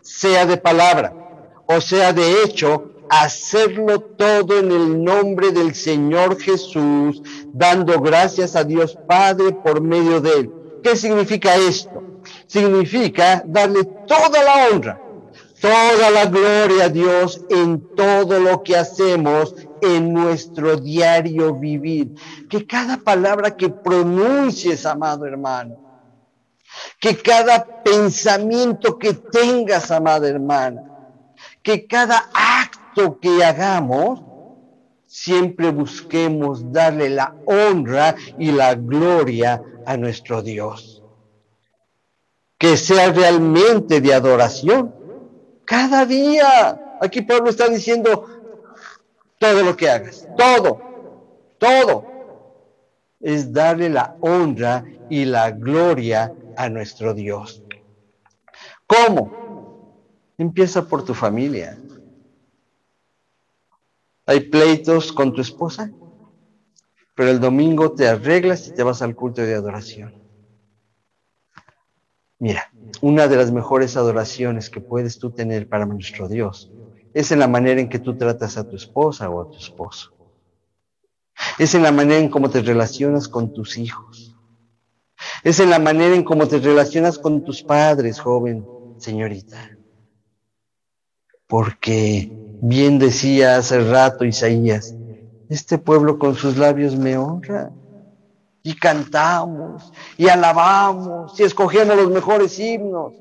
sea 0.00 0.44
de 0.46 0.56
palabra, 0.56 1.14
o 1.66 1.80
sea, 1.80 2.12
de 2.12 2.42
hecho, 2.42 2.90
hacerlo 3.08 4.00
todo 4.00 4.58
en 4.58 4.70
el 4.72 5.04
nombre 5.04 5.52
del 5.52 5.74
Señor 5.74 6.40
Jesús, 6.40 7.22
dando 7.52 8.00
gracias 8.00 8.56
a 8.56 8.64
Dios 8.64 8.98
Padre 9.06 9.52
por 9.52 9.80
medio 9.80 10.20
de 10.20 10.30
él. 10.40 10.52
¿Qué 10.82 10.96
significa 10.96 11.54
esto? 11.56 12.02
Significa 12.46 13.42
darle 13.46 13.84
toda 14.06 14.42
la 14.42 14.68
honra, 14.68 15.00
toda 15.60 16.10
la 16.10 16.26
gloria 16.26 16.84
a 16.84 16.88
Dios 16.88 17.40
en 17.48 17.80
todo 17.94 18.38
lo 18.38 18.62
que 18.62 18.76
hacemos 18.76 19.54
en 19.80 20.12
nuestro 20.12 20.76
diario 20.76 21.54
vivir. 21.54 22.14
Que 22.50 22.66
cada 22.66 22.98
palabra 22.98 23.56
que 23.56 23.68
pronuncies, 23.68 24.84
amado 24.84 25.26
hermano, 25.26 25.83
que 27.04 27.18
cada 27.18 27.82
pensamiento 27.82 28.98
que 28.98 29.12
tengas, 29.12 29.90
amada 29.90 30.26
hermana, 30.26 30.84
que 31.62 31.86
cada 31.86 32.30
acto 32.32 33.20
que 33.20 33.44
hagamos, 33.44 34.22
siempre 35.06 35.70
busquemos 35.70 36.72
darle 36.72 37.10
la 37.10 37.36
honra 37.44 38.14
y 38.38 38.52
la 38.52 38.74
gloria 38.74 39.62
a 39.84 39.98
nuestro 39.98 40.40
Dios. 40.40 41.02
Que 42.56 42.78
sea 42.78 43.12
realmente 43.12 44.00
de 44.00 44.14
adoración. 44.14 44.94
Cada 45.66 46.06
día. 46.06 46.96
Aquí 47.02 47.20
Pablo 47.20 47.50
está 47.50 47.68
diciendo 47.68 48.26
todo 49.38 49.62
lo 49.62 49.76
que 49.76 49.90
hagas. 49.90 50.26
Todo. 50.38 50.80
Todo. 51.58 52.06
Es 53.20 53.52
darle 53.52 53.90
la 53.90 54.16
honra 54.22 54.86
y 55.10 55.26
la 55.26 55.50
gloria 55.50 56.32
a 56.56 56.68
nuestro 56.68 57.14
Dios. 57.14 57.64
¿Cómo? 58.86 59.34
Empieza 60.38 60.86
por 60.86 61.04
tu 61.04 61.12
familia. 61.14 61.82
Hay 64.26 64.48
pleitos 64.50 65.12
con 65.12 65.32
tu 65.32 65.40
esposa, 65.40 65.90
pero 67.14 67.30
el 67.30 67.40
domingo 67.40 67.92
te 67.94 68.06
arreglas 68.06 68.68
y 68.68 68.72
te 68.72 68.84
vas 68.84 69.02
al 69.02 69.14
culto 69.16 69.42
de 69.42 69.54
adoración. 69.54 70.14
Mira, 72.38 72.72
una 73.00 73.26
de 73.26 73.36
las 73.36 73.50
mejores 73.50 73.96
adoraciones 73.96 74.70
que 74.70 74.80
puedes 74.80 75.18
tú 75.18 75.32
tener 75.32 75.66
para 75.68 75.84
nuestro 75.86 76.28
Dios 76.28 76.72
es 77.12 77.32
en 77.32 77.40
la 77.40 77.48
manera 77.48 77.80
en 77.80 77.88
que 77.88 77.98
tú 77.98 78.16
tratas 78.16 78.56
a 78.56 78.64
tu 78.64 78.76
esposa 78.76 79.28
o 79.30 79.42
a 79.42 79.46
tu 79.46 79.58
esposo. 79.58 80.10
Es 81.58 81.74
en 81.74 81.82
la 81.82 81.90
manera 81.90 82.20
en 82.20 82.28
cómo 82.30 82.48
te 82.48 82.62
relacionas 82.62 83.26
con 83.28 83.52
tus 83.52 83.76
hijos. 83.76 84.33
Es 85.44 85.60
en 85.60 85.70
la 85.70 85.78
manera 85.78 86.14
en 86.14 86.24
cómo 86.24 86.48
te 86.48 86.58
relacionas 86.58 87.18
con 87.18 87.44
tus 87.44 87.62
padres, 87.62 88.18
joven, 88.18 88.66
señorita 88.98 89.74
porque 91.46 92.32
bien 92.62 92.98
decía 92.98 93.56
hace 93.56 93.78
rato 93.78 94.24
Isaías, 94.24 94.94
este 95.48 95.78
pueblo 95.78 96.18
con 96.18 96.34
sus 96.34 96.56
labios 96.56 96.96
me 96.96 97.16
honra. 97.16 97.70
Y 98.66 98.74
cantamos, 98.74 99.92
y 100.16 100.28
alabamos, 100.28 101.38
y 101.38 101.42
escogemos 101.42 101.96
los 101.96 102.10
mejores 102.10 102.58
himnos. 102.58 103.12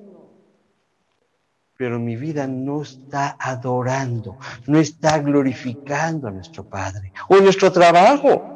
Pero 1.77 1.99
mi 1.99 2.15
vida 2.15 2.47
no 2.47 2.81
está 2.81 3.35
adorando, 3.37 4.37
no 4.67 4.79
está 4.79 5.19
glorificando 5.19 6.29
a 6.29 6.31
nuestro 6.31 6.63
Padre. 6.63 7.11
O 7.27 7.35
nuestro 7.37 7.73
trabajo. 7.73 8.52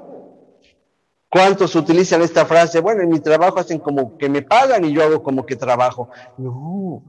¿Cuántos 1.30 1.76
utilizan 1.76 2.22
esta 2.22 2.46
frase? 2.46 2.80
Bueno, 2.80 3.04
en 3.04 3.10
mi 3.10 3.20
trabajo 3.20 3.60
hacen 3.60 3.80
como 3.80 4.18
que 4.18 4.30
me 4.30 4.42
pagan 4.42 4.86
y 4.86 4.94
yo 4.94 5.04
hago 5.04 5.22
como 5.22 5.46
que 5.46 5.56
trabajo. 5.56 6.10
No, 6.38 7.04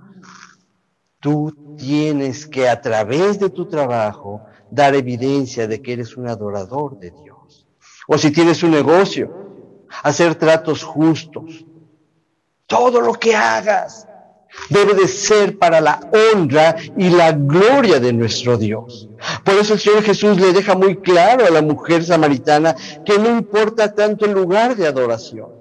Tú 1.20 1.76
tienes 1.76 2.46
que 2.46 2.68
a 2.68 2.80
través 2.80 3.40
de 3.40 3.50
tu 3.50 3.66
trabajo 3.66 4.42
dar 4.70 4.94
evidencia 4.94 5.66
de 5.66 5.82
que 5.82 5.94
eres 5.94 6.16
un 6.16 6.28
adorador 6.28 6.98
de 6.98 7.10
Dios. 7.10 7.66
O 8.06 8.16
si 8.16 8.30
tienes 8.30 8.62
un 8.62 8.70
negocio, 8.70 9.34
hacer 10.04 10.36
tratos 10.36 10.84
justos. 10.84 11.66
Todo 12.66 13.00
lo 13.00 13.14
que 13.14 13.34
hagas 13.34 14.06
debe 14.68 14.94
de 14.94 15.08
ser 15.08 15.58
para 15.58 15.80
la 15.80 16.00
honra 16.12 16.76
y 16.96 17.10
la 17.10 17.32
gloria 17.32 18.00
de 18.00 18.12
nuestro 18.12 18.56
Dios. 18.56 19.08
Por 19.44 19.54
eso 19.54 19.74
el 19.74 19.80
Señor 19.80 20.02
Jesús 20.02 20.40
le 20.40 20.52
deja 20.52 20.74
muy 20.74 20.96
claro 20.96 21.46
a 21.46 21.50
la 21.50 21.62
mujer 21.62 22.04
samaritana 22.04 22.74
que 23.04 23.18
no 23.18 23.30
importa 23.30 23.94
tanto 23.94 24.24
el 24.24 24.32
lugar 24.32 24.76
de 24.76 24.86
adoración. 24.86 25.58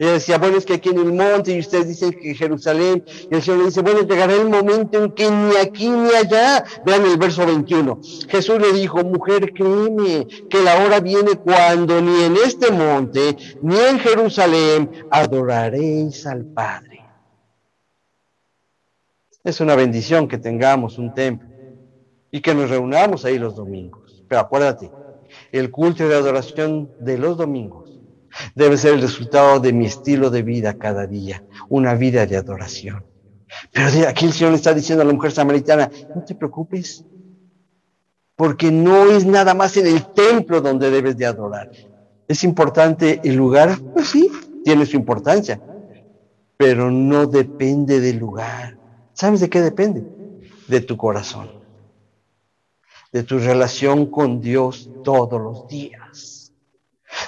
Ella 0.00 0.12
decía, 0.12 0.38
bueno, 0.38 0.56
es 0.56 0.64
que 0.64 0.72
aquí 0.72 0.88
en 0.88 0.98
el 0.98 1.12
monte 1.12 1.52
y 1.52 1.58
ustedes 1.58 1.88
dicen 1.88 2.12
que 2.12 2.34
Jerusalén. 2.34 3.04
Y 3.30 3.34
el 3.34 3.42
Señor 3.42 3.58
le 3.58 3.66
dice, 3.66 3.82
bueno, 3.82 4.00
llegará 4.00 4.32
el 4.32 4.48
momento 4.48 5.04
en 5.04 5.12
que 5.12 5.30
ni 5.30 5.56
aquí 5.56 5.90
ni 5.90 6.08
allá. 6.14 6.64
Vean 6.86 7.04
el 7.04 7.18
verso 7.18 7.44
21. 7.44 8.00
Jesús 8.30 8.58
le 8.58 8.72
dijo, 8.72 9.04
mujer, 9.04 9.52
créeme 9.52 10.26
que 10.48 10.62
la 10.62 10.82
hora 10.82 11.00
viene 11.00 11.32
cuando 11.34 12.00
ni 12.00 12.24
en 12.24 12.34
este 12.38 12.70
monte 12.70 13.36
ni 13.60 13.78
en 13.78 13.98
Jerusalén 13.98 14.90
adoraréis 15.10 16.26
al 16.26 16.46
Padre. 16.46 16.89
Es 19.44 19.60
una 19.60 19.74
bendición 19.74 20.28
que 20.28 20.38
tengamos 20.38 20.98
un 20.98 21.14
templo 21.14 21.48
y 22.30 22.40
que 22.40 22.54
nos 22.54 22.70
reunamos 22.70 23.24
ahí 23.24 23.38
los 23.38 23.56
domingos. 23.56 24.24
Pero 24.28 24.42
acuérdate, 24.42 24.90
el 25.52 25.70
culto 25.70 26.08
de 26.08 26.14
adoración 26.14 26.90
de 26.98 27.18
los 27.18 27.36
domingos 27.36 27.90
Debe 28.54 28.76
ser 28.76 28.94
el 28.94 29.02
resultado 29.02 29.60
de 29.60 29.72
mi 29.72 29.86
estilo 29.86 30.30
de 30.30 30.42
vida 30.42 30.74
cada 30.74 31.06
día, 31.06 31.44
una 31.68 31.94
vida 31.94 32.26
de 32.26 32.36
adoración. 32.36 33.04
Pero 33.72 34.08
aquí 34.08 34.26
el 34.26 34.32
Señor 34.32 34.52
le 34.52 34.56
está 34.56 34.72
diciendo 34.72 35.02
a 35.02 35.06
la 35.06 35.12
mujer 35.12 35.32
samaritana, 35.32 35.90
no 36.14 36.24
te 36.24 36.34
preocupes, 36.34 37.04
porque 38.36 38.70
no 38.70 39.10
es 39.10 39.26
nada 39.26 39.54
más 39.54 39.76
en 39.76 39.86
el 39.86 40.06
templo 40.12 40.60
donde 40.60 40.90
debes 40.90 41.16
de 41.16 41.26
adorar. 41.26 41.70
¿Es 42.28 42.44
importante 42.44 43.20
el 43.24 43.34
lugar? 43.34 43.76
Pues 43.92 44.08
sí, 44.08 44.30
tiene 44.64 44.86
su 44.86 44.96
importancia, 44.96 45.60
pero 46.56 46.90
no 46.90 47.26
depende 47.26 48.00
del 48.00 48.18
lugar. 48.18 48.78
¿Sabes 49.20 49.40
de 49.40 49.50
qué 49.50 49.60
depende? 49.60 50.02
De 50.66 50.80
tu 50.80 50.96
corazón, 50.96 51.50
de 53.12 53.22
tu 53.22 53.38
relación 53.38 54.06
con 54.06 54.40
Dios 54.40 54.88
todos 55.04 55.38
los 55.38 55.68
días. 55.68 56.54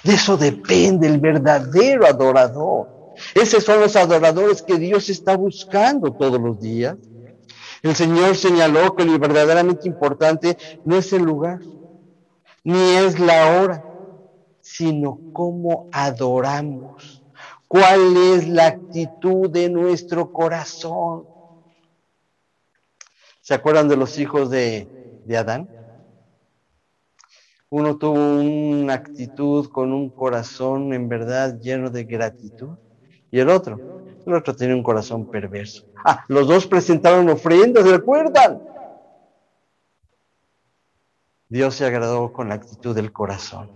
De 0.03 0.15
eso 0.15 0.39
depende 0.39 1.07
el 1.07 1.21
verdadero 1.21 2.07
adorador. 2.07 2.89
Esos 3.35 3.63
son 3.63 3.81
los 3.81 3.95
adoradores 3.95 4.63
que 4.63 4.79
Dios 4.79 5.11
está 5.11 5.37
buscando 5.37 6.11
todos 6.15 6.41
los 6.41 6.59
días. 6.59 6.97
El 7.83 7.95
Señor 7.95 8.37
señaló 8.37 8.97
que 8.97 9.05
lo 9.05 9.19
verdaderamente 9.19 9.87
importante 9.87 10.57
no 10.85 10.97
es 10.97 11.13
el 11.13 11.25
lugar, 11.25 11.61
ni 12.65 12.81
es 12.97 13.21
la 13.21 13.61
hora, 13.61 13.85
sino 14.63 15.21
cómo 15.31 15.91
adoramos. 15.93 17.23
¿Cuál 17.69 18.17
es 18.17 18.49
la 18.49 18.69
actitud 18.69 19.51
de 19.51 19.69
nuestro 19.69 20.33
corazón? 20.33 21.32
¿Se 23.43 23.53
acuerdan 23.53 23.89
de 23.89 23.97
los 23.99 24.17
hijos 24.17 24.49
de, 24.49 24.91
de 25.25 25.37
Adán? 25.37 25.71
Uno 27.71 27.97
tuvo 27.99 28.13
una 28.15 28.95
actitud 28.95 29.67
con 29.69 29.93
un 29.93 30.11
corazón 30.11 30.93
en 30.95 31.09
verdad 31.09 31.59
lleno 31.61 31.91
de 31.91 32.05
gratitud 32.05 32.77
y 33.31 33.41
el 33.41 33.49
otro, 33.49 33.85
el 34.27 34.35
otro 34.35 34.55
tenía 34.55 34.77
un 34.77 34.83
corazón 34.83 35.27
perverso. 35.27 35.83
Ah, 36.05 36.25
los 36.29 36.47
dos 36.49 36.67
presentaron 36.67 37.29
ofrendas, 37.31 37.85
¿se 37.85 37.95
acuerdan? 37.95 38.63
Dios 41.49 41.77
se 41.77 41.85
agradó 41.87 42.33
con 42.33 42.49
la 42.49 42.57
actitud 42.57 42.97
del 42.97 43.13
corazón, 43.13 43.71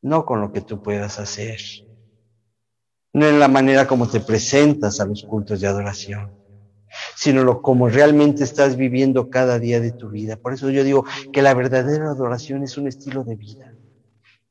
no 0.00 0.24
con 0.24 0.40
lo 0.40 0.50
que 0.52 0.62
tú 0.62 0.80
puedas 0.80 1.18
hacer, 1.18 1.58
no 3.14 3.26
en 3.26 3.40
la 3.40 3.48
manera 3.48 3.86
como 3.88 4.08
te 4.08 4.20
presentas 4.20 5.00
a 5.00 5.06
los 5.06 5.24
cultos 5.24 5.60
de 5.60 5.66
adoración, 5.66 6.32
sino 7.16 7.44
lo 7.44 7.62
como 7.62 7.88
realmente 7.88 8.44
estás 8.44 8.76
viviendo 8.76 9.28
cada 9.28 9.58
día 9.58 9.80
de 9.80 9.92
tu 9.92 10.10
vida. 10.10 10.36
Por 10.36 10.52
eso 10.54 10.70
yo 10.70 10.84
digo 10.84 11.04
que 11.32 11.42
la 11.42 11.54
verdadera 11.54 12.10
adoración 12.10 12.62
es 12.64 12.76
un 12.76 12.88
estilo 12.88 13.24
de 13.24 13.36
vida 13.36 13.66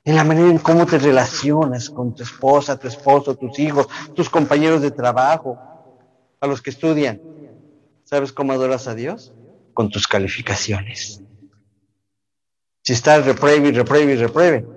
en 0.04 0.16
la 0.16 0.24
manera 0.24 0.50
en 0.50 0.60
cómo 0.60 0.86
te 0.86 0.98
relacionas 1.00 1.89
con 1.89 2.14
tu 2.14 2.24
esposa, 2.24 2.78
tu 2.78 2.88
esposo, 2.88 3.36
tus 3.36 3.58
hijos, 3.60 3.88
tus 4.14 4.30
compañeros 4.30 4.82
de 4.82 4.91
trabajo, 4.91 5.62
a 6.41 6.48
los 6.48 6.62
que 6.62 6.70
estudian. 6.72 7.22
¿Sabes 8.04 8.34
cómo 8.34 8.54
adoras 8.54 8.88
a 8.88 8.96
Dios? 8.96 9.34
Con 9.74 9.89
tus 9.89 10.08
calificaciones. 10.08 11.24
Si 12.86 12.93
estás 12.93 13.26
repruebe 13.26 13.68
y 13.68 13.72
repruebe 13.74 14.14
y 14.14 14.16
repruebe, 14.16 14.70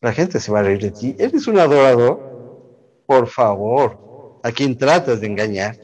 la 0.00 0.12
gente 0.12 0.38
se 0.40 0.52
va 0.52 0.60
a 0.60 0.62
reír 0.62 0.80
de 0.80 0.92
ti. 0.92 1.16
¿Eres 1.18 1.46
un 1.48 1.58
adorador? 1.58 2.22
Por 3.06 3.28
favor, 3.28 4.00
¿a 4.42 4.52
quién 4.52 4.76
tratas 4.78 5.20
de 5.20 5.26
engañar? 5.28 5.76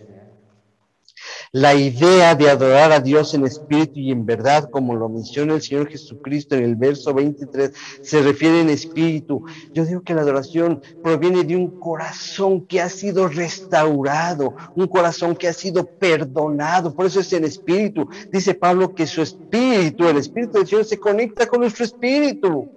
La 1.53 1.75
idea 1.75 2.37
de 2.37 2.49
adorar 2.49 2.93
a 2.93 3.01
Dios 3.01 3.35
en 3.35 3.45
espíritu 3.45 3.99
y 3.99 4.13
en 4.13 4.25
verdad, 4.25 4.71
como 4.71 4.95
lo 4.95 5.09
menciona 5.09 5.55
el 5.55 5.61
Señor 5.61 5.89
Jesucristo 5.89 6.55
en 6.55 6.63
el 6.63 6.77
verso 6.77 7.13
23, 7.13 7.73
se 8.03 8.23
refiere 8.23 8.61
en 8.61 8.71
espíritu. 8.71 9.45
Yo 9.73 9.85
digo 9.85 10.01
que 10.03 10.15
la 10.15 10.21
adoración 10.21 10.81
proviene 11.03 11.43
de 11.43 11.57
un 11.57 11.81
corazón 11.81 12.69
que 12.69 12.81
ha 12.81 12.89
sido 12.89 13.27
restaurado, 13.27 14.55
un 14.77 14.87
corazón 14.87 15.35
que 15.35 15.49
ha 15.49 15.53
sido 15.53 15.85
perdonado. 15.85 16.95
Por 16.95 17.07
eso 17.07 17.19
es 17.19 17.33
en 17.33 17.43
espíritu. 17.43 18.09
Dice 18.33 18.55
Pablo 18.55 18.95
que 18.95 19.09
su 19.09 19.21
espíritu, 19.21 20.07
el 20.07 20.19
espíritu 20.19 20.59
del 20.59 20.69
Señor, 20.69 20.85
se 20.85 21.01
conecta 21.01 21.49
con 21.49 21.63
nuestro 21.63 21.85
espíritu. 21.85 22.71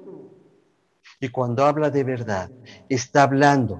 Y 1.19 1.29
cuando 1.29 1.63
habla 1.63 1.91
de 1.91 2.03
verdad, 2.03 2.49
está 2.89 3.21
hablando 3.21 3.79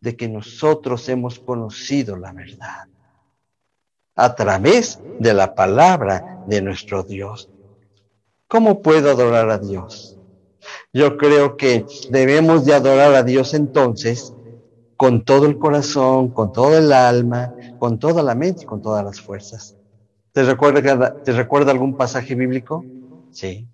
de 0.00 0.14
que 0.14 0.28
nosotros 0.28 1.08
hemos 1.08 1.40
conocido 1.40 2.16
la 2.16 2.32
verdad 2.32 2.89
a 4.22 4.34
través 4.34 5.00
de 5.18 5.32
la 5.34 5.54
palabra 5.54 6.44
de 6.46 6.60
nuestro 6.60 7.02
Dios. 7.02 7.48
¿Cómo 8.48 8.82
puedo 8.82 9.10
adorar 9.10 9.50
a 9.50 9.58
Dios? 9.58 10.18
Yo 10.92 11.16
creo 11.16 11.56
que 11.56 11.86
debemos 12.10 12.64
de 12.64 12.74
adorar 12.74 13.14
a 13.14 13.22
Dios 13.22 13.54
entonces 13.54 14.34
con 14.96 15.24
todo 15.24 15.46
el 15.46 15.58
corazón, 15.58 16.28
con 16.28 16.52
todo 16.52 16.76
el 16.76 16.92
alma, 16.92 17.54
con 17.78 17.98
toda 17.98 18.22
la 18.22 18.34
mente 18.34 18.64
y 18.64 18.66
con 18.66 18.82
todas 18.82 19.02
las 19.02 19.20
fuerzas. 19.20 19.76
¿Te 20.32 20.42
recuerda, 20.42 21.22
¿te 21.22 21.32
recuerda 21.32 21.72
algún 21.72 21.96
pasaje 21.96 22.34
bíblico? 22.34 22.84
Sí, 23.30 23.66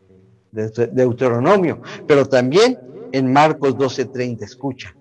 de 0.52 0.68
Deuteronomio, 0.92 1.80
pero 2.06 2.26
también 2.26 2.78
en 3.12 3.32
Marcos 3.32 3.76
12:30, 3.76 4.44
escucha 4.44 4.95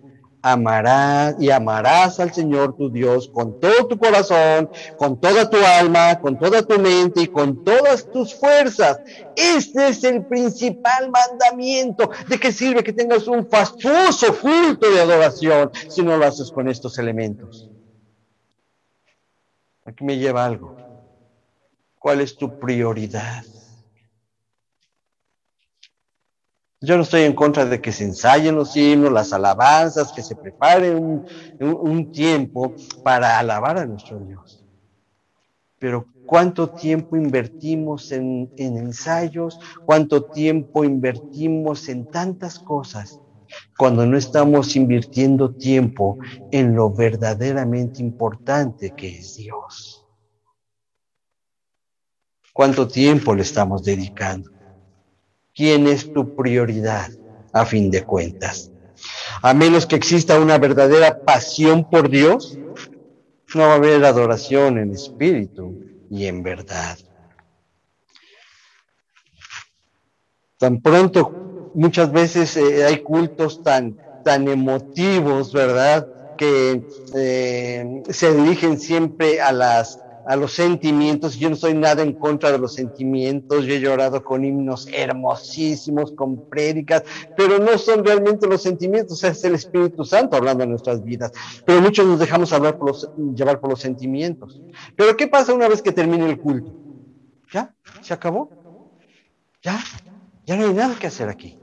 amarás 0.46 1.36
y 1.40 1.50
amarás 1.50 2.20
al 2.20 2.32
Señor 2.32 2.76
tu 2.76 2.92
Dios 2.92 3.28
con 3.28 3.60
todo 3.60 3.88
tu 3.88 3.98
corazón, 3.98 4.70
con 4.96 5.20
toda 5.20 5.50
tu 5.50 5.58
alma, 5.58 6.20
con 6.20 6.38
toda 6.38 6.62
tu 6.62 6.78
mente 6.80 7.24
y 7.24 7.28
con 7.28 7.64
todas 7.64 8.12
tus 8.12 8.36
fuerzas. 8.36 9.00
Este 9.36 9.88
es 9.88 10.04
el 10.04 10.24
principal 10.24 11.10
mandamiento. 11.10 12.12
¿De 12.28 12.40
qué 12.40 12.52
sirve 12.52 12.84
que 12.84 12.94
tengas 12.94 13.28
un 13.28 13.50
fastuoso 13.50 14.38
culto 14.40 14.92
de 14.92 15.02
adoración 15.02 15.72
si 15.88 16.04
no 16.04 16.16
lo 16.16 16.28
haces 16.28 16.52
con 16.52 16.70
estos 16.70 17.00
elementos? 17.00 17.68
Aquí 19.84 20.04
me 20.04 20.16
lleva 20.20 20.46
algo. 20.46 20.76
¿Cuál 21.98 22.22
es 22.22 22.38
tu 22.38 22.60
prioridad? 22.60 23.44
Yo 26.86 26.98
no 26.98 27.04
estoy 27.04 27.22
en 27.22 27.34
contra 27.34 27.66
de 27.66 27.82
que 27.82 27.92
se 27.92 28.04
ensayen 28.04 28.56
los 28.56 28.76
himnos, 28.76 29.12
las 29.12 29.34
alabanzas, 29.34 30.12
que 30.14 30.22
se 30.22 30.36
prepare 30.36 30.96
un, 30.96 32.12
tiempo 32.12 32.74
para 33.04 33.40
alabar 33.40 33.78
a 33.78 33.86
nuestro 33.86 34.20
Dios. 34.20 34.64
Pero 35.80 36.06
¿cuánto 36.26 36.70
tiempo 36.70 37.18
invertimos 37.18 38.12
en, 38.12 38.52
en 38.58 38.78
ensayos? 38.78 39.60
¿Cuánto 39.84 40.26
tiempo 40.26 40.84
invertimos 40.84 41.90
en 41.90 42.06
tantas 42.06 42.60
cosas? 42.60 43.20
cuando 43.78 44.06
no 44.06 44.18
estamos 44.18 44.76
invirtiendo 44.76 45.54
tiempo 45.54 46.18
en 46.52 46.76
lo 46.76 46.90
verdaderamente 46.92 48.02
importante 48.02 48.92
que 48.92 49.20
es 49.20 49.36
Dios. 49.36 50.06
¿Cuánto 52.54 52.88
tiempo 52.88 53.36
le 53.36 53.42
estamos 53.42 53.84
dedicando? 53.84 54.55
Quién 55.56 55.88
es 55.88 56.12
tu 56.12 56.34
prioridad 56.34 57.10
a 57.54 57.66
fin 57.66 57.90
de 57.92 58.04
cuentas. 58.04 58.72
A 59.42 59.54
menos 59.54 59.86
que 59.88 59.96
exista 59.96 60.40
una 60.40 60.58
verdadera 60.58 61.20
pasión 61.26 61.86
por 61.90 62.10
Dios, 62.10 62.60
no 63.56 63.62
va 63.64 63.74
a 63.74 63.76
haber 63.76 64.04
adoración 64.06 64.78
en 64.80 64.94
espíritu 64.94 65.80
y 66.10 66.28
en 66.28 66.44
verdad. 66.44 66.98
Tan 70.58 70.82
pronto, 70.82 71.38
muchas 71.74 72.12
veces 72.12 72.56
eh, 72.58 72.86
hay 72.86 73.02
cultos 73.02 73.62
tan, 73.62 73.98
tan 74.24 74.48
emotivos, 74.48 75.52
¿verdad? 75.52 76.08
Que 76.38 76.86
eh, 77.14 77.86
se 78.10 78.34
dirigen 78.34 78.80
siempre 78.80 79.42
a 79.42 79.52
las 79.52 80.05
a 80.26 80.36
los 80.36 80.54
sentimientos. 80.54 81.38
Yo 81.38 81.50
no 81.50 81.56
soy 81.56 81.74
nada 81.74 82.04
en 82.04 82.14
contra 82.14 82.52
de 82.52 82.58
los 82.58 82.74
sentimientos. 82.74 83.66
Yo 83.66 83.74
he 83.74 83.80
llorado 83.80 84.24
con 84.24 84.44
himnos 84.44 84.88
hermosísimos, 84.92 86.12
con 86.12 86.50
prédicas, 86.50 87.04
pero 87.38 87.60
no 87.60 87.78
son 87.78 88.04
realmente 88.04 88.48
los 88.48 88.62
sentimientos, 88.62 89.24
es 89.24 89.44
el 89.44 89.56
Espíritu 89.56 90.04
Santo 90.04 90.36
hablando 90.36 90.64
en 90.64 90.72
nuestras 90.72 91.04
vidas. 91.04 91.32
Pero 91.66 91.82
muchos 91.82 92.06
nos 92.06 92.20
dejamos 92.20 92.52
hablar 92.54 92.78
por 92.78 92.90
los, 92.90 93.10
llevar 93.36 93.60
por 93.60 93.70
los 93.70 93.80
sentimientos. 93.80 94.62
Pero 94.96 95.16
¿qué 95.16 95.28
pasa 95.28 95.54
una 95.54 95.68
vez 95.68 95.82
que 95.82 95.92
termine 95.92 96.30
el 96.30 96.40
culto? 96.40 96.72
¿Ya? 97.52 97.74
¿Se 98.02 98.14
acabó? 98.14 98.50
¿Ya? 99.62 99.80
Ya 100.46 100.56
no 100.56 100.66
hay 100.66 100.74
nada 100.74 100.96
que 101.00 101.08
hacer 101.08 101.30
aquí. 101.30 101.58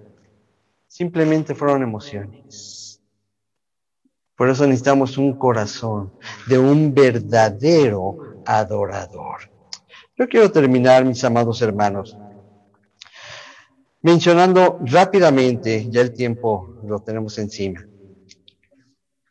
Simplemente 0.87 1.55
fueron 1.55 1.83
emociones. 1.83 3.01
Por 4.37 4.49
eso 4.49 4.67
necesitamos 4.67 5.19
un 5.19 5.35
corazón 5.35 6.13
de 6.47 6.59
un 6.59 6.93
verdadero 6.93 8.32
adorador. 8.47 9.51
Yo 10.17 10.29
quiero 10.29 10.51
terminar, 10.51 11.05
mis 11.05 11.25
amados 11.25 11.63
hermanos, 11.63 12.17
mencionando 14.03 14.79
rápidamente, 14.85 15.89
ya 15.91 16.01
el 16.01 16.13
tiempo 16.13 16.77
lo 16.85 17.01
tenemos 17.01 17.39
encima. 17.39 17.87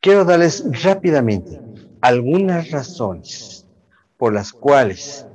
Quiero 0.01 0.25
darles 0.25 0.65
rápidamente 0.83 1.61
algunas 2.01 2.71
razones 2.71 3.67
por 4.17 4.33
las 4.33 4.51
cuales 4.51 5.27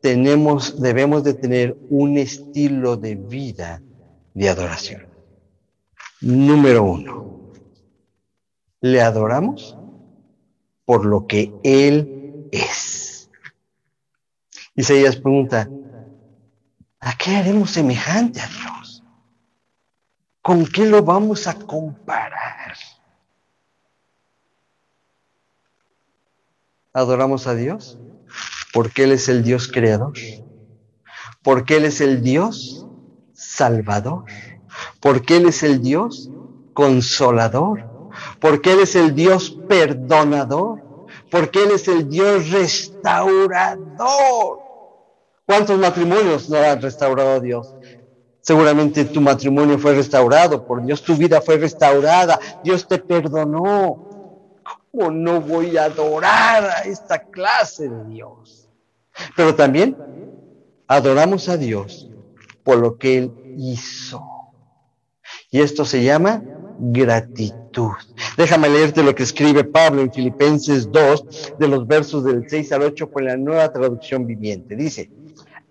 tenemos, 0.00 0.80
debemos 0.80 1.24
de 1.24 1.34
tener 1.34 1.76
un 1.88 2.18
estilo 2.18 2.96
de 2.96 3.14
vida 3.14 3.82
de 4.34 4.48
adoración. 4.48 5.06
Número 6.20 6.84
uno, 6.84 7.52
le 8.80 9.00
adoramos 9.00 9.76
por 10.84 11.06
lo 11.06 11.26
que 11.26 11.52
Él 11.62 12.48
es. 12.52 13.11
Isaías 14.74 15.16
pregunta, 15.16 15.68
¿a 17.00 17.16
qué 17.16 17.36
haremos 17.36 17.70
semejante 17.70 18.40
a 18.40 18.46
Dios? 18.46 19.02
¿Con 20.40 20.66
qué 20.66 20.86
lo 20.86 21.02
vamos 21.02 21.46
a 21.46 21.54
comparar? 21.54 22.76
Adoramos 26.94 27.46
a 27.46 27.54
Dios 27.54 27.98
porque 28.72 29.04
Él 29.04 29.12
es 29.12 29.28
el 29.28 29.42
Dios 29.42 29.68
creador, 29.68 30.14
porque 31.42 31.76
Él 31.76 31.84
es 31.84 32.00
el 32.00 32.22
Dios 32.22 32.86
salvador, 33.34 34.24
porque 35.00 35.36
Él 35.36 35.46
es 35.46 35.62
el 35.62 35.82
Dios 35.82 36.30
consolador, 36.72 38.10
porque 38.40 38.72
Él 38.72 38.80
es 38.80 38.96
el 38.96 39.14
Dios 39.14 39.58
perdonador, 39.68 40.82
porque 41.32 41.64
Él 41.64 41.72
es 41.72 41.88
el 41.88 42.08
Dios 42.10 42.50
restaurador. 42.50 44.60
¿Cuántos 45.46 45.78
matrimonios 45.78 46.50
no 46.50 46.58
ha 46.58 46.74
restaurado 46.74 47.40
Dios? 47.40 47.74
Seguramente 48.42 49.06
tu 49.06 49.22
matrimonio 49.22 49.78
fue 49.78 49.94
restaurado 49.94 50.66
por 50.66 50.84
Dios, 50.84 51.02
tu 51.02 51.16
vida 51.16 51.40
fue 51.40 51.56
restaurada, 51.56 52.38
Dios 52.62 52.86
te 52.86 52.98
perdonó. 52.98 54.10
¿Cómo 54.90 55.10
no 55.10 55.40
voy 55.40 55.78
a 55.78 55.84
adorar 55.84 56.64
a 56.64 56.80
esta 56.80 57.18
clase 57.18 57.88
de 57.88 58.04
Dios? 58.04 58.68
Pero 59.34 59.54
también 59.54 59.96
adoramos 60.86 61.48
a 61.48 61.56
Dios 61.56 62.10
por 62.62 62.76
lo 62.76 62.98
que 62.98 63.16
Él 63.16 63.32
hizo. 63.56 64.22
Y 65.50 65.62
esto 65.62 65.86
se 65.86 66.02
llama 66.02 66.42
gratitud. 66.78 67.92
Déjame 68.36 68.68
leerte 68.68 69.02
lo 69.02 69.14
que 69.14 69.22
escribe 69.22 69.64
Pablo 69.64 70.02
en 70.02 70.12
Filipenses 70.12 70.90
2, 70.90 71.54
de 71.58 71.68
los 71.68 71.86
versos 71.86 72.24
del 72.24 72.48
6 72.48 72.72
al 72.72 72.82
8, 72.82 73.10
con 73.10 73.24
la 73.24 73.36
nueva 73.36 73.72
traducción 73.72 74.26
viviente. 74.26 74.76
Dice, 74.76 75.10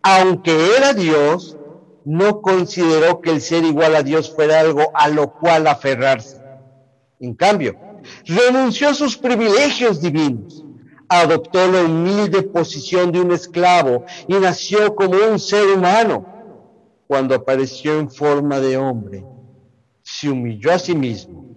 aunque 0.02 0.76
era 0.78 0.94
Dios, 0.94 1.58
no 2.06 2.42
consideró 2.42 3.22
que 3.22 3.32
el 3.32 3.42
ser 3.42 3.64
igual 3.64 3.96
a 3.96 4.04
Dios 4.04 4.34
fuera 4.34 4.60
algo 4.60 4.92
a 4.94 5.08
lo 5.10 5.34
cual 5.34 5.68
aferrarse. 5.68 6.42
En 7.20 7.36
cambio, 7.36 7.78
renunció 8.26 8.90
a 8.90 8.94
sus 8.96 9.16
privilegios 9.16 10.02
divinos, 10.02 10.66
adoptó 11.08 11.72
la 11.72 11.84
humilde 11.84 12.42
posición 12.42 13.12
de 13.12 13.22
un 13.22 13.32
esclavo 13.32 14.06
y 14.28 14.34
nació 14.36 14.96
como 14.96 15.18
un 15.32 15.40
ser 15.40 15.68
humano. 15.68 16.26
Cuando 17.06 17.36
apareció 17.36 18.00
en 18.00 18.10
forma 18.10 18.60
de 18.60 18.78
hombre, 18.78 19.24
se 20.12 20.30
humilló 20.30 20.74
a 20.74 20.80
sí 20.80 20.94
mismo 20.94 21.48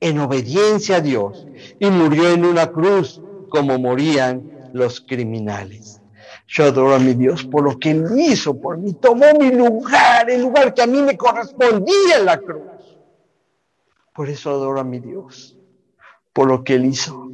en 0.00 0.18
obediencia 0.18 0.96
a 0.96 1.00
Dios 1.00 1.46
y 1.78 1.90
murió 1.90 2.30
en 2.30 2.44
una 2.44 2.68
cruz 2.68 3.22
como 3.48 3.78
morían 3.78 4.46
los 4.72 5.00
criminales. 5.00 6.00
Yo 6.48 6.64
adoro 6.64 6.94
a 6.94 6.98
mi 6.98 7.14
Dios 7.14 7.44
por 7.44 7.64
lo 7.64 7.78
que 7.78 7.90
Él 7.90 8.06
hizo 8.16 8.58
por 8.58 8.78
mí. 8.78 8.94
Tomó 8.94 9.26
mi 9.38 9.50
lugar, 9.50 10.30
el 10.30 10.42
lugar 10.42 10.72
que 10.72 10.82
a 10.82 10.86
mí 10.86 11.02
me 11.02 11.16
correspondía 11.16 12.18
en 12.18 12.24
la 12.24 12.38
cruz. 12.38 12.98
Por 14.14 14.28
eso 14.30 14.50
adoro 14.50 14.80
a 14.80 14.84
mi 14.84 15.00
Dios, 15.00 15.58
por 16.32 16.48
lo 16.48 16.64
que 16.64 16.74
Él 16.74 16.86
hizo. 16.86 17.30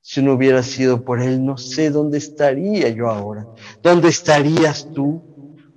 Si 0.00 0.22
no 0.22 0.34
hubiera 0.34 0.62
sido 0.62 1.02
por 1.02 1.20
Él, 1.20 1.44
no 1.44 1.56
sé 1.56 1.90
dónde 1.90 2.18
estaría 2.18 2.88
yo 2.90 3.08
ahora. 3.08 3.48
¿Dónde 3.82 4.08
estarías 4.08 4.88
tú? 4.92 5.24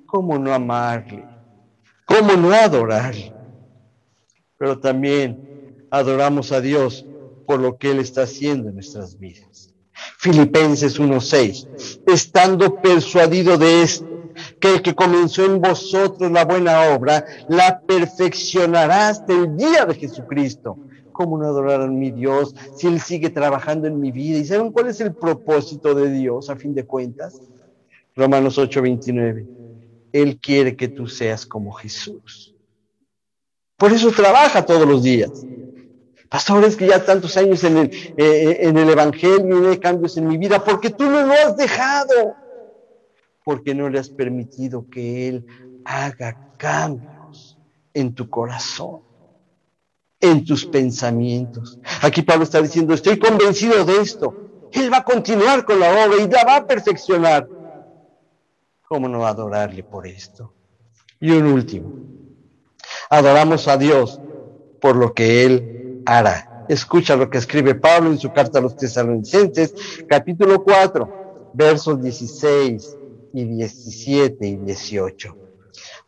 ¿Cómo 0.05 0.37
no 0.37 0.53
amarle? 0.53 1.29
¿Cómo 2.05 2.33
no 2.33 2.51
adorarle? 2.53 3.32
Pero 4.63 4.79
también 4.79 5.41
adoramos 5.89 6.53
a 6.53 6.61
Dios 6.61 7.05
por 7.45 7.59
lo 7.59 7.75
que 7.75 7.91
Él 7.91 7.99
está 7.99 8.21
haciendo 8.23 8.69
en 8.69 8.75
nuestras 8.75 9.19
vidas. 9.19 9.75
Filipenses 10.19 10.97
1:6, 10.99 11.67
estando 12.05 12.79
persuadido 12.79 13.57
de 13.57 13.81
esto, 13.83 14.21
que 14.61 14.75
el 14.75 14.81
que 14.81 14.95
comenzó 14.95 15.43
en 15.43 15.59
vosotros 15.59 16.31
la 16.31 16.45
buena 16.45 16.95
obra, 16.95 17.25
la 17.49 17.83
perfeccionará 17.85 19.09
hasta 19.09 19.33
el 19.33 19.57
día 19.57 19.85
de 19.85 19.95
Jesucristo. 19.95 20.79
¿Cómo 21.11 21.37
no 21.37 21.45
adorar 21.45 21.81
a 21.81 21.87
mi 21.87 22.11
Dios 22.11 22.55
si 22.71 22.87
Él 22.87 23.01
sigue 23.01 23.31
trabajando 23.31 23.89
en 23.89 23.99
mi 23.99 24.13
vida? 24.13 24.37
¿Y 24.37 24.45
saben 24.45 24.71
cuál 24.71 24.87
es 24.87 25.01
el 25.01 25.13
propósito 25.13 25.93
de 25.93 26.09
Dios 26.09 26.49
a 26.49 26.55
fin 26.55 26.73
de 26.73 26.85
cuentas? 26.85 27.51
Romanos 28.15 28.57
8:29. 28.57 29.45
Él 30.13 30.39
quiere 30.39 30.77
que 30.77 30.87
tú 30.87 31.05
seas 31.05 31.45
como 31.45 31.73
Jesús. 31.73 32.52
Por 33.83 33.91
eso 33.91 34.11
trabaja 34.11 34.65
todos 34.65 34.87
los 34.87 35.03
días. 35.03 35.45
Pastores 36.29 36.77
que 36.77 36.87
ya 36.87 37.03
tantos 37.03 37.35
años 37.35 37.65
en 37.65 37.79
el, 37.79 38.13
eh, 38.15 38.59
en 38.61 38.77
el 38.77 38.89
Evangelio 38.89 39.61
y 39.61 39.67
hay 39.71 39.77
cambios 39.77 40.15
en 40.15 40.25
mi 40.25 40.37
vida, 40.37 40.63
porque 40.63 40.89
tú 40.89 41.03
no 41.03 41.21
lo 41.23 41.33
has 41.33 41.57
dejado, 41.57 42.33
porque 43.43 43.75
no 43.75 43.89
le 43.89 43.99
has 43.99 44.07
permitido 44.07 44.87
que 44.89 45.27
Él 45.27 45.45
haga 45.83 46.53
cambios 46.55 47.59
en 47.93 48.15
tu 48.15 48.29
corazón, 48.29 49.01
en 50.21 50.45
tus 50.45 50.65
pensamientos. 50.65 51.77
Aquí 52.03 52.21
Pablo 52.21 52.45
está 52.45 52.61
diciendo, 52.61 52.93
estoy 52.93 53.19
convencido 53.19 53.83
de 53.83 53.97
esto. 53.97 54.33
Él 54.71 54.93
va 54.93 54.99
a 54.99 55.03
continuar 55.03 55.65
con 55.65 55.77
la 55.81 55.89
obra 55.91 56.23
y 56.23 56.29
la 56.29 56.45
va 56.45 56.55
a 56.55 56.65
perfeccionar. 56.65 57.49
¿Cómo 58.87 59.09
no 59.09 59.27
adorarle 59.27 59.83
por 59.83 60.07
esto? 60.07 60.53
Y 61.19 61.31
un 61.31 61.47
último, 61.47 62.22
adoramos 63.13 63.67
a 63.67 63.77
Dios 63.77 64.19
por 64.81 64.95
lo 64.95 65.13
que 65.13 65.45
Él 65.45 66.01
hará. 66.05 66.65
Escucha 66.67 67.15
lo 67.15 67.29
que 67.29 67.37
escribe 67.37 67.75
Pablo 67.75 68.09
en 68.09 68.17
su 68.17 68.31
carta 68.31 68.57
a 68.57 68.61
los 68.61 68.75
tesalonicenses, 68.75 69.73
capítulo 70.07 70.63
4, 70.63 71.51
versos 71.53 72.01
16 72.01 72.97
y 73.33 73.45
17 73.45 74.47
y 74.47 74.55
18. 74.55 75.37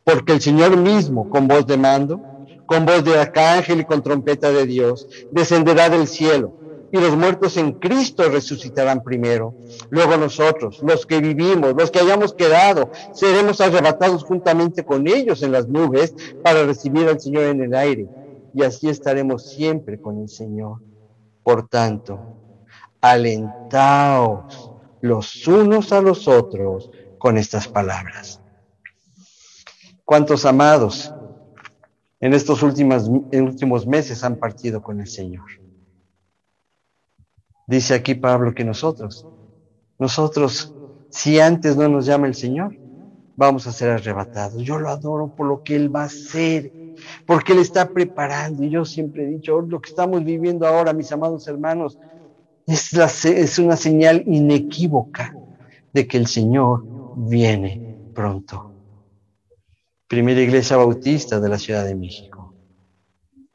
Porque 0.04 0.34
el 0.34 0.42
Señor 0.42 0.78
mismo, 0.78 1.30
con 1.30 1.48
voz 1.48 1.68
de 1.68 1.78
mando, 1.78 2.20
con 2.66 2.86
voz 2.86 3.04
de 3.04 3.20
arcángel 3.20 3.82
y 3.82 3.86
con 3.86 4.02
trompeta 4.02 4.52
de 4.52 4.66
Dios, 4.66 5.08
descenderá 5.32 5.90
del 5.90 6.08
cielo, 6.08 6.54
y 6.96 7.02
los 7.02 7.18
muertos 7.18 7.58
en 7.58 7.74
Cristo 7.74 8.30
resucitarán 8.30 9.04
primero. 9.04 9.54
Luego 9.90 10.16
nosotros, 10.16 10.82
los 10.82 11.06
que 11.06 11.20
vivimos, 11.20 11.74
los 11.76 11.92
que 11.92 12.00
hayamos 12.00 12.34
quedado, 12.34 12.90
seremos 13.14 13.60
arrebatados 13.60 14.24
juntamente 14.24 14.86
con 14.86 15.06
ellos 15.06 15.44
en 15.44 15.52
las 15.52 15.68
nubes 15.68 16.16
para 16.42 16.64
recibir 16.64 17.10
al 17.10 17.20
Señor 17.20 17.44
en 17.44 17.62
el 17.62 17.76
aire 17.76 18.08
y 18.54 18.64
así 18.64 18.88
estaremos 18.88 19.50
siempre 19.50 20.00
con 20.00 20.20
el 20.20 20.30
Señor. 20.30 20.80
Por 21.44 21.68
tanto, 21.68 22.18
alentaos 23.02 24.72
los 25.02 25.46
unos 25.48 25.92
a 25.92 26.00
los 26.00 26.30
otros 26.30 26.90
con 27.18 27.38
estas 27.38 27.68
palabras. 27.68 28.40
¿Cuántos 30.06 30.46
amados 30.46 31.14
en 32.22 32.34
estos 32.34 32.64
últimos, 32.64 33.10
últimos 33.34 33.86
meses 33.86 34.24
han 34.24 34.38
partido 34.38 34.82
con 34.82 35.02
el 35.02 35.08
Señor? 35.08 35.65
Dice 37.68 37.96
aquí 37.96 38.16
Pablo 38.16 38.54
que 38.54 38.64
nosotros, 38.64 39.26
nosotros, 39.98 40.74
si 41.10 41.40
antes 41.40 41.76
no 41.76 41.88
nos 41.88 42.06
llama 42.06 42.28
el 42.28 42.36
Señor, 42.36 42.76
vamos 43.36 43.66
a 43.68 43.72
ser 43.72 43.90
arrebatados. 43.90 44.62
Yo 44.64 44.78
lo 44.78 44.90
adoro 44.90 45.36
por 45.36 45.48
lo 45.48 45.64
que 45.64 45.76
Él 45.76 45.94
va 45.94 46.04
a 46.04 46.06
hacer, 46.06 46.72
porque 47.26 47.54
Él 47.54 47.60
está 47.60 47.90
preparando. 47.90 48.64
Y 48.64 48.70
yo 48.70 48.86
siempre 48.86 49.24
he 49.24 49.28
dicho, 49.28 49.62
lo 49.62 49.82
que 49.82 49.90
estamos 49.90 50.24
viviendo 50.24 50.68
ahora, 50.68 50.94
mis 50.94 51.12
amados 51.12 51.48
hermanos, 51.48 51.98
es, 52.68 52.94
la, 52.94 53.06
es 53.06 53.60
una 53.60 53.76
señal 53.76 54.24
inequívoca 54.26 55.36
de 55.94 56.08
que 56.08 56.18
el 56.18 56.28
Señor 56.28 56.84
viene 57.16 57.96
pronto. 58.14 58.72
Primera 60.08 60.42
Iglesia 60.42 60.78
Bautista 60.78 61.40
de 61.40 61.50
la 61.50 61.58
Ciudad 61.58 61.86
de 61.86 61.96
México. 61.96 62.54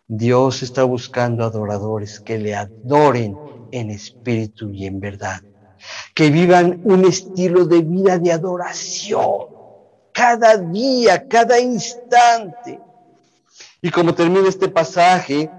Dios 0.07 0.63
está 0.63 0.83
buscando 0.83 1.45
adoradores 1.45 2.19
que 2.19 2.39
le 2.39 2.57
adoren 2.57 3.37
en 3.73 3.91
espíritu 3.91 4.71
y 4.73 4.87
en 4.87 5.01
verdad, 5.01 5.41
que 6.15 6.31
vivan 6.31 6.81
un 6.85 7.05
estilo 7.05 7.65
de 7.65 7.83
vida 7.83 8.19
de 8.19 8.33
adoración 8.33 9.47
cada 10.13 10.57
día, 10.57 11.27
cada 11.29 11.59
instante. 11.59 12.81
Y 13.81 13.91
como 13.91 14.15
termina 14.15 14.49
este 14.49 14.69
pasaje 14.69 15.51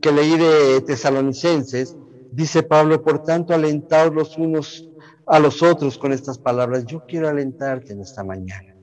que 0.00 0.12
leí 0.12 0.36
de 0.36 0.80
Tesalonicenses, 0.80 1.96
dice 2.32 2.62
Pablo, 2.62 3.02
por 3.02 3.22
tanto, 3.22 3.54
alentaos 3.54 4.14
los 4.14 4.36
unos 4.36 4.88
a 5.26 5.38
los 5.38 5.62
otros 5.62 5.98
con 5.98 6.12
estas 6.12 6.38
palabras. 6.38 6.84
Yo 6.86 7.04
quiero 7.06 7.28
alentarte 7.28 7.92
en 7.92 8.00
esta 8.00 8.24
mañana 8.24 8.74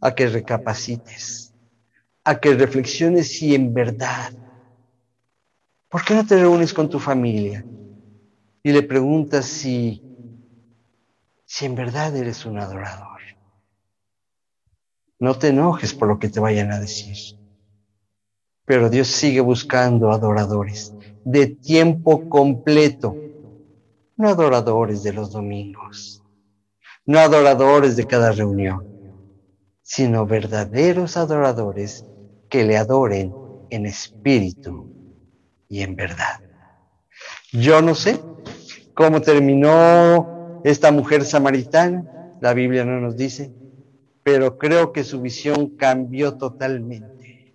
a 0.00 0.14
que 0.14 0.28
recapacites, 0.28 1.54
a 2.24 2.38
que 2.38 2.54
reflexiones 2.54 3.32
si 3.32 3.54
en 3.54 3.72
verdad, 3.72 4.32
¿por 5.90 6.04
qué 6.04 6.14
no 6.14 6.26
te 6.26 6.36
reúnes 6.38 6.72
con 6.72 6.88
tu 6.88 6.98
familia 6.98 7.66
y 8.62 8.72
le 8.72 8.82
preguntas 8.82 9.46
si 9.46 10.02
si 11.46 11.64
en 11.64 11.74
verdad 11.74 12.14
eres 12.14 12.44
un 12.44 12.58
adorador. 12.58 13.20
No 15.20 15.38
te 15.38 15.48
enojes 15.48 15.94
por 15.94 16.08
lo 16.08 16.18
que 16.18 16.28
te 16.28 16.40
vayan 16.40 16.72
a 16.72 16.80
decir. 16.80 17.16
Pero 18.66 18.90
Dios 18.90 19.08
sigue 19.08 19.40
buscando 19.40 20.12
adoradores 20.12 20.94
de 21.24 21.56
tiempo 21.56 22.28
completo, 22.28 23.20
no 24.16 24.28
adoradores 24.28 25.02
de 25.02 25.12
los 25.12 25.32
domingos, 25.32 26.22
no 27.06 27.18
adoradores 27.20 27.96
de 27.96 28.06
cada 28.06 28.32
reunión, 28.32 28.82
sino 29.82 30.26
verdaderos 30.26 31.16
adoradores 31.16 32.06
que 32.48 32.64
le 32.64 32.76
adoren 32.76 33.38
en 33.70 33.86
espíritu 33.86 34.90
y 35.68 35.82
en 35.82 35.96
verdad. 35.96 36.40
Yo 37.52 37.82
no 37.82 37.94
sé 37.94 38.20
cómo 38.94 39.20
terminó 39.20 40.60
esta 40.64 40.90
mujer 40.90 41.24
samaritana, 41.24 42.36
la 42.40 42.54
Biblia 42.54 42.84
no 42.84 43.00
nos 43.00 43.16
dice, 43.16 43.52
pero 44.22 44.58
creo 44.58 44.92
que 44.92 45.04
su 45.04 45.20
visión 45.20 45.76
cambió 45.76 46.36
totalmente. 46.36 47.54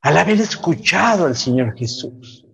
Al 0.00 0.16
haber 0.18 0.40
escuchado 0.40 1.26
al 1.26 1.36
Señor 1.36 1.76
Jesús, 1.76 2.46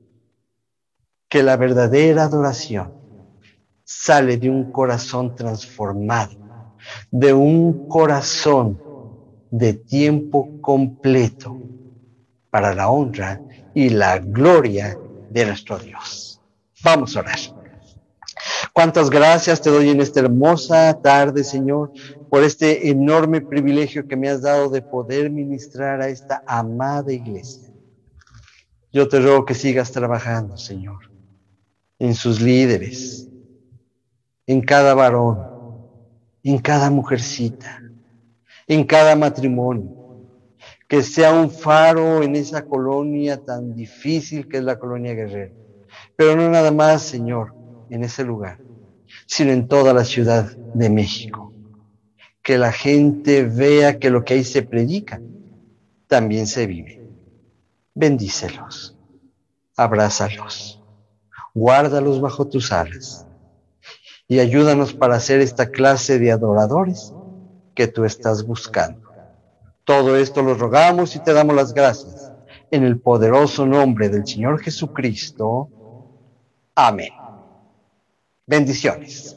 que 1.29 1.43
la 1.43 1.57
verdadera 1.57 2.25
adoración 2.25 2.93
sale 3.85 4.37
de 4.37 4.51
un 4.51 4.71
corazón 4.71 5.35
transformado, 5.35 6.77
de 7.11 7.33
un 7.33 7.89
corazón 7.89 8.81
de 9.51 9.75
tiempo 9.75 10.61
completo 10.61 11.59
para 12.51 12.75
la 12.75 12.89
honra 12.89 13.41
y 13.75 13.91
la 13.91 14.19
gloria 14.19 14.99
de 15.31 15.47
nuestro 15.47 15.79
Dios. 15.79 16.41
Vamos 16.83 17.17
a 17.17 17.21
orar. 17.21 17.39
Cuántas 18.73 19.11
gracias 19.11 19.61
te 19.61 19.71
doy 19.71 19.91
en 19.91 20.01
esta 20.01 20.21
hermosa 20.21 20.99
tarde, 21.03 21.45
Señor, 21.45 21.93
por 22.31 22.43
este 22.43 22.89
enorme 22.89 23.41
privilegio 23.41 24.09
que 24.09 24.17
me 24.17 24.29
has 24.29 24.43
dado 24.43 24.71
de 24.71 24.83
poder 24.83 25.31
ministrar 25.31 26.01
a 26.01 26.09
esta 26.09 26.43
amada 26.47 27.13
iglesia. 27.13 27.71
Yo 28.93 29.09
te 29.09 29.21
ruego 29.21 29.45
que 29.45 29.55
sigas 29.55 29.93
trabajando, 29.93 30.57
Señor, 30.57 31.11
en 31.99 32.15
sus 32.15 32.41
líderes, 32.41 33.29
en 34.47 34.61
cada 34.61 34.95
varón, 34.95 35.39
en 36.43 36.59
cada 36.59 36.91
mujercita, 36.91 37.81
en 38.67 38.85
cada 38.85 39.15
matrimonio. 39.17 40.02
Que 40.93 41.03
sea 41.03 41.33
un 41.33 41.51
faro 41.51 42.23
en 42.23 42.37
esa 42.37 42.61
colonia 42.61 43.39
tan 43.39 43.75
difícil 43.75 44.47
que 44.47 44.59
es 44.59 44.63
la 44.63 44.77
colonia 44.77 45.15
guerrera. 45.15 45.55
Pero 46.15 46.37
no 46.37 46.51
nada 46.51 46.71
más, 46.71 47.01
Señor, 47.03 47.55
en 47.89 48.05
ese 48.05 48.25
lugar, 48.25 48.61
sino 49.27 49.53
en 49.53 49.69
toda 49.69 49.95
la 49.95 50.05
ciudad 50.05 50.53
de 50.75 50.91
México. 50.91 51.55
Que 52.43 52.59
la 52.59 52.73
gente 52.73 53.43
vea 53.43 53.99
que 53.99 54.11
lo 54.11 54.23
que 54.23 54.35
ahí 54.35 54.45
se 54.45 54.65
predica 54.65 55.23
también 56.09 56.47
se 56.47 56.67
vive. 56.67 57.01
Bendícelos, 57.95 58.95
abrázalos, 59.75 60.85
guárdalos 61.55 62.21
bajo 62.21 62.47
tus 62.47 62.71
alas 62.71 63.27
y 64.29 64.41
ayúdanos 64.41 64.93
para 64.93 65.15
hacer 65.17 65.41
esta 65.41 65.71
clase 65.71 66.19
de 66.19 66.33
adoradores 66.33 67.15
que 67.75 67.89
tú 67.89 68.05
estás 68.05 68.45
buscando. 68.45 69.02
Todo 69.85 70.17
esto 70.17 70.43
lo 70.43 70.55
rogamos 70.55 71.17
y 71.17 71.21
te 71.21 71.33
damos 71.33 71.57
las 71.57 71.75
gracias 71.75 72.33
en 72.71 72.85
el 72.85 73.01
poderoso 73.01 73.67
nombre 73.67 74.09
del 74.09 74.27
Señor 74.27 74.63
Jesucristo. 74.63 75.71
Amén. 76.75 77.13
Bendiciones. 78.47 79.37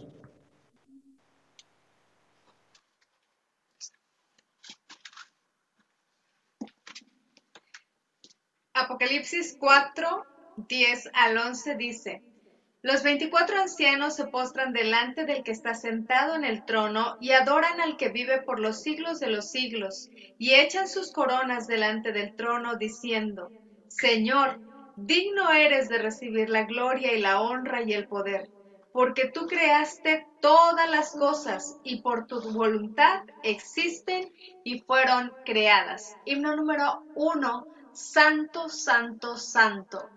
Apocalipsis 8.74 9.56
4, 9.58 10.26
10 10.58 11.10
al 11.14 11.38
11 11.38 11.76
dice, 11.76 12.24
los 12.86 13.02
veinticuatro 13.02 13.60
ancianos 13.60 14.16
se 14.16 14.28
postran 14.28 14.72
delante 14.72 15.26
del 15.26 15.42
que 15.42 15.52
está 15.52 15.74
sentado 15.74 16.36
en 16.36 16.44
el 16.46 16.64
trono 16.64 17.16
y 17.20 17.32
adoran 17.32 17.82
al 17.82 17.98
que 17.98 18.10
vive 18.10 18.44
por 18.44 18.60
los 18.60 18.84
siglos 18.84 19.20
de 19.20 19.30
los 19.30 19.50
siglos, 19.50 20.12
y 20.38 20.54
echan 20.54 20.88
sus 20.88 21.12
coronas 21.12 21.66
delante 21.66 22.12
del 22.12 22.36
trono, 22.36 22.76
diciendo, 22.76 23.52
Señor, 23.88 24.62
digno 24.94 25.52
eres 25.52 25.90
de 25.90 25.98
recibir 25.98 26.52
la 26.52 26.66
gloria 26.66 27.16
y 27.16 27.22
la 27.22 27.42
honra 27.42 27.82
y 27.82 27.94
el 27.94 28.08
poder, 28.08 28.52
porque 28.92 29.32
tú 29.32 29.48
creaste 29.48 30.28
todas 30.40 30.88
las 30.88 31.16
cosas 31.16 31.80
y 31.82 32.04
por 32.04 32.28
tu 32.28 32.40
voluntad 32.52 33.24
existen 33.42 34.32
y 34.64 34.82
fueron 34.82 35.36
creadas. 35.44 36.18
Himno 36.24 36.56
número 36.56 37.04
uno, 37.16 37.68
Santo, 37.92 38.70
Santo, 38.70 39.38
Santo. 39.38 40.12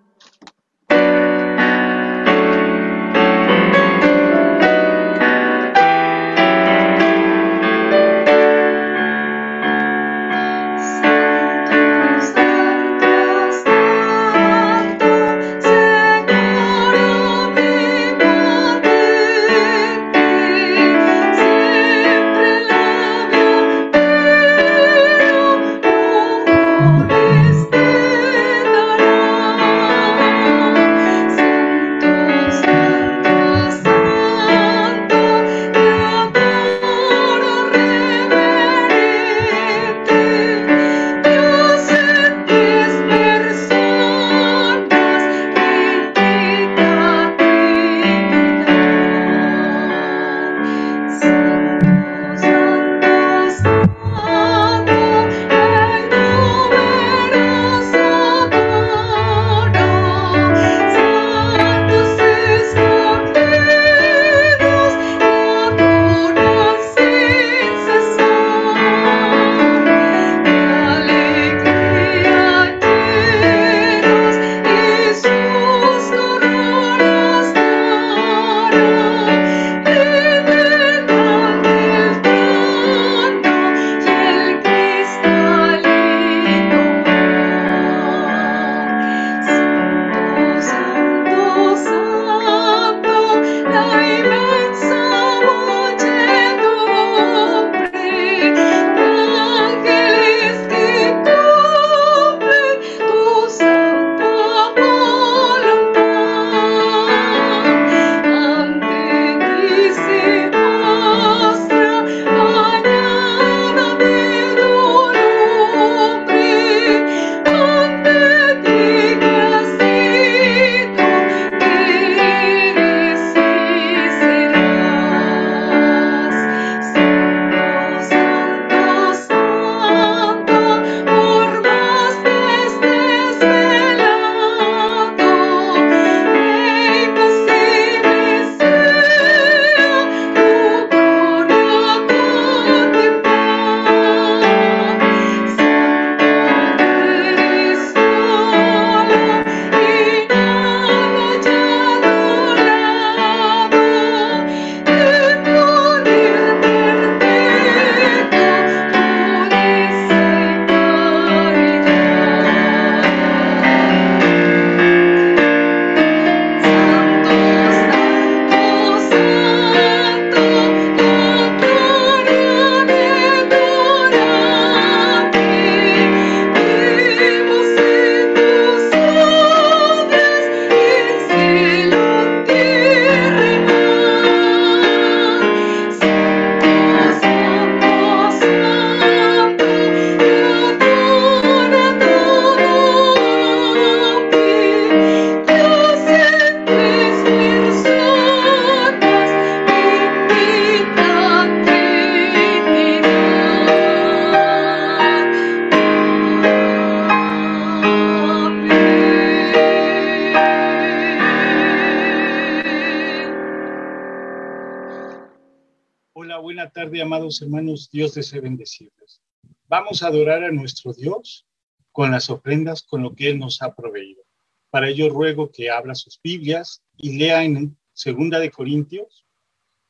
Hermanos. 217.43 217.91
Dios 217.91 218.15
desea 218.15 218.41
bendecirles. 218.41 219.21
Vamos 219.67 220.03
a 220.03 220.09
adorar 220.09 220.45
a 220.45 220.51
nuestro 220.51 220.93
Dios 220.93 221.47
con 221.93 222.11
las 222.11 222.31
ofrendas, 222.31 222.83
con 222.83 223.03
lo 223.03 223.15
que 223.15 223.29
Él 223.29 223.39
nos 223.39 223.61
ha 223.61 223.75
proveído. 223.75 224.23
Para 224.71 224.89
ello 224.89 225.11
ruego 225.11 225.51
que 225.51 225.71
abra 225.71 225.95
sus 225.95 226.21
Biblias 226.23 226.83
y 226.97 227.19
lea 227.19 227.45
en 227.45 227.77
Segunda 227.93 228.39
de 228.39 228.51
Corintios, 228.51 229.27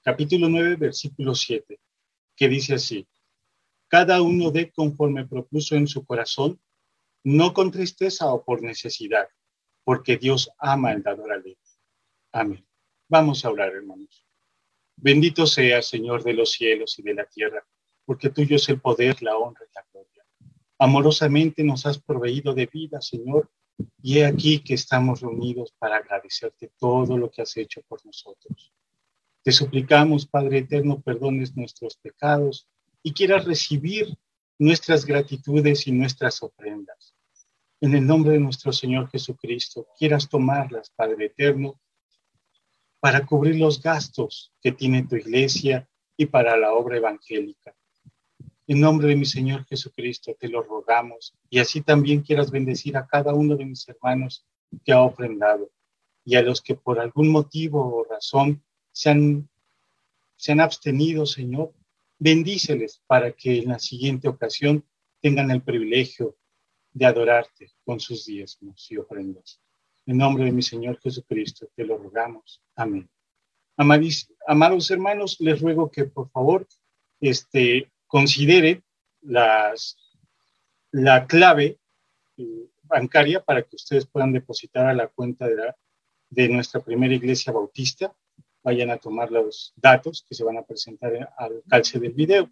capítulo 0.02 0.48
9, 0.48 0.76
versículo 0.76 1.34
7, 1.34 1.78
que 2.36 2.48
dice 2.48 2.74
así: 2.74 3.06
Cada 3.88 4.22
uno 4.22 4.50
dé 4.50 4.70
conforme 4.70 5.26
propuso 5.26 5.76
en 5.76 5.86
su 5.86 6.04
corazón, 6.04 6.60
no 7.24 7.52
con 7.52 7.70
tristeza 7.70 8.32
o 8.32 8.44
por 8.44 8.62
necesidad, 8.62 9.28
porque 9.84 10.16
Dios 10.16 10.50
ama 10.58 10.92
el 10.92 11.02
dador 11.02 11.32
alegre. 11.32 11.58
Amén. 12.32 12.66
Vamos 13.08 13.44
a 13.44 13.50
orar, 13.50 13.72
hermanos. 13.74 14.27
Bendito 15.00 15.46
sea, 15.46 15.80
Señor 15.80 16.24
de 16.24 16.34
los 16.34 16.50
cielos 16.50 16.98
y 16.98 17.02
de 17.02 17.14
la 17.14 17.24
tierra, 17.24 17.64
porque 18.04 18.30
tuyo 18.30 18.56
es 18.56 18.68
el 18.68 18.80
poder, 18.80 19.22
la 19.22 19.36
honra 19.36 19.64
y 19.64 19.72
la 19.72 19.86
gloria. 19.92 20.24
Amorosamente 20.76 21.62
nos 21.62 21.86
has 21.86 22.00
proveído 22.00 22.52
de 22.52 22.66
vida, 22.66 23.00
Señor, 23.00 23.48
y 24.02 24.18
he 24.18 24.26
aquí 24.26 24.58
que 24.58 24.74
estamos 24.74 25.20
reunidos 25.20 25.72
para 25.78 25.98
agradecerte 25.98 26.72
todo 26.78 27.16
lo 27.16 27.30
que 27.30 27.42
has 27.42 27.56
hecho 27.56 27.80
por 27.86 28.04
nosotros. 28.04 28.72
Te 29.44 29.52
suplicamos, 29.52 30.26
Padre 30.26 30.58
eterno, 30.58 31.00
perdones 31.00 31.56
nuestros 31.56 31.96
pecados 31.96 32.68
y 33.00 33.12
quieras 33.12 33.44
recibir 33.44 34.18
nuestras 34.58 35.06
gratitudes 35.06 35.86
y 35.86 35.92
nuestras 35.92 36.42
ofrendas. 36.42 37.14
En 37.80 37.94
el 37.94 38.04
nombre 38.04 38.32
de 38.32 38.40
nuestro 38.40 38.72
Señor 38.72 39.08
Jesucristo, 39.10 39.86
quieras 39.96 40.28
tomarlas, 40.28 40.90
Padre 40.90 41.26
eterno, 41.26 41.80
para 43.00 43.24
cubrir 43.24 43.56
los 43.56 43.80
gastos 43.80 44.52
que 44.60 44.72
tiene 44.72 45.06
tu 45.06 45.16
iglesia 45.16 45.88
y 46.16 46.26
para 46.26 46.56
la 46.56 46.72
obra 46.72 46.96
evangélica. 46.96 47.74
En 48.66 48.80
nombre 48.80 49.08
de 49.08 49.16
mi 49.16 49.24
Señor 49.24 49.64
Jesucristo 49.66 50.36
te 50.38 50.48
lo 50.48 50.62
rogamos 50.62 51.34
y 51.48 51.58
así 51.58 51.80
también 51.80 52.20
quieras 52.20 52.50
bendecir 52.50 52.96
a 52.96 53.06
cada 53.06 53.32
uno 53.32 53.56
de 53.56 53.64
mis 53.64 53.88
hermanos 53.88 54.44
que 54.84 54.92
ha 54.92 55.00
ofrendado 55.00 55.70
y 56.24 56.36
a 56.36 56.42
los 56.42 56.60
que 56.60 56.74
por 56.74 57.00
algún 57.00 57.30
motivo 57.30 57.80
o 57.80 58.04
razón 58.04 58.62
se 58.92 59.10
han, 59.10 59.48
se 60.36 60.52
han 60.52 60.60
abstenido, 60.60 61.24
Señor, 61.24 61.72
bendíceles 62.18 63.00
para 63.06 63.32
que 63.32 63.58
en 63.58 63.68
la 63.68 63.78
siguiente 63.78 64.28
ocasión 64.28 64.84
tengan 65.22 65.50
el 65.50 65.62
privilegio 65.62 66.36
de 66.92 67.06
adorarte 67.06 67.72
con 67.84 68.00
sus 68.00 68.26
diezmos 68.26 68.90
y 68.90 68.96
ofrendas. 68.98 69.60
En 70.08 70.16
nombre 70.16 70.44
de 70.44 70.52
mi 70.52 70.62
Señor 70.62 70.98
Jesucristo 71.02 71.68
te 71.76 71.84
lo 71.84 71.98
rogamos. 71.98 72.62
Amén. 72.76 73.10
amados 73.76 74.90
hermanos, 74.90 75.36
les 75.38 75.60
ruego 75.60 75.90
que 75.90 76.06
por 76.06 76.30
favor 76.30 76.66
este, 77.20 77.92
considere 78.06 78.82
las, 79.20 79.98
la 80.92 81.26
clave 81.26 81.78
eh, 82.38 82.70
bancaria 82.84 83.44
para 83.44 83.62
que 83.62 83.76
ustedes 83.76 84.06
puedan 84.06 84.32
depositar 84.32 84.86
a 84.86 84.94
la 84.94 85.08
cuenta 85.08 85.46
de, 85.46 85.74
de 86.30 86.48
nuestra 86.48 86.80
primera 86.80 87.12
iglesia 87.12 87.52
bautista. 87.52 88.10
Vayan 88.62 88.88
a 88.88 88.96
tomar 88.96 89.30
los 89.30 89.74
datos 89.76 90.24
que 90.26 90.34
se 90.34 90.42
van 90.42 90.56
a 90.56 90.62
presentar 90.62 91.34
al 91.36 91.62
calce 91.68 92.00
del 92.00 92.14
video. 92.14 92.50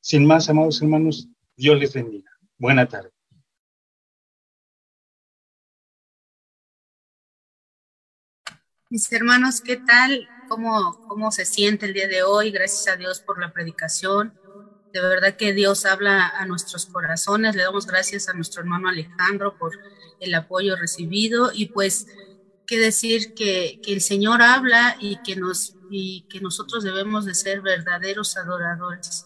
Sin 0.00 0.26
más, 0.26 0.50
amados 0.50 0.82
hermanos, 0.82 1.28
Dios 1.56 1.78
les 1.78 1.94
bendiga. 1.94 2.32
Buena 2.58 2.88
tarde. 2.88 3.12
Mis 8.92 9.10
hermanos, 9.10 9.62
¿qué 9.62 9.78
tal? 9.78 10.28
¿Cómo, 10.46 11.00
¿Cómo 11.06 11.32
se 11.32 11.46
siente 11.46 11.86
el 11.86 11.94
día 11.94 12.08
de 12.08 12.24
hoy? 12.24 12.50
Gracias 12.50 12.94
a 12.94 12.98
Dios 12.98 13.20
por 13.20 13.40
la 13.40 13.50
predicación. 13.50 14.38
De 14.92 15.00
verdad 15.00 15.34
que 15.34 15.54
Dios 15.54 15.86
habla 15.86 16.28
a 16.28 16.44
nuestros 16.44 16.84
corazones. 16.84 17.56
Le 17.56 17.62
damos 17.62 17.86
gracias 17.86 18.28
a 18.28 18.34
nuestro 18.34 18.60
hermano 18.60 18.90
Alejandro 18.90 19.56
por 19.56 19.72
el 20.20 20.34
apoyo 20.34 20.76
recibido 20.76 21.52
y 21.54 21.68
pues 21.70 22.06
qué 22.66 22.78
decir 22.78 23.32
que, 23.32 23.80
que 23.82 23.94
el 23.94 24.02
Señor 24.02 24.42
habla 24.42 24.94
y 25.00 25.22
que, 25.22 25.36
nos, 25.36 25.78
y 25.88 26.26
que 26.28 26.42
nosotros 26.42 26.84
debemos 26.84 27.24
de 27.24 27.34
ser 27.34 27.62
verdaderos 27.62 28.36
adoradores. 28.36 29.24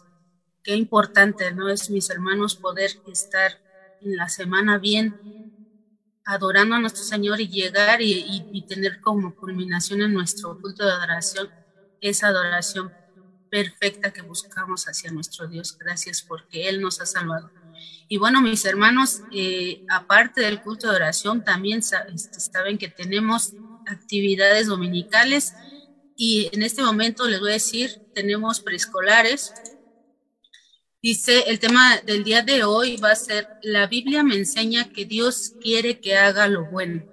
Qué 0.62 0.76
importante, 0.76 1.52
¿no? 1.52 1.68
Es, 1.70 1.90
mis 1.90 2.08
hermanos, 2.08 2.54
poder 2.54 2.92
estar 3.04 3.60
en 4.00 4.14
la 4.14 4.28
semana 4.28 4.78
bien 4.78 5.18
adorando 6.26 6.74
a 6.74 6.80
nuestro 6.80 7.04
Señor 7.04 7.40
y 7.40 7.48
llegar 7.48 8.02
y, 8.02 8.64
tener 8.68 9.00
como 9.00 9.34
culminación 9.36 10.02
en 10.02 10.12
nuestro 10.12 10.60
culto 10.60 10.84
de 10.84 10.90
adoración 10.90 11.48
esa 12.00 12.28
adoración 12.28 12.92
perfecta 13.48 14.12
que 14.12 14.22
buscamos 14.22 14.84
hacia 14.86 15.12
nuestro 15.12 15.46
Dios. 15.46 15.78
Gracias 15.78 16.22
porque 16.22 16.68
Él 16.68 16.80
nos 16.80 17.00
ha 17.00 17.06
salvado. 17.06 17.50
Y 18.08 18.18
bueno, 18.18 18.42
mis 18.42 18.64
hermanos, 18.64 19.22
eh, 19.32 19.84
aparte 19.88 20.40
del 20.40 20.62
culto 20.62 20.90
de 20.90 20.96
oración, 20.96 21.44
también 21.44 21.78
este, 21.78 22.40
saben 22.40 22.76
que 22.76 22.88
tenemos 22.88 23.52
actividades 23.86 24.66
dominicales 24.66 25.54
y 26.16 26.50
en 26.52 26.62
este 26.62 26.82
momento 26.82 27.28
les 27.28 27.40
voy 27.40 27.50
a 27.50 27.54
decir, 27.54 28.02
tenemos 28.14 28.60
preescolares, 28.60 29.54
Dice, 31.06 31.44
el 31.46 31.60
tema 31.60 32.00
del 32.04 32.24
día 32.24 32.42
de 32.42 32.64
hoy 32.64 32.96
va 32.96 33.12
a 33.12 33.14
ser, 33.14 33.46
la 33.62 33.86
Biblia 33.86 34.24
me 34.24 34.34
enseña 34.34 34.88
que 34.92 35.04
Dios 35.04 35.54
quiere 35.60 36.00
que 36.00 36.16
haga 36.16 36.48
lo 36.48 36.64
bueno. 36.66 37.06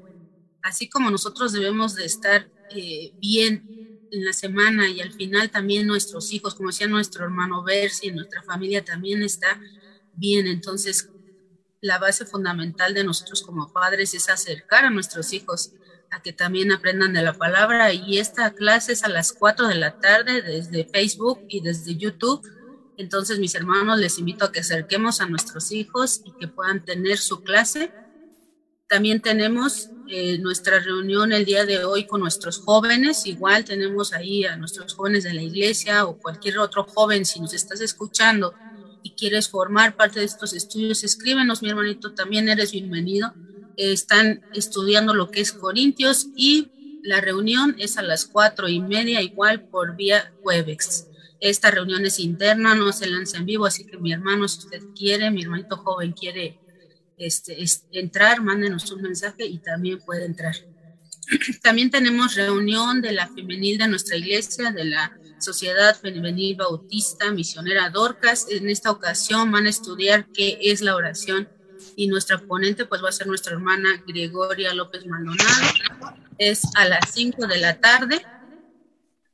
Así 0.64 0.90
como 0.90 1.12
nosotros 1.12 1.54
debemos 1.54 1.94
de 1.94 2.06
estar 2.06 2.50
eh, 2.72 3.14
bien 3.22 3.64
en 4.12 4.26
la 4.26 4.34
semana 4.34 4.90
y 4.90 5.00
al 5.00 5.14
final 5.14 5.52
también 5.52 5.86
nuestros 5.86 6.34
hijos, 6.34 6.56
como 6.56 6.70
decía 6.70 6.88
nuestro 6.88 7.24
hermano 7.24 7.64
Bersi, 7.64 8.10
nuestra 8.10 8.42
familia 8.42 8.84
también 8.84 9.22
está 9.22 9.62
bien. 10.14 10.48
Entonces, 10.48 11.12
la 11.80 12.00
base 12.00 12.26
fundamental 12.26 12.96
de 12.96 13.04
nosotros 13.04 13.44
como 13.44 13.72
padres 13.72 14.16
es 14.16 14.28
acercar 14.28 14.86
a 14.86 14.90
nuestros 14.90 15.34
hijos 15.34 15.74
a 16.10 16.20
que 16.24 16.34
también 16.34 16.72
aprendan 16.72 17.14
de 17.14 17.22
la 17.22 17.34
palabra 17.34 17.94
y 17.94 18.18
esta 18.18 18.56
clase 18.56 18.94
es 18.94 19.04
a 19.04 19.08
las 19.08 19.34
4 19.34 19.68
de 19.68 19.76
la 19.76 20.00
tarde 20.00 20.42
desde 20.42 20.86
Facebook 20.86 21.42
y 21.48 21.62
desde 21.62 21.96
YouTube 21.96 22.42
entonces, 22.98 23.40
mis 23.40 23.56
hermanos, 23.56 24.00
les 24.00 24.18
invito 24.20 24.46
a 24.46 24.52
que 24.52 24.60
acerquemos 24.62 25.22
a 25.22 25.28
nuestros 25.28 25.72
hijos 25.72 26.22
y 26.24 26.34
que 26.34 26.48
puedan 26.48 26.84
tener 26.86 27.18
su 27.18 27.42
clase. 27.44 27.96
También 28.88 29.22
tenemos 29.22 29.92
eh, 30.06 30.38
nuestra 30.40 30.80
reunión 30.80 31.32
el 31.34 31.46
día 31.46 31.66
de 31.66 31.84
hoy 31.86 32.06
con 32.06 32.22
nuestros 32.22 32.60
jóvenes. 32.60 33.26
Igual 33.26 33.66
tenemos 33.66 34.14
ahí 34.14 34.46
a 34.46 34.58
nuestros 34.58 34.94
jóvenes 34.94 35.24
de 35.24 35.34
la 35.34 35.42
iglesia 35.42 36.06
o 36.06 36.20
cualquier 36.20 36.60
otro 36.60 36.84
joven, 36.86 37.26
si 37.26 37.40
nos 37.40 37.54
estás 37.54 37.82
escuchando 37.82 38.56
y 39.02 39.16
quieres 39.16 39.50
formar 39.50 39.96
parte 39.96 40.20
de 40.20 40.26
estos 40.26 40.54
estudios, 40.54 41.04
escríbenos, 41.04 41.62
mi 41.62 41.70
hermanito, 41.70 42.14
también 42.14 42.48
eres 42.50 42.72
bienvenido. 42.72 43.36
están 43.76 44.46
estudiando 44.52 45.14
lo 45.16 45.32
que 45.32 45.42
es 45.42 45.52
Corintios 45.54 46.32
y 46.36 46.72
la 47.02 47.20
reunión 47.22 47.76
es 47.80 47.98
a 47.98 48.04
las 48.04 48.26
cuatro 48.26 48.70
y 48.70 48.82
media, 48.82 49.22
igual 49.22 49.64
por 49.64 49.96
vía 49.96 50.34
Webex. 50.44 51.10
Esta 51.44 51.72
reunión 51.72 52.06
es 52.06 52.20
interna, 52.20 52.74
no 52.74 52.94
se 52.94 53.06
lanza 53.06 53.36
en 53.36 53.46
vivo, 53.46 53.66
así 53.66 53.86
que 53.86 53.98
mi 53.98 54.14
hermano, 54.14 54.48
si 54.48 54.60
usted 54.60 54.82
quiere, 54.96 55.30
mi 55.30 55.42
hermanito 55.42 55.76
joven 55.76 56.14
quiere 56.14 56.58
este, 57.18 57.58
entrar, 57.92 58.42
mándenos 58.42 58.90
un 58.94 59.02
mensaje 59.02 59.46
y 59.46 59.58
también 59.58 60.00
puede 60.00 60.24
entrar. 60.24 60.56
También 61.62 61.92
tenemos 61.92 62.36
reunión 62.36 63.02
de 63.02 63.12
la 63.12 63.28
femenil 63.28 63.78
de 63.78 63.90
nuestra 63.90 64.16
iglesia, 64.16 64.72
de 64.72 64.86
la 64.86 65.18
Sociedad 65.38 66.00
Femenil 66.00 66.56
Bautista 66.56 67.30
Misionera 67.32 67.90
Dorcas. 67.90 68.48
En 68.50 68.70
esta 68.70 68.92
ocasión 68.92 69.52
van 69.52 69.66
a 69.66 69.70
estudiar 69.70 70.28
qué 70.34 70.58
es 70.62 70.80
la 70.80 70.96
oración 70.96 71.50
y 71.98 72.08
nuestra 72.08 72.38
ponente 72.38 72.86
pues 72.86 73.04
va 73.04 73.10
a 73.10 73.12
ser 73.12 73.28
nuestra 73.28 73.52
hermana 73.52 74.02
Gregoria 74.08 74.74
López 74.74 75.06
Maldonado. 75.06 75.68
Es 76.38 76.62
a 76.76 76.88
las 76.88 77.12
5 77.12 77.48
de 77.48 77.58
la 77.58 77.82
tarde 77.82 78.26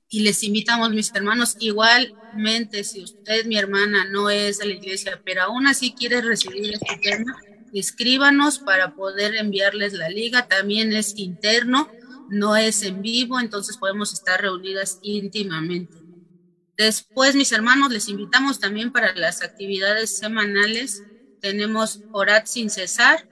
y 0.09 0.21
les 0.21 0.43
invitamos, 0.43 0.91
mis 0.91 1.13
hermanos, 1.13 1.55
igualmente, 1.59 2.83
si 2.83 3.03
usted, 3.03 3.45
mi 3.45 3.57
hermana, 3.57 4.05
no 4.05 4.29
es 4.29 4.57
de 4.59 4.65
la 4.67 4.73
iglesia, 4.73 5.21
pero 5.25 5.43
aún 5.43 5.67
así 5.67 5.93
quiere 5.95 6.21
recibir 6.21 6.73
este 6.73 6.97
tema, 7.01 7.35
escríbanos 7.71 8.59
para 8.59 8.93
poder 8.95 9.35
enviarles 9.35 9.93
la 9.93 10.09
liga. 10.09 10.47
También 10.47 10.93
es 10.93 11.13
interno, 11.17 11.93
no 12.27 12.55
es 12.57 12.83
en 12.83 13.01
vivo, 13.01 13.39
entonces 13.39 13.77
podemos 13.77 14.13
estar 14.13 14.41
reunidas 14.41 14.97
íntimamente. 15.01 15.97
Después, 16.77 17.35
mis 17.35 17.51
hermanos, 17.51 17.91
les 17.91 18.07
invitamos 18.07 18.59
también 18.59 18.91
para 18.91 19.13
las 19.15 19.41
actividades 19.41 20.17
semanales. 20.17 21.05
Tenemos 21.41 22.03
Orat 22.11 22.47
sin 22.47 22.69
cesar, 22.69 23.27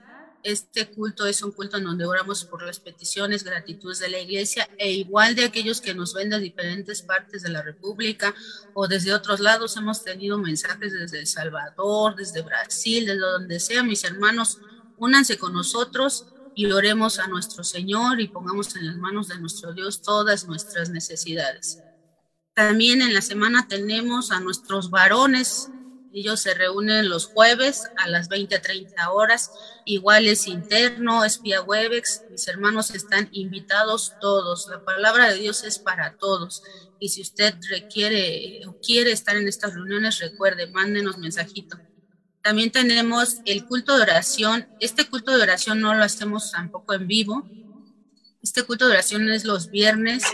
este 0.50 0.90
culto 0.90 1.26
es 1.26 1.42
un 1.42 1.52
culto 1.52 1.76
en 1.76 1.84
donde 1.84 2.06
oramos 2.06 2.44
por 2.44 2.62
las 2.62 2.80
peticiones, 2.80 3.44
gratitudes 3.44 3.98
de 3.98 4.08
la 4.08 4.18
iglesia 4.18 4.68
e 4.78 4.90
igual 4.92 5.34
de 5.34 5.44
aquellos 5.44 5.80
que 5.80 5.94
nos 5.94 6.14
ven 6.14 6.30
de 6.30 6.38
diferentes 6.38 7.02
partes 7.02 7.42
de 7.42 7.50
la 7.50 7.60
República 7.60 8.34
o 8.72 8.88
desde 8.88 9.12
otros 9.12 9.40
lados. 9.40 9.76
Hemos 9.76 10.02
tenido 10.02 10.38
mensajes 10.38 10.92
desde 10.92 11.20
El 11.20 11.26
Salvador, 11.26 12.16
desde 12.16 12.40
Brasil, 12.40 13.04
desde 13.04 13.20
donde 13.20 13.60
sea. 13.60 13.82
Mis 13.82 14.04
hermanos, 14.04 14.58
únanse 14.96 15.36
con 15.36 15.52
nosotros 15.52 16.26
y 16.54 16.66
oremos 16.72 17.18
a 17.18 17.26
nuestro 17.26 17.62
Señor 17.62 18.20
y 18.20 18.28
pongamos 18.28 18.74
en 18.76 18.86
las 18.86 18.96
manos 18.96 19.28
de 19.28 19.38
nuestro 19.38 19.74
Dios 19.74 20.00
todas 20.00 20.46
nuestras 20.46 20.88
necesidades. 20.88 21.82
También 22.54 23.02
en 23.02 23.12
la 23.12 23.20
semana 23.20 23.68
tenemos 23.68 24.32
a 24.32 24.40
nuestros 24.40 24.90
varones 24.90 25.70
ellos 26.12 26.40
se 26.40 26.54
reúnen 26.54 27.08
los 27.08 27.26
jueves 27.26 27.84
a 27.96 28.08
las 28.08 28.28
20 28.28 28.58
30 28.58 29.10
horas. 29.10 29.50
Igual 29.84 30.26
es 30.26 30.46
interno, 30.46 31.24
es 31.24 31.42
vía 31.42 31.62
Webex. 31.62 32.22
Mis 32.30 32.48
hermanos 32.48 32.90
están 32.90 33.28
invitados 33.32 34.14
todos. 34.20 34.68
La 34.68 34.84
palabra 34.84 35.30
de 35.30 35.36
Dios 35.36 35.64
es 35.64 35.78
para 35.78 36.16
todos. 36.16 36.62
Y 36.98 37.10
si 37.10 37.20
usted 37.20 37.54
requiere 37.68 38.62
o 38.66 38.78
quiere 38.80 39.12
estar 39.12 39.36
en 39.36 39.48
estas 39.48 39.74
reuniones, 39.74 40.18
recuerde, 40.18 40.66
mándenos 40.68 41.18
mensajito. 41.18 41.78
También 42.42 42.70
tenemos 42.70 43.36
el 43.44 43.66
culto 43.66 43.96
de 43.96 44.02
oración. 44.02 44.66
Este 44.80 45.06
culto 45.08 45.36
de 45.36 45.42
oración 45.42 45.80
no 45.80 45.94
lo 45.94 46.02
hacemos 46.02 46.52
tampoco 46.52 46.94
en 46.94 47.06
vivo. 47.06 47.46
Este 48.42 48.62
culto 48.62 48.86
de 48.86 48.92
oración 48.92 49.28
es 49.28 49.44
los 49.44 49.70
viernes. 49.70 50.24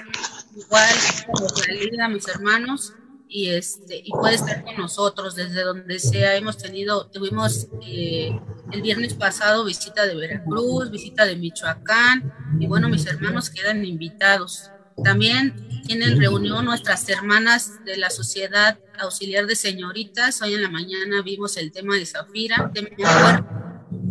Igual 0.56 0.94
como 1.26 1.48
la 1.96 2.08
mis 2.08 2.28
hermanos 2.28 2.92
y 3.34 3.48
este 3.48 4.00
y 4.04 4.12
puede 4.12 4.36
estar 4.36 4.62
con 4.62 4.76
nosotros 4.76 5.34
desde 5.34 5.64
donde 5.64 5.98
sea. 5.98 6.36
Hemos 6.36 6.56
tenido, 6.56 7.08
tuvimos 7.08 7.66
eh, 7.84 8.30
el 8.70 8.80
viernes 8.80 9.14
pasado 9.14 9.64
visita 9.64 10.06
de 10.06 10.14
Veracruz, 10.14 10.88
visita 10.92 11.26
de 11.26 11.34
Michoacán 11.34 12.32
y 12.60 12.68
bueno, 12.68 12.88
mis 12.88 13.04
hermanos 13.06 13.50
quedan 13.50 13.84
invitados. 13.84 14.70
También 15.02 15.68
tienen 15.84 16.20
reunión 16.20 16.64
nuestras 16.64 17.08
hermanas 17.08 17.84
de 17.84 17.96
la 17.96 18.08
Sociedad 18.08 18.78
Auxiliar 19.00 19.46
de 19.46 19.56
Señoritas. 19.56 20.40
Hoy 20.40 20.54
en 20.54 20.62
la 20.62 20.70
mañana 20.70 21.20
vimos 21.22 21.56
el 21.56 21.72
tema 21.72 21.96
de 21.96 22.06
Zafira, 22.06 22.70
tema 22.72 22.88
fuerte, 22.96 23.48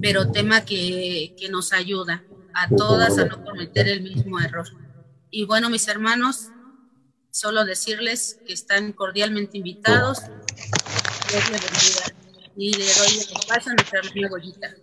pero 0.02 0.32
tema 0.32 0.66
que, 0.66 1.34
que 1.40 1.48
nos 1.48 1.72
ayuda 1.72 2.26
a 2.54 2.68
todas 2.68 3.18
a 3.18 3.24
no 3.24 3.41
cometer 3.41 3.88
el 3.88 4.02
mismo 4.02 4.38
error. 4.41 4.68
Y 5.32 5.45
bueno, 5.45 5.70
mis 5.70 5.88
hermanos, 5.88 6.50
Solo 7.34 7.65
decirles 7.65 8.38
que 8.45 8.53
están 8.53 8.93
cordialmente 8.93 9.57
invitados. 9.57 10.19
Y 12.55 12.77
le 12.77 12.85
doy 12.85 13.26
el 13.27 13.47
paso 13.47 13.72
a 13.72 13.73
nuestra 13.73 14.01
amiga 14.01 14.30
Goyita. 14.30 14.76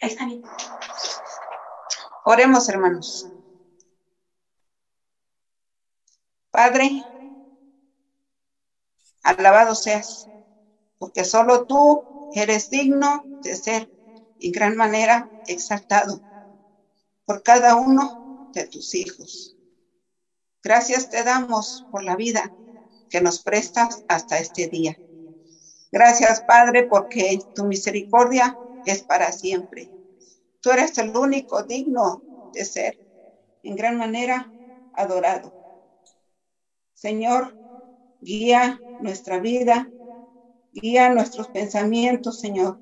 Está 0.00 0.26
bien. 0.26 0.42
Oremos, 2.24 2.68
hermanos. 2.68 3.30
Padre, 6.50 6.86
alabado 9.22 9.74
seas, 9.74 10.28
porque 10.98 11.24
solo 11.24 11.66
tú 11.66 12.06
eres 12.30 12.70
digno 12.70 13.28
de 13.42 13.56
ser 13.56 13.90
en 14.38 14.52
gran 14.52 14.76
manera 14.76 15.30
exaltado 15.46 16.22
por 17.24 17.42
cada 17.42 17.76
uno 17.76 18.20
de 18.52 18.66
tus 18.66 18.94
hijos. 18.94 19.56
Gracias 20.62 21.08
te 21.10 21.22
damos 21.24 21.86
por 21.90 22.02
la 22.04 22.16
vida 22.16 22.54
que 23.08 23.20
nos 23.20 23.42
prestas 23.42 24.04
hasta 24.08 24.38
este 24.38 24.68
día. 24.68 25.00
Gracias, 25.92 26.42
Padre, 26.44 26.86
porque 26.88 27.38
tu 27.54 27.64
misericordia 27.66 28.60
es 28.84 29.04
para 29.04 29.32
siempre. 29.32 29.92
Tú 30.60 30.70
eres 30.70 30.96
el 30.98 31.16
único 31.16 31.62
digno 31.62 32.24
de 32.52 32.64
ser 32.64 32.98
en 33.62 33.76
gran 33.76 33.98
manera 33.98 34.54
adorado. 34.92 35.56
Señor, 36.94 37.56
guía 38.20 38.84
nuestra 38.98 39.38
vida, 39.38 39.92
guía 40.72 41.10
nuestros 41.10 41.48
pensamientos, 41.50 42.40
Señor. 42.40 42.80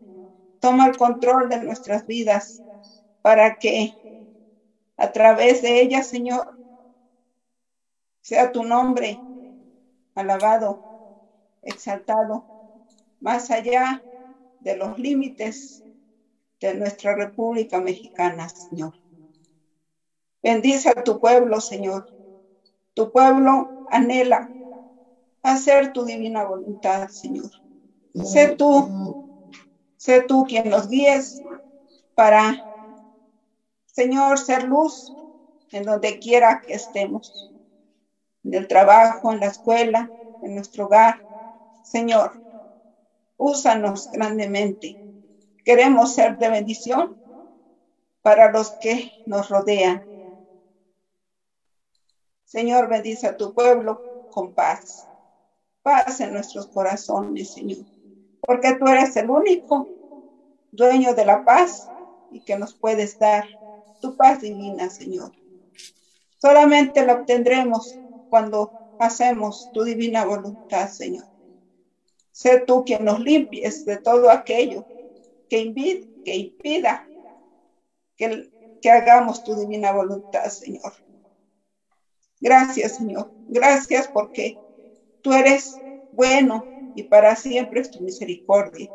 Toma 0.60 0.86
el 0.88 0.96
control 0.96 1.48
de 1.48 1.58
nuestras 1.62 2.06
vidas 2.06 2.62
para 3.22 3.56
que 3.58 3.98
a 4.98 5.12
través 5.12 5.62
de 5.62 5.80
ellas, 5.80 6.08
Señor, 6.08 6.46
sea 8.20 8.52
tu 8.52 8.62
nombre 8.64 9.24
alabado, 10.14 10.84
exaltado, 11.62 12.48
más 13.20 13.50
allá 13.50 14.06
de 14.58 14.76
los 14.76 14.98
límites 14.98 15.84
de 16.60 16.74
nuestra 16.74 17.14
República 17.14 17.80
Mexicana, 17.80 18.48
Señor. 18.48 18.94
Bendice 20.42 20.90
a 20.90 21.04
tu 21.04 21.20
pueblo, 21.20 21.60
Señor. 21.60 22.06
Tu 22.94 23.10
pueblo 23.10 23.74
anhela 23.86 24.52
hacer 25.42 25.92
tu 25.92 26.04
divina 26.04 26.44
voluntad, 26.44 27.08
Señor. 27.08 27.50
Sé 28.24 28.54
tú, 28.56 29.16
sé 29.96 30.22
tú 30.22 30.44
quien 30.48 30.68
nos 30.70 30.88
guíes 30.88 31.42
para, 32.14 32.66
Señor, 33.86 34.38
ser 34.38 34.64
luz 34.64 35.16
en 35.70 35.84
donde 35.84 36.18
quiera 36.18 36.62
que 36.64 36.74
estemos, 36.74 37.52
en 38.42 38.54
el 38.54 38.66
trabajo, 38.66 39.32
en 39.32 39.40
la 39.40 39.46
escuela, 39.46 40.12
en 40.40 40.54
nuestro 40.54 40.86
hogar. 40.86 41.22
Señor, 41.82 42.40
úsanos 43.36 44.10
grandemente 44.10 44.98
Queremos 45.68 46.14
ser 46.14 46.38
de 46.38 46.48
bendición 46.48 47.14
para 48.22 48.50
los 48.50 48.78
que 48.78 49.12
nos 49.26 49.50
rodean. 49.50 50.02
Señor, 52.46 52.88
bendice 52.88 53.26
a 53.26 53.36
tu 53.36 53.52
pueblo 53.52 54.06
con 54.30 54.54
paz. 54.54 55.10
Paz 55.82 56.20
en 56.20 56.32
nuestros 56.32 56.68
corazones, 56.68 57.52
Señor. 57.52 57.84
Porque 58.40 58.76
tú 58.80 58.86
eres 58.86 59.14
el 59.16 59.28
único 59.28 59.92
dueño 60.70 61.12
de 61.12 61.26
la 61.26 61.44
paz 61.44 61.92
y 62.30 62.40
que 62.40 62.56
nos 62.56 62.74
puedes 62.74 63.18
dar 63.18 63.46
tu 64.00 64.16
paz 64.16 64.40
divina, 64.40 64.88
Señor. 64.88 65.32
Solamente 66.40 67.04
la 67.04 67.12
obtendremos 67.12 68.00
cuando 68.30 68.74
hacemos 68.96 69.68
tu 69.70 69.84
divina 69.84 70.24
voluntad, 70.24 70.88
Señor. 70.88 71.26
Sé 72.32 72.64
tú 72.66 72.86
quien 72.86 73.04
nos 73.04 73.20
limpies 73.20 73.84
de 73.84 73.98
todo 73.98 74.30
aquello 74.30 74.88
que, 75.48 75.72
que 76.24 76.36
impida 76.36 77.10
que, 78.18 78.26
que 78.82 78.90
hagamos 78.90 79.42
tu 79.44 79.56
divina 79.56 79.92
voluntad, 79.92 80.46
Señor. 80.50 80.92
Gracias, 82.40 82.96
Señor. 82.96 83.32
Gracias 83.46 84.08
porque 84.12 84.60
tú 85.22 85.32
eres 85.32 85.82
bueno 86.10 86.72
y 86.94 87.04
para 87.04 87.36
siempre 87.36 87.80
es 87.80 87.90
tu 87.90 88.00
misericordia. 88.00 88.88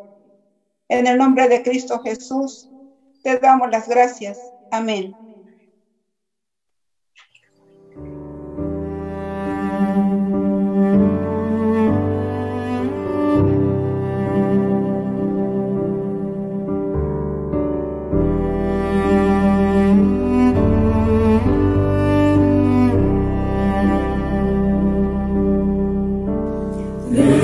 En 0.89 1.07
el 1.07 1.17
nombre 1.17 1.47
de 1.47 1.63
Cristo 1.63 2.01
Jesús, 2.01 2.71
te 3.23 3.37
damos 3.39 3.69
las 3.71 3.87
gracias. 3.87 4.53
Amén. 4.71 5.17
Amen. 27.15 27.39